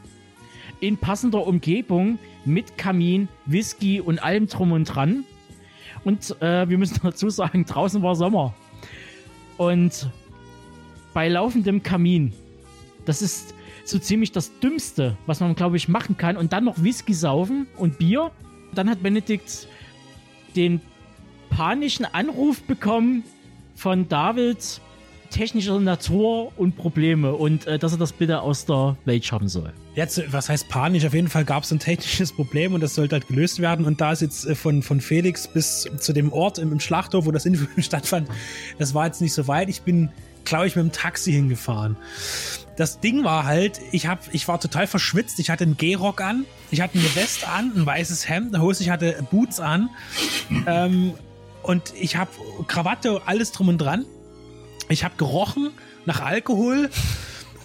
in 0.79 0.97
passender 0.97 1.45
Umgebung 1.45 2.19
mit 2.45 2.77
Kamin, 2.77 3.27
Whisky 3.45 4.01
und 4.01 4.21
allem 4.23 4.47
drum 4.47 4.71
und 4.71 4.85
dran. 4.85 5.25
Und 6.03 6.41
äh, 6.41 6.69
wir 6.69 6.77
müssen 6.77 6.99
dazu 7.03 7.29
sagen, 7.29 7.65
draußen 7.65 8.01
war 8.01 8.15
Sommer. 8.15 8.53
Und 9.57 10.09
bei 11.13 11.27
laufendem 11.27 11.81
Kamin, 11.81 12.33
das 13.05 13.21
ist 13.21 13.53
so 13.83 13.97
ziemlich 13.99 14.31
das 14.31 14.59
Dümmste, 14.59 15.17
was 15.25 15.39
man, 15.39 15.55
glaube 15.55 15.77
ich, 15.77 15.87
machen 15.87 16.17
kann. 16.17 16.37
Und 16.37 16.53
dann 16.53 16.65
noch 16.65 16.81
Whisky 16.83 17.13
saufen 17.13 17.67
und 17.77 17.97
Bier. 17.97 18.31
Dann 18.73 18.89
hat 18.89 19.01
Benedikt 19.01 19.67
den 20.55 20.81
panischen 21.49 22.05
Anruf 22.05 22.61
bekommen 22.63 23.23
von 23.75 24.07
David 24.09 24.81
technischer 25.29 25.79
Natur 25.79 26.51
und 26.57 26.75
Probleme 26.75 27.33
und 27.33 27.67
äh, 27.67 27.79
dass 27.79 27.91
er 27.91 27.97
das 27.97 28.13
bitte 28.13 28.41
aus 28.41 28.65
der 28.65 28.97
Welt 29.05 29.25
schaffen 29.25 29.47
soll. 29.47 29.73
Jetzt, 29.95 30.31
was 30.31 30.49
heißt 30.49 30.69
panisch? 30.69 31.05
Auf 31.05 31.13
jeden 31.13 31.27
Fall 31.27 31.45
gab 31.45 31.63
es 31.63 31.71
ein 31.71 31.79
technisches 31.79 32.31
Problem 32.31 32.73
und 32.73 32.81
das 32.81 32.95
sollte 32.95 33.15
halt 33.15 33.27
gelöst 33.27 33.59
werden. 33.59 33.85
Und 33.85 34.01
da 34.01 34.11
ist 34.11 34.21
jetzt 34.21 34.45
äh, 34.45 34.55
von, 34.55 34.83
von 34.83 35.01
Felix 35.01 35.47
bis 35.47 35.89
zu 35.99 36.13
dem 36.13 36.31
Ort 36.31 36.59
im, 36.59 36.71
im 36.71 36.79
Schlachthof, 36.79 37.25
wo 37.25 37.31
das 37.31 37.45
Interview 37.45 37.67
stattfand, 37.81 38.29
das 38.77 38.93
war 38.93 39.05
jetzt 39.05 39.21
nicht 39.21 39.33
so 39.33 39.47
weit. 39.47 39.69
Ich 39.69 39.81
bin, 39.81 40.09
glaube 40.45 40.67
ich, 40.67 40.75
mit 40.75 40.85
dem 40.85 40.91
Taxi 40.91 41.31
hingefahren. 41.31 41.97
Das 42.75 42.99
Ding 42.99 43.23
war 43.23 43.45
halt, 43.45 43.79
ich, 43.91 44.05
hab, 44.05 44.19
ich 44.33 44.47
war 44.47 44.59
total 44.59 44.85
verschwitzt. 44.85 45.39
Ich 45.39 45.49
hatte 45.49 45.63
einen 45.63 45.77
Gehrock 45.77 46.21
an, 46.21 46.45
ich 46.69 46.81
hatte 46.81 46.99
eine 46.99 47.15
Weste 47.15 47.47
an, 47.47 47.71
ein 47.75 47.85
weißes 47.85 48.29
Hemd, 48.29 48.53
eine 48.53 48.63
Hose, 48.63 48.83
ich 48.83 48.89
hatte 48.91 49.25
Boots 49.31 49.59
an. 49.59 49.89
Ähm, 50.67 51.13
und 51.63 51.93
ich 51.99 52.15
habe 52.15 52.29
Krawatte, 52.67 53.21
alles 53.25 53.51
drum 53.51 53.67
und 53.67 53.79
dran. 53.79 54.05
Ich 54.89 55.03
habe 55.03 55.15
gerochen 55.17 55.71
nach 56.05 56.21
Alkohol, 56.21 56.89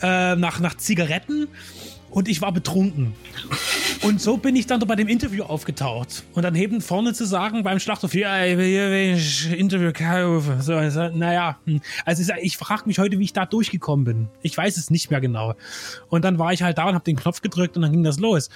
äh, 0.02 0.34
nach, 0.36 0.58
nach 0.60 0.76
Zigaretten 0.76 1.48
und 2.10 2.28
ich 2.28 2.42
war 2.42 2.52
betrunken. 2.52 3.14
Und 4.02 4.20
so 4.20 4.36
bin 4.36 4.56
ich 4.56 4.66
dann 4.66 4.80
bei 4.80 4.96
dem 4.96 5.08
Interview 5.08 5.44
aufgetaucht. 5.44 6.24
Und 6.34 6.42
dann 6.42 6.54
eben 6.56 6.80
vorne 6.80 7.14
zu 7.14 7.24
sagen 7.24 7.62
beim 7.62 7.78
Schlachthof, 7.78 8.14
ja, 8.14 8.44
ich 8.44 8.58
will 8.58 8.66
hier 8.66 9.56
Interview 9.56 9.92
kaufen. 9.92 10.60
So, 10.60 10.74
naja, 10.74 11.58
hm. 11.64 11.80
also 12.04 12.32
ich 12.42 12.56
frage 12.56 12.82
mich 12.86 12.98
heute, 12.98 13.18
wie 13.18 13.24
ich 13.24 13.32
da 13.32 13.46
durchgekommen 13.46 14.04
bin. 14.04 14.28
Ich 14.42 14.56
weiß 14.56 14.76
es 14.76 14.90
nicht 14.90 15.10
mehr 15.10 15.20
genau. 15.20 15.54
Und 16.08 16.24
dann 16.24 16.38
war 16.38 16.52
ich 16.52 16.62
halt 16.62 16.78
da 16.78 16.88
und 16.88 16.94
habe 16.94 17.04
den 17.04 17.16
Knopf 17.16 17.40
gedrückt 17.40 17.76
und 17.76 17.82
dann 17.82 17.92
ging 17.92 18.02
das 18.02 18.18
los. 18.18 18.50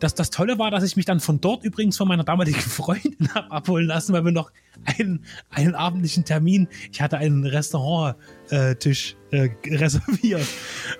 Das, 0.00 0.14
das 0.14 0.30
Tolle 0.30 0.58
war, 0.58 0.70
dass 0.70 0.82
ich 0.82 0.96
mich 0.96 1.04
dann 1.04 1.20
von 1.20 1.40
dort 1.40 1.62
übrigens 1.62 1.96
von 1.96 2.08
meiner 2.08 2.24
damaligen 2.24 2.60
Freundin 2.60 3.32
habe 3.34 3.50
abholen 3.50 3.86
lassen, 3.86 4.12
weil 4.12 4.24
wir 4.24 4.32
noch 4.32 4.50
einen, 4.84 5.24
einen 5.50 5.74
abendlichen 5.74 6.24
Termin, 6.24 6.68
ich 6.90 7.00
hatte 7.00 7.18
einen 7.18 7.46
Restaurant-Tisch 7.46 9.16
äh, 9.30 9.50
reserviert. 9.66 10.46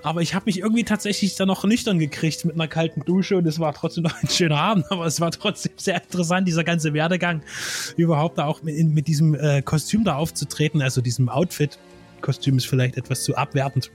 Aber 0.03 0.21
ich 0.21 0.35
habe 0.35 0.45
mich 0.47 0.61
irgendwie 0.61 0.85
tatsächlich 0.85 1.35
dann 1.37 1.49
noch 1.49 1.65
nüchtern 1.65 1.99
gekriegt 1.99 2.45
mit 2.45 2.55
einer 2.55 2.69
kalten 2.69 3.01
Dusche 3.05 3.37
und 3.37 3.47
es 3.47 3.59
war 3.59 3.73
trotzdem 3.73 4.05
noch 4.05 4.23
ein 4.23 4.29
schöner 4.29 4.59
Abend, 4.59 4.85
aber 4.91 5.07
es 5.07 5.21
war 5.21 5.31
trotzdem 5.31 5.73
sehr 5.77 6.03
interessant, 6.03 6.47
dieser 6.47 6.65
ganze 6.65 6.93
Werdegang, 6.93 7.43
überhaupt 7.97 8.39
da 8.39 8.45
auch 8.45 8.63
mit, 8.63 8.77
mit 8.87 9.09
diesem 9.09 9.35
äh, 9.35 9.63
Kostüm 9.63 10.05
da 10.05 10.17
aufzutreten, 10.17 10.83
also 10.83 11.01
diesem 11.01 11.29
Outfit. 11.29 11.79
Kostüm 12.21 12.59
ist 12.59 12.67
vielleicht 12.67 12.97
etwas 12.97 13.25
zu 13.25 13.35
abwertend. 13.35 13.91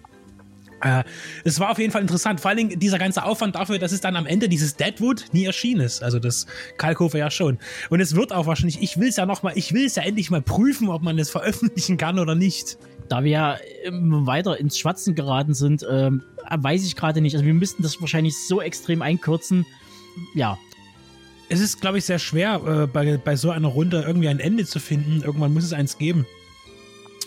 Äh, 0.81 1.03
es 1.43 1.59
war 1.59 1.71
auf 1.71 1.79
jeden 1.79 1.91
Fall 1.91 2.01
interessant, 2.01 2.41
vor 2.41 2.51
allem 2.51 2.79
dieser 2.79 2.99
ganze 2.99 3.23
Aufwand 3.23 3.55
dafür, 3.55 3.79
dass 3.79 3.91
es 3.91 4.01
dann 4.01 4.15
am 4.15 4.25
Ende 4.25 4.49
dieses 4.49 4.75
Deadwood 4.75 5.25
nie 5.31 5.45
erschienen 5.45 5.81
ist. 5.81 6.03
Also 6.03 6.19
das 6.19 6.45
Kalkofer 6.77 7.17
ja 7.17 7.31
schon. 7.31 7.57
Und 7.89 7.99
es 7.99 8.15
wird 8.15 8.33
auch 8.33 8.45
wahrscheinlich, 8.45 8.81
ich 8.81 8.99
will 8.99 9.09
es 9.09 9.15
ja 9.15 9.25
nochmal, 9.25 9.53
ich 9.55 9.73
will 9.73 9.85
es 9.85 9.95
ja 9.95 10.03
endlich 10.03 10.29
mal 10.29 10.41
prüfen, 10.41 10.89
ob 10.89 11.01
man 11.01 11.17
es 11.17 11.29
veröffentlichen 11.29 11.97
kann 11.97 12.19
oder 12.19 12.35
nicht. 12.35 12.77
Da 13.07 13.23
wir 13.23 13.31
ja 13.31 13.57
immer 13.83 14.25
weiter 14.25 14.59
ins 14.59 14.77
Schwatzen 14.77 15.15
geraten 15.15 15.53
sind, 15.53 15.85
ähm, 15.89 16.23
weiß 16.49 16.85
ich 16.85 16.95
gerade 16.95 17.21
nicht. 17.21 17.35
Also 17.35 17.45
wir 17.45 17.53
müssten 17.53 17.83
das 17.83 17.99
wahrscheinlich 18.01 18.35
so 18.47 18.61
extrem 18.61 19.01
einkürzen. 19.01 19.65
Ja. 20.33 20.57
Es 21.47 21.59
ist, 21.59 21.79
glaube 21.79 21.99
ich, 21.99 22.05
sehr 22.05 22.17
schwer, 22.17 22.61
äh, 22.65 22.87
bei, 22.87 23.17
bei 23.17 23.35
so 23.35 23.51
einer 23.51 23.67
Runde 23.67 24.03
irgendwie 24.05 24.27
ein 24.27 24.39
Ende 24.39 24.65
zu 24.65 24.79
finden. 24.79 25.21
Irgendwann 25.23 25.53
muss 25.53 25.63
es 25.63 25.73
eins 25.73 25.99
geben. 25.99 26.25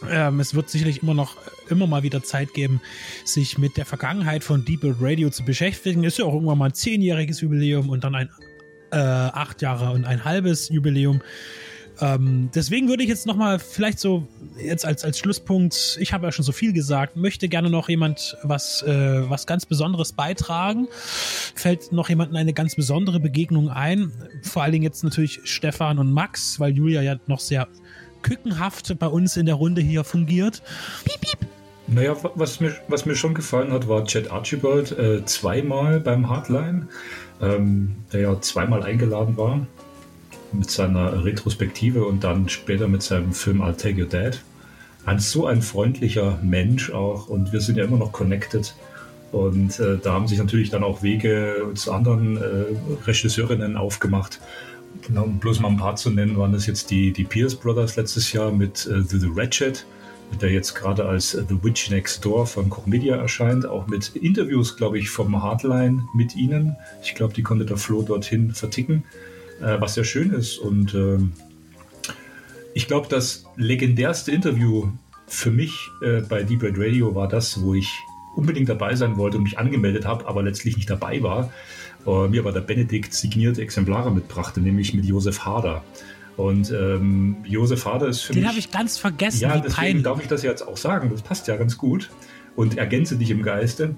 Ähm, 0.09 0.41
es 0.41 0.55
wird 0.55 0.69
sicherlich 0.71 1.03
immer 1.03 1.15
noch 1.15 1.37
immer 1.69 1.87
mal 1.87 2.03
wieder 2.03 2.23
Zeit 2.23 2.55
geben, 2.55 2.81
sich 3.25 3.59
mit 3.59 3.77
der 3.77 3.87
Vergangenheit 3.87 4.45
von 4.45 4.65
Deep 4.65 4.85
Red 4.85 4.97
Radio 5.01 5.31
zu 5.31 5.45
beschäftigen. 5.45 6.05
Ist 6.05 6.19
ja 6.19 6.25
auch 6.25 6.35
irgendwann 6.35 6.59
mal 6.59 6.67
ein 6.67 6.75
zehnjähriges 6.75 7.41
Jubiläum 7.41 7.89
und 7.91 8.05
dann 8.05 8.15
ein 8.15 8.31
äh, 8.91 8.97
acht 8.97 9.61
Jahre 9.63 9.93
und 9.93 10.05
ein 10.05 10.25
halbes 10.25 10.69
Jubiläum. 10.69 11.21
Ähm, 12.01 12.51
deswegen 12.55 12.89
würde 12.89 13.03
ich 13.03 13.09
jetzt 13.09 13.27
nochmal 13.27 13.59
vielleicht 13.59 13.99
so 13.99 14.29
jetzt 14.57 14.85
als, 14.85 15.05
als 15.05 15.19
Schlusspunkt, 15.19 15.99
ich 16.01 16.13
habe 16.13 16.27
ja 16.27 16.33
schon 16.33 16.45
so 16.45 16.53
viel 16.53 16.73
gesagt, 16.73 17.17
möchte 17.17 17.49
gerne 17.49 17.71
noch 17.71 17.89
jemand 17.89 18.37
was, 18.45 18.83
äh, 18.83 19.29
was 19.29 19.47
ganz 19.47 19.67
Besonderes 19.67 20.13
beitragen. 20.13 20.87
Fällt 20.93 21.91
noch 21.91 22.09
jemandem 22.09 22.37
eine 22.37 22.53
ganz 22.53 22.77
besondere 22.77 23.19
Begegnung 23.19 23.69
ein? 23.69 24.13
Vor 24.43 24.63
allen 24.63 24.73
Dingen 24.73 24.85
jetzt 24.85 25.03
natürlich 25.03 25.41
Stefan 25.45 25.99
und 25.99 26.13
Max, 26.13 26.61
weil 26.61 26.73
Julia 26.77 27.03
ja 27.03 27.17
noch 27.27 27.41
sehr 27.41 27.67
kückenhaft 28.23 28.99
bei 28.99 29.07
uns 29.07 29.37
in 29.37 29.47
der 29.47 29.57
Runde 29.57 29.81
hier 29.81 30.05
fungiert. 30.05 30.63
Piep, 31.05 31.21
piep. 31.21 31.49
Naja, 31.91 32.15
was 32.35 32.61
mir, 32.61 32.75
was 32.89 33.07
mir 33.07 33.15
schon 33.15 33.33
gefallen 33.33 33.73
hat, 33.73 33.89
war 33.89 34.05
Chad 34.05 34.31
Archibald 34.31 34.93
äh, 34.99 35.25
zweimal 35.25 36.01
beim 36.01 36.29
Hardline, 36.29 36.89
ähm, 37.41 37.97
der 38.13 38.21
ja 38.21 38.41
zweimal 38.43 38.83
eingeladen 38.83 39.39
war 39.39 39.67
mit 40.53 40.71
seiner 40.71 41.25
Retrospektive 41.25 42.05
und 42.05 42.25
dann 42.25 42.49
später 42.49 42.89
mit 42.89 43.03
seinem 43.03 43.33
Film 43.33 43.63
I'll 43.63 43.77
Take 43.77 44.03
Your 44.03 44.09
Dad. 44.09 44.43
Ein 45.07 45.19
so 45.19 45.47
ein 45.47 45.63
freundlicher 45.63 46.39
Mensch 46.43 46.91
auch 46.91 47.29
und 47.29 47.53
wir 47.53 47.61
sind 47.61 47.79
ja 47.79 47.85
immer 47.85 47.97
noch 47.97 48.13
connected. 48.13 48.75
Und 49.33 49.79
äh, 49.81 49.99
da 50.03 50.13
haben 50.13 50.27
sich 50.27 50.39
natürlich 50.39 50.71
dann 50.71 50.83
auch 50.83 51.03
Wege 51.03 51.71
zu 51.75 51.93
anderen 51.93 52.37
äh, 52.37 52.65
Regisseurinnen 53.07 53.77
aufgemacht. 53.77 54.41
Genau, 55.07 55.25
um 55.25 55.39
bloß 55.39 55.61
mal 55.61 55.69
ein 55.69 55.77
paar 55.77 55.97
zu 55.97 56.11
nennen, 56.11 56.37
waren 56.37 56.53
das 56.53 56.67
jetzt 56.67 56.91
die, 56.91 57.13
die 57.13 57.25
Pierce 57.25 57.55
Brothers 57.55 57.97
letztes 57.97 58.33
Jahr 58.33 58.51
mit 58.51 58.87
äh, 58.87 59.03
The, 59.03 59.19
The 59.19 59.31
Ratchet 59.35 59.87
der 60.41 60.53
jetzt 60.53 60.75
gerade 60.75 61.05
als 61.05 61.33
The 61.33 61.63
Witch 61.63 61.91
Next 61.91 62.25
Door 62.25 62.47
von 62.47 62.71
Koch 62.71 62.87
Media 62.87 63.17
erscheint, 63.17 63.67
auch 63.67 63.87
mit 63.87 64.15
Interviews, 64.15 64.77
glaube 64.77 64.99
ich, 64.99 65.11
vom 65.11 65.43
Hardline 65.43 66.07
mit 66.15 66.37
ihnen. 66.37 66.77
Ich 67.03 67.15
glaube, 67.15 67.35
die 67.35 67.43
konnte 67.43 67.65
der 67.65 67.77
Flo 67.77 68.03
dorthin 68.03 68.53
verticken, 68.53 69.05
äh, 69.61 69.81
was 69.81 69.95
sehr 69.95 70.05
schön 70.05 70.33
ist. 70.33 70.59
Und 70.59 70.95
äh, 70.95 71.19
ich 72.75 72.87
glaube, 72.87 73.09
das 73.09 73.45
legendärste 73.57 74.31
Interview 74.31 74.89
für 75.27 75.51
mich 75.51 75.91
äh, 76.03 76.21
bei 76.21 76.43
Deep 76.43 76.63
Red 76.63 76.75
Radio 76.79 77.15
war 77.15 77.29
das, 77.29 77.61
wo 77.61 77.75
ich 77.75 77.91
unbedingt 78.37 78.69
dabei 78.69 78.95
sein 78.95 79.17
wollte 79.17 79.39
und 79.39 79.43
mich 79.43 79.59
angemeldet 79.59 80.07
habe, 80.07 80.29
aber 80.29 80.43
letztlich 80.43 80.77
nicht 80.77 80.89
dabei 80.89 81.23
war. 81.23 81.53
Äh, 82.09 82.29
mir 82.29 82.41
aber 82.41 82.53
der 82.53 82.61
Benedikt 82.61 83.13
signierte 83.13 83.61
Exemplare 83.61 84.11
mitbrachte, 84.11 84.61
nämlich 84.61 84.95
mit 84.95 85.05
Josef 85.05 85.45
Hader. 85.45 85.85
Und 86.39 86.71
ähm, 86.71 87.37
Josef 87.45 87.85
Hader 87.85 88.09
ist 88.09 88.23
für 88.23 88.33
Den 88.33 88.43
mich. 88.43 88.45
Den 88.45 88.49
habe 88.49 88.59
ich 88.59 88.71
ganz 88.71 88.97
vergessen. 88.97 89.41
Ja, 89.43 89.57
deswegen 89.57 89.75
peinlich. 89.75 90.03
darf 90.05 90.21
ich 90.23 90.29
das 90.29 90.43
jetzt 90.43 90.67
auch 90.67 90.77
sagen. 90.77 91.11
Das 91.11 91.21
passt 91.21 91.49
ja 91.49 91.57
ganz 91.57 91.77
gut 91.77 92.11
und 92.57 92.79
ergänze 92.79 93.17
dich 93.17 93.31
im 93.31 93.43
Geiste. 93.43 93.95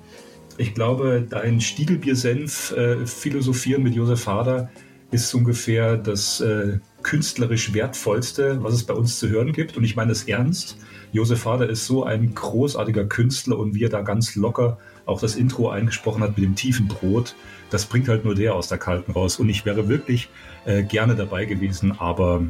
Ich 0.56 0.74
glaube, 0.74 1.24
dein 1.28 1.60
Stiegelbier-Senf 1.60 2.72
äh, 2.72 3.06
philosophieren 3.06 3.82
mit 3.82 3.94
Josef 3.94 4.26
Hader 4.26 4.70
ist 5.12 5.32
ungefähr 5.34 5.96
das 5.96 6.40
äh, 6.40 6.78
künstlerisch 7.02 7.72
wertvollste, 7.74 8.62
was 8.62 8.74
es 8.74 8.84
bei 8.84 8.94
uns 8.94 9.18
zu 9.18 9.28
hören 9.28 9.52
gibt. 9.52 9.76
Und 9.76 9.84
ich 9.84 9.96
meine 9.96 10.12
es 10.12 10.24
ernst. 10.24 10.78
Josef 11.12 11.44
Hader 11.44 11.68
ist 11.68 11.86
so 11.86 12.04
ein 12.04 12.34
großartiger 12.34 13.04
Künstler 13.04 13.58
und 13.58 13.74
wie 13.74 13.84
er 13.84 13.88
da 13.88 14.02
ganz 14.02 14.34
locker 14.34 14.78
auch 15.10 15.20
das 15.20 15.36
Intro 15.36 15.70
eingesprochen 15.70 16.22
hat 16.22 16.30
mit 16.36 16.44
dem 16.44 16.54
tiefen 16.54 16.88
Brot, 16.88 17.34
das 17.70 17.84
bringt 17.86 18.08
halt 18.08 18.24
nur 18.24 18.34
der 18.34 18.54
aus 18.54 18.68
der 18.68 18.78
Kalten 18.78 19.12
raus. 19.12 19.38
Und 19.38 19.48
ich 19.48 19.64
wäre 19.66 19.88
wirklich 19.88 20.28
äh, 20.64 20.82
gerne 20.82 21.14
dabei 21.14 21.44
gewesen, 21.44 21.92
aber 21.98 22.42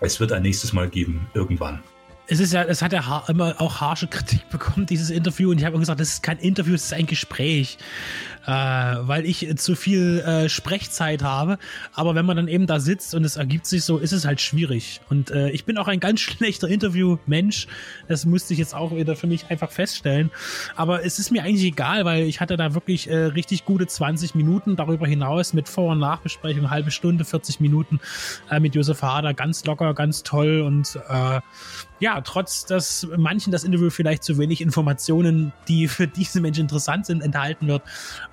es 0.00 0.20
wird 0.20 0.32
ein 0.32 0.42
nächstes 0.42 0.72
Mal 0.72 0.88
geben, 0.88 1.26
irgendwann 1.34 1.80
es 2.26 2.40
ist 2.40 2.52
ja, 2.52 2.62
es 2.62 2.80
hat 2.80 2.92
ja 2.92 3.24
immer 3.28 3.54
auch 3.60 3.80
harsche 3.80 4.06
Kritik 4.06 4.48
bekommen, 4.48 4.86
dieses 4.86 5.10
Interview. 5.10 5.50
Und 5.50 5.58
ich 5.58 5.64
habe 5.64 5.78
gesagt, 5.78 6.00
das 6.00 6.08
ist 6.08 6.22
kein 6.22 6.38
Interview, 6.38 6.74
es 6.74 6.84
ist 6.84 6.94
ein 6.94 7.06
Gespräch 7.06 7.76
äh, 8.46 8.50
weil 8.50 9.24
ich 9.24 9.56
zu 9.56 9.74
viel 9.76 10.20
äh, 10.20 10.48
Sprechzeit 10.48 11.22
habe. 11.22 11.58
Aber 11.92 12.14
wenn 12.14 12.26
man 12.26 12.36
dann 12.36 12.48
eben 12.48 12.66
da 12.66 12.80
sitzt 12.80 13.14
und 13.14 13.24
es 13.24 13.36
ergibt 13.36 13.66
sich 13.66 13.84
so, 13.84 13.98
ist 13.98 14.12
es 14.12 14.24
halt 14.24 14.40
schwierig. 14.40 15.00
Und 15.08 15.30
äh, 15.30 15.50
ich 15.50 15.64
bin 15.64 15.78
auch 15.78 15.88
ein 15.88 16.00
ganz 16.00 16.20
schlechter 16.20 16.68
Interview-Mensch. 16.68 17.66
Das 18.08 18.24
musste 18.24 18.52
ich 18.52 18.58
jetzt 18.58 18.74
auch 18.74 18.94
wieder 18.94 19.16
für 19.16 19.26
mich 19.26 19.50
einfach 19.50 19.70
feststellen. 19.70 20.30
Aber 20.76 21.04
es 21.04 21.18
ist 21.18 21.30
mir 21.30 21.42
eigentlich 21.42 21.64
egal, 21.64 22.04
weil 22.04 22.24
ich 22.24 22.40
hatte 22.40 22.56
da 22.56 22.74
wirklich 22.74 23.08
äh, 23.08 23.16
richtig 23.16 23.64
gute 23.64 23.86
20 23.86 24.34
Minuten 24.34 24.76
darüber 24.76 25.06
hinaus 25.06 25.52
mit 25.52 25.68
Vor- 25.68 25.92
und 25.92 25.98
Nachbesprechung, 25.98 26.70
halbe 26.70 26.90
Stunde, 26.90 27.24
40 27.24 27.60
Minuten 27.60 28.00
äh, 28.50 28.60
mit 28.60 28.74
Josef 28.74 29.02
Hader. 29.02 29.34
Ganz 29.34 29.64
locker, 29.64 29.94
ganz 29.94 30.22
toll 30.22 30.60
und 30.60 30.98
äh, 31.08 31.40
ja, 32.00 32.20
trotz 32.20 32.66
dass 32.66 33.06
manchen 33.16 33.52
das 33.52 33.64
Interview 33.64 33.88
vielleicht 33.88 34.24
zu 34.24 34.36
wenig 34.38 34.60
Informationen, 34.60 35.52
die 35.68 35.88
für 35.88 36.06
diese 36.06 36.40
Menschen 36.40 36.62
interessant 36.62 37.06
sind, 37.06 37.22
enthalten 37.22 37.66
wird, 37.66 37.82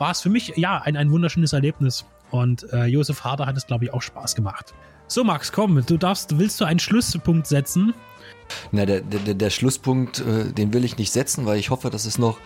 war 0.01 0.11
es 0.11 0.19
für 0.19 0.31
mich 0.31 0.53
ja 0.55 0.79
ein, 0.79 0.97
ein 0.97 1.11
wunderschönes 1.11 1.53
Erlebnis. 1.53 2.05
Und 2.31 2.65
äh, 2.73 2.85
Josef 2.85 3.23
Harder 3.23 3.45
hat 3.45 3.55
es, 3.55 3.67
glaube 3.67 3.85
ich, 3.85 3.93
auch 3.93 4.01
Spaß 4.01 4.33
gemacht. 4.35 4.73
So, 5.05 5.23
Max, 5.23 5.51
komm, 5.51 5.85
du 5.85 5.97
darfst, 5.97 6.39
willst 6.39 6.59
du 6.59 6.65
einen 6.65 6.79
Schlusspunkt 6.79 7.45
setzen? 7.45 7.93
Na, 8.71 8.87
der, 8.87 9.01
der, 9.01 9.35
der 9.35 9.49
Schlusspunkt, 9.51 10.19
äh, 10.19 10.51
den 10.51 10.73
will 10.73 10.83
ich 10.85 10.97
nicht 10.97 11.11
setzen, 11.11 11.45
weil 11.45 11.59
ich 11.59 11.69
hoffe, 11.69 11.91
dass 11.91 12.05
es 12.05 12.17
noch 12.17 12.39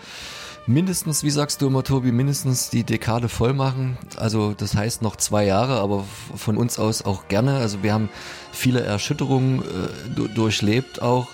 mindestens, 0.66 1.24
wie 1.24 1.30
sagst 1.30 1.62
du 1.62 1.68
immer, 1.68 1.82
Tobi, 1.82 2.12
mindestens 2.12 2.68
die 2.68 2.84
Dekade 2.84 3.30
voll 3.30 3.54
machen. 3.54 3.96
Also 4.16 4.52
das 4.52 4.76
heißt 4.76 5.00
noch 5.00 5.16
zwei 5.16 5.46
Jahre, 5.46 5.80
aber 5.80 6.04
von 6.34 6.58
uns 6.58 6.78
aus 6.78 7.06
auch 7.06 7.26
gerne. 7.28 7.56
Also 7.56 7.82
wir 7.82 7.94
haben 7.94 8.10
viele 8.52 8.82
Erschütterungen 8.82 9.62
äh, 9.62 10.28
durchlebt 10.34 11.00
auch 11.00 11.28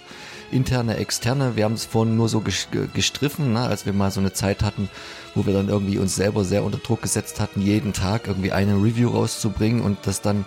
interne, 0.53 0.97
externe. 0.97 1.57
Wir 1.57 1.65
haben 1.65 1.75
es 1.75 1.85
vorhin 1.85 2.17
nur 2.17 2.29
so 2.29 2.43
gestriffen, 2.95 3.53
ne, 3.53 3.61
als 3.61 3.87
wir 3.87 3.93
mal 3.93 4.11
so 4.11 4.21
eine 4.21 4.33
Zeit 4.33 4.63
hatten, 4.63 4.89
wo 5.35 5.47
wir 5.47 5.53
dann 5.53 5.69
irgendwie 5.69 5.99
uns 5.99 6.15
selber 6.15 6.45
sehr 6.45 6.65
unter 6.65 6.79
Druck 6.79 7.03
gesetzt 7.03 7.41
hatten, 7.41 7.61
jeden 7.61 7.93
Tag 7.93 8.29
irgendwie 8.29 8.53
eine 8.53 8.75
Review 8.75 9.11
rauszubringen 9.11 9.83
und 9.83 9.99
das 10.07 10.21
dann 10.21 10.45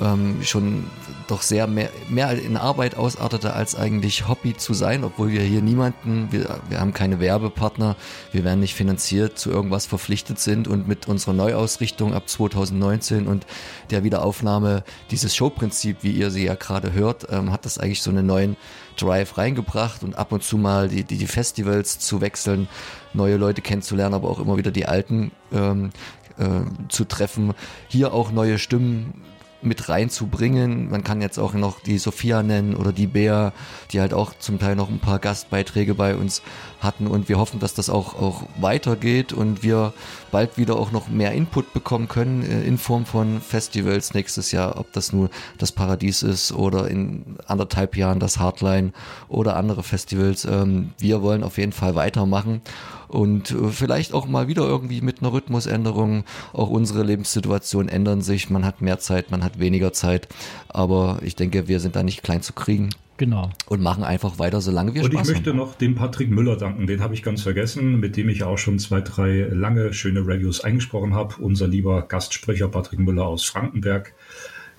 ähm, 0.00 0.42
schon 0.42 0.84
doch 1.26 1.42
sehr 1.42 1.66
mehr, 1.66 1.90
mehr 2.08 2.30
in 2.40 2.56
Arbeit 2.56 2.96
ausartete, 2.96 3.52
als 3.52 3.74
eigentlich 3.74 4.28
Hobby 4.28 4.56
zu 4.56 4.74
sein, 4.74 5.04
obwohl 5.04 5.30
wir 5.30 5.40
hier 5.40 5.62
niemanden, 5.62 6.28
wir, 6.30 6.60
wir 6.68 6.80
haben 6.80 6.92
keine 6.92 7.20
Werbepartner, 7.20 7.96
wir 8.32 8.44
werden 8.44 8.60
nicht 8.60 8.74
finanziert, 8.74 9.38
zu 9.38 9.50
irgendwas 9.50 9.86
verpflichtet 9.86 10.38
sind 10.38 10.68
und 10.68 10.86
mit 10.86 11.08
unserer 11.08 11.32
Neuausrichtung 11.32 12.14
ab 12.14 12.28
2019 12.28 13.26
und 13.26 13.46
der 13.90 14.04
Wiederaufnahme 14.04 14.84
dieses 15.10 15.34
Showprinzip, 15.34 15.98
wie 16.02 16.12
ihr 16.12 16.30
sie 16.30 16.44
ja 16.44 16.54
gerade 16.54 16.92
hört, 16.92 17.26
ähm, 17.30 17.52
hat 17.52 17.64
das 17.64 17.78
eigentlich 17.78 18.02
so 18.02 18.10
einen 18.10 18.26
neuen 18.26 18.56
Drive 18.96 19.36
reingebracht 19.36 20.02
und 20.04 20.16
ab 20.16 20.32
und 20.32 20.42
zu 20.42 20.56
mal 20.56 20.88
die, 20.88 21.04
die, 21.04 21.18
die 21.18 21.26
Festivals 21.26 21.98
zu 21.98 22.20
wechseln, 22.20 22.68
neue 23.12 23.36
Leute 23.36 23.62
kennenzulernen, 23.62 24.14
aber 24.14 24.28
auch 24.30 24.38
immer 24.38 24.56
wieder 24.56 24.70
die 24.70 24.86
alten 24.86 25.32
ähm, 25.52 25.90
äh, 26.38 26.44
zu 26.88 27.04
treffen, 27.04 27.54
hier 27.88 28.12
auch 28.12 28.30
neue 28.30 28.58
Stimmen 28.58 29.22
mit 29.66 29.88
reinzubringen. 29.88 30.90
Man 30.90 31.04
kann 31.04 31.20
jetzt 31.20 31.38
auch 31.38 31.52
noch 31.52 31.80
die 31.80 31.98
Sophia 31.98 32.42
nennen 32.42 32.74
oder 32.74 32.92
die 32.92 33.06
Bea, 33.06 33.52
die 33.92 34.00
halt 34.00 34.14
auch 34.14 34.32
zum 34.38 34.58
Teil 34.58 34.76
noch 34.76 34.88
ein 34.88 34.98
paar 34.98 35.18
Gastbeiträge 35.18 35.94
bei 35.94 36.16
uns 36.16 36.42
hatten 36.80 37.06
und 37.06 37.28
wir 37.28 37.38
hoffen, 37.38 37.60
dass 37.60 37.74
das 37.74 37.90
auch, 37.90 38.14
auch 38.20 38.44
weitergeht 38.60 39.32
und 39.32 39.62
wir 39.62 39.92
bald 40.30 40.56
wieder 40.56 40.76
auch 40.76 40.92
noch 40.92 41.08
mehr 41.08 41.32
Input 41.32 41.72
bekommen 41.72 42.08
können 42.08 42.42
äh, 42.42 42.62
in 42.62 42.78
Form 42.78 43.06
von 43.06 43.40
Festivals 43.40 44.14
nächstes 44.14 44.52
Jahr, 44.52 44.78
ob 44.78 44.92
das 44.92 45.12
nur 45.12 45.30
das 45.58 45.72
Paradies 45.72 46.22
ist 46.22 46.52
oder 46.52 46.88
in 46.88 47.36
anderthalb 47.46 47.96
Jahren 47.96 48.20
das 48.20 48.38
Hardline 48.38 48.92
oder 49.28 49.56
andere 49.56 49.82
Festivals. 49.82 50.44
Ähm, 50.44 50.92
wir 50.98 51.22
wollen 51.22 51.42
auf 51.42 51.58
jeden 51.58 51.72
Fall 51.72 51.94
weitermachen 51.94 52.62
und 53.08 53.50
äh, 53.50 53.68
vielleicht 53.68 54.12
auch 54.12 54.26
mal 54.26 54.48
wieder 54.48 54.62
irgendwie 54.62 55.00
mit 55.00 55.20
einer 55.20 55.32
Rhythmusänderung. 55.32 56.24
Auch 56.52 56.68
unsere 56.68 57.02
Lebenssituationen 57.02 57.88
ändern 57.88 58.22
sich. 58.22 58.50
Man 58.50 58.64
hat 58.64 58.82
mehr 58.82 58.98
Zeit, 58.98 59.30
man 59.30 59.44
hat 59.44 59.58
weniger 59.58 59.92
Zeit. 59.92 60.28
Aber 60.68 61.18
ich 61.22 61.36
denke, 61.36 61.68
wir 61.68 61.80
sind 61.80 61.96
da 61.96 62.02
nicht 62.02 62.22
klein 62.22 62.42
zu 62.42 62.52
kriegen. 62.52 62.90
Genau. 63.18 63.50
Und 63.66 63.82
machen 63.82 64.04
einfach 64.04 64.38
weiter, 64.38 64.60
solange 64.60 64.94
wir 64.94 65.02
Und 65.02 65.12
Spaß 65.12 65.28
ich 65.28 65.34
möchte 65.34 65.50
haben. 65.50 65.56
noch 65.56 65.74
dem 65.74 65.94
Patrick 65.94 66.30
Müller 66.30 66.56
danken, 66.56 66.86
den 66.86 67.00
habe 67.00 67.14
ich 67.14 67.22
ganz 67.22 67.42
vergessen, 67.42 67.98
mit 67.98 68.16
dem 68.16 68.28
ich 68.28 68.42
auch 68.42 68.58
schon 68.58 68.78
zwei, 68.78 69.00
drei 69.00 69.48
lange, 69.50 69.94
schöne 69.94 70.20
Reviews 70.20 70.60
eingesprochen 70.60 71.14
habe. 71.14 71.36
Unser 71.38 71.66
lieber 71.66 72.02
Gastsprecher 72.02 72.68
Patrick 72.68 73.00
Müller 73.00 73.26
aus 73.26 73.44
Frankenberg, 73.44 74.12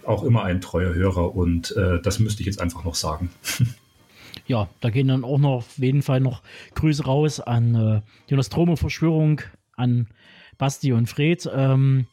auch 0.05 0.23
immer 0.23 0.43
ein 0.43 0.61
treuer 0.61 0.93
Hörer 0.93 1.35
und 1.35 1.75
äh, 1.75 1.99
das 2.01 2.19
müsste 2.19 2.41
ich 2.41 2.45
jetzt 2.45 2.61
einfach 2.61 2.83
noch 2.83 2.95
sagen. 2.95 3.29
ja, 4.47 4.69
da 4.79 4.89
gehen 4.89 5.07
dann 5.07 5.23
auch 5.23 5.37
noch 5.37 5.57
auf 5.57 5.77
jeden 5.77 6.01
Fall 6.01 6.19
noch 6.19 6.41
Grüße 6.75 7.05
raus 7.05 7.39
an 7.39 7.75
äh, 7.75 8.01
die 8.29 8.35
Nostromo-Verschwörung, 8.35 9.41
an 9.75 10.07
Basti 10.57 10.93
und 10.93 11.07
Fred. 11.07 11.49
Ähm, 11.53 12.07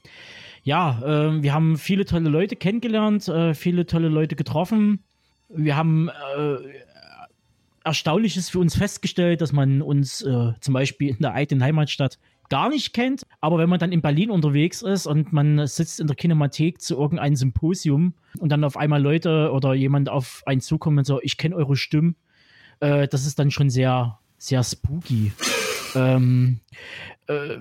ja, 0.63 1.01
äh, 1.03 1.43
wir 1.43 1.53
haben 1.53 1.77
viele 1.77 2.05
tolle 2.05 2.29
Leute 2.29 2.57
kennengelernt, 2.57 3.29
äh, 3.29 3.55
viele 3.55 3.87
tolle 3.87 4.09
Leute 4.09 4.37
getroffen. 4.37 5.05
Wir 5.49 5.77
haben 5.77 6.09
äh, 6.09 6.57
Erstaunliches 7.85 8.49
für 8.49 8.59
uns 8.59 8.77
festgestellt, 8.77 9.41
dass 9.41 9.53
man 9.53 9.83
uns 9.83 10.23
äh, 10.23 10.53
zum 10.61 10.75
Beispiel 10.75 11.11
in 11.11 11.19
der 11.21 11.35
eigenen 11.35 11.63
Heimatstadt 11.63 12.19
gar 12.49 12.69
nicht 12.69 12.93
kennt. 12.95 13.27
Aber 13.41 13.59
wenn 13.59 13.69
man 13.69 13.79
dann 13.79 13.93
in 13.93 14.03
Berlin 14.03 14.31
unterwegs 14.31 14.83
ist 14.83 15.07
und 15.07 15.33
man 15.33 15.67
sitzt 15.67 16.01
in 16.01 16.07
der 16.07 16.17
Kinemathek 16.17 16.81
zu 16.81 16.97
irgendeinem 16.99 17.37
Symposium 17.37 18.15
und 18.39 18.51
dann 18.51 18.65
auf 18.65 18.77
einmal 18.77 19.03
Leute 19.03 19.51
oder 19.53 19.75
jemand 19.75 20.09
auf 20.09 20.43
einen 20.47 20.61
zukommt 20.61 20.99
und 20.99 21.05
so, 21.05 21.21
ich 21.23 21.37
kenne 21.37 21.57
eure 21.57 21.77
Stimmen, 21.77 22.17
äh, 22.85 23.09
das 23.09 23.27
ist 23.27 23.39
dann 23.39 23.51
schon 23.51 23.71
sehr, 23.71 24.19
sehr 24.37 24.63
spooky. 24.63 25.33
ähm, 25.95 26.61
äh, 27.27 27.57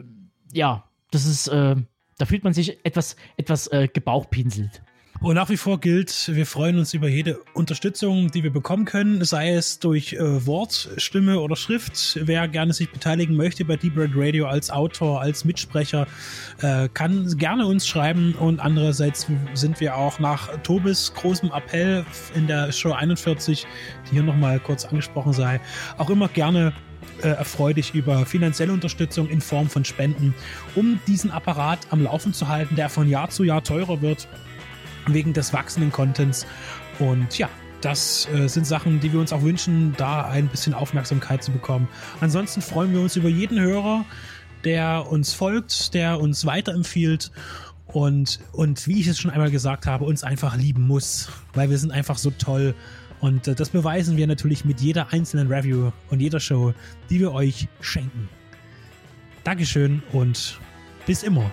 ja, 0.52 0.84
das 1.12 1.26
ist, 1.26 1.48
äh, 1.48 1.76
da 2.18 2.26
fühlt 2.26 2.44
man 2.44 2.54
sich 2.54 2.86
etwas, 2.86 3.16
etwas 3.38 3.68
äh, 3.68 3.88
gebauchpinselt. 3.88 4.84
Und 5.24 5.36
nach 5.36 5.48
wie 5.48 5.56
vor 5.56 5.80
gilt, 5.80 6.36
wir 6.36 6.46
freuen 6.46 6.78
uns 6.78 6.94
über 6.94 7.08
jede 7.08 7.40
Unterstützung, 7.54 8.30
die 8.30 8.44
wir 8.44 8.52
bekommen 8.52 8.84
können, 8.84 9.24
sei 9.24 9.54
es 9.54 9.80
durch 9.80 10.12
äh, 10.12 10.46
Wort, 10.46 10.90
Stimme 10.98 11.40
oder 11.40 11.56
Schrift. 11.56 12.20
Wer 12.22 12.46
gerne 12.50 12.74
sich 12.74 12.92
beteiligen 12.92 13.38
möchte 13.38 13.64
bei 13.64 13.78
Deep 13.78 13.96
Red 13.96 14.12
Radio 14.16 14.48
als 14.48 14.70
Autor, 14.70 15.22
als 15.22 15.46
Mitsprecher, 15.46 16.08
äh, 16.62 16.90
kann 16.94 17.38
gerne 17.38 17.66
uns 17.66 17.88
schreiben. 17.88 18.36
Und 18.36 18.60
andererseits 18.60 19.26
sind 19.54 19.80
wir 19.80 19.96
auch 19.96 20.20
nach 20.20 20.50
Tobis 20.62 21.14
großem 21.14 21.54
Appell 21.54 22.06
in 22.36 22.48
der 22.48 22.74
Show 22.74 22.92
41, 22.92 23.66
die 24.08 24.16
hier 24.16 24.24
nochmal 24.24 24.60
kurz 24.60 24.84
angesprochen 24.84 25.32
sei, 25.32 25.62
auch 25.98 26.10
immer 26.10 26.28
gerne 26.28 26.74
äh, 27.22 27.30
erfreulich 27.30 27.96
über 27.96 28.26
finanzielle 28.26 28.74
Unterstützung 28.74 29.30
in 29.30 29.40
Form 29.40 29.70
von 29.70 29.86
Spenden, 29.86 30.36
um 30.76 31.00
diesen 31.08 31.32
Apparat 31.32 31.80
am 31.92 32.04
Laufen 32.04 32.34
zu 32.34 32.50
halten, 32.50 32.76
der 32.76 32.90
von 32.90 33.08
Jahr 33.08 33.30
zu 33.30 33.46
Jahr 33.46 33.64
teurer 33.64 34.02
wird 34.02 34.28
wegen 35.08 35.34
des 35.34 35.54
wachsenden 35.54 35.92
Contents. 35.92 36.46
Und 37.00 37.38
ja, 37.38 37.50
das 37.82 38.28
äh, 38.34 38.48
sind 38.48 38.66
Sachen, 38.66 39.00
die 39.00 39.12
wir 39.12 39.20
uns 39.20 39.34
auch 39.34 39.42
wünschen, 39.42 39.94
da 39.98 40.26
ein 40.26 40.48
bisschen 40.48 40.74
Aufmerksamkeit 40.74 41.44
zu 41.44 41.52
bekommen. 41.52 41.88
Ansonsten 42.22 42.62
freuen 42.62 42.94
wir 42.94 43.02
uns 43.02 43.16
über 43.16 43.30
jeden 43.30 43.60
Hörer, 43.60 44.06
der 44.64 45.08
uns 45.10 45.34
folgt, 45.34 45.94
der 45.94 46.20
uns 46.20 46.46
weiterempfiehlt 46.46 47.32
und, 47.88 48.40
und 48.54 48.88
wie 48.88 49.00
ich 49.00 49.08
es 49.08 49.20
schon 49.20 49.32
einmal 49.32 49.52
gesagt 49.52 49.86
habe, 49.86 50.06
uns 50.06 50.24
einfach 50.24 50.56
lieben 50.56 50.88
muss, 50.88 51.30
weil 51.54 51.70
wir 51.70 51.78
sind 51.78 51.92
einfach 51.92 52.18
so 52.18 52.32
toll. 52.32 52.74
Und 53.20 53.48
äh, 53.48 53.56
das 53.56 53.70
beweisen 53.70 54.18
wir 54.18 54.28
natürlich 54.28 54.66
mit 54.66 54.82
jeder 54.82 55.14
einzelnen 55.14 55.48
Review 55.48 55.92
und 56.10 56.20
jeder 56.20 56.40
Show, 56.40 56.74
die 57.10 57.20
wir 57.20 57.32
euch 57.34 57.68
schenken. 57.82 58.30
Dankeschön 59.44 60.02
und 60.12 60.60
bis 61.06 61.24
immer. 61.24 61.52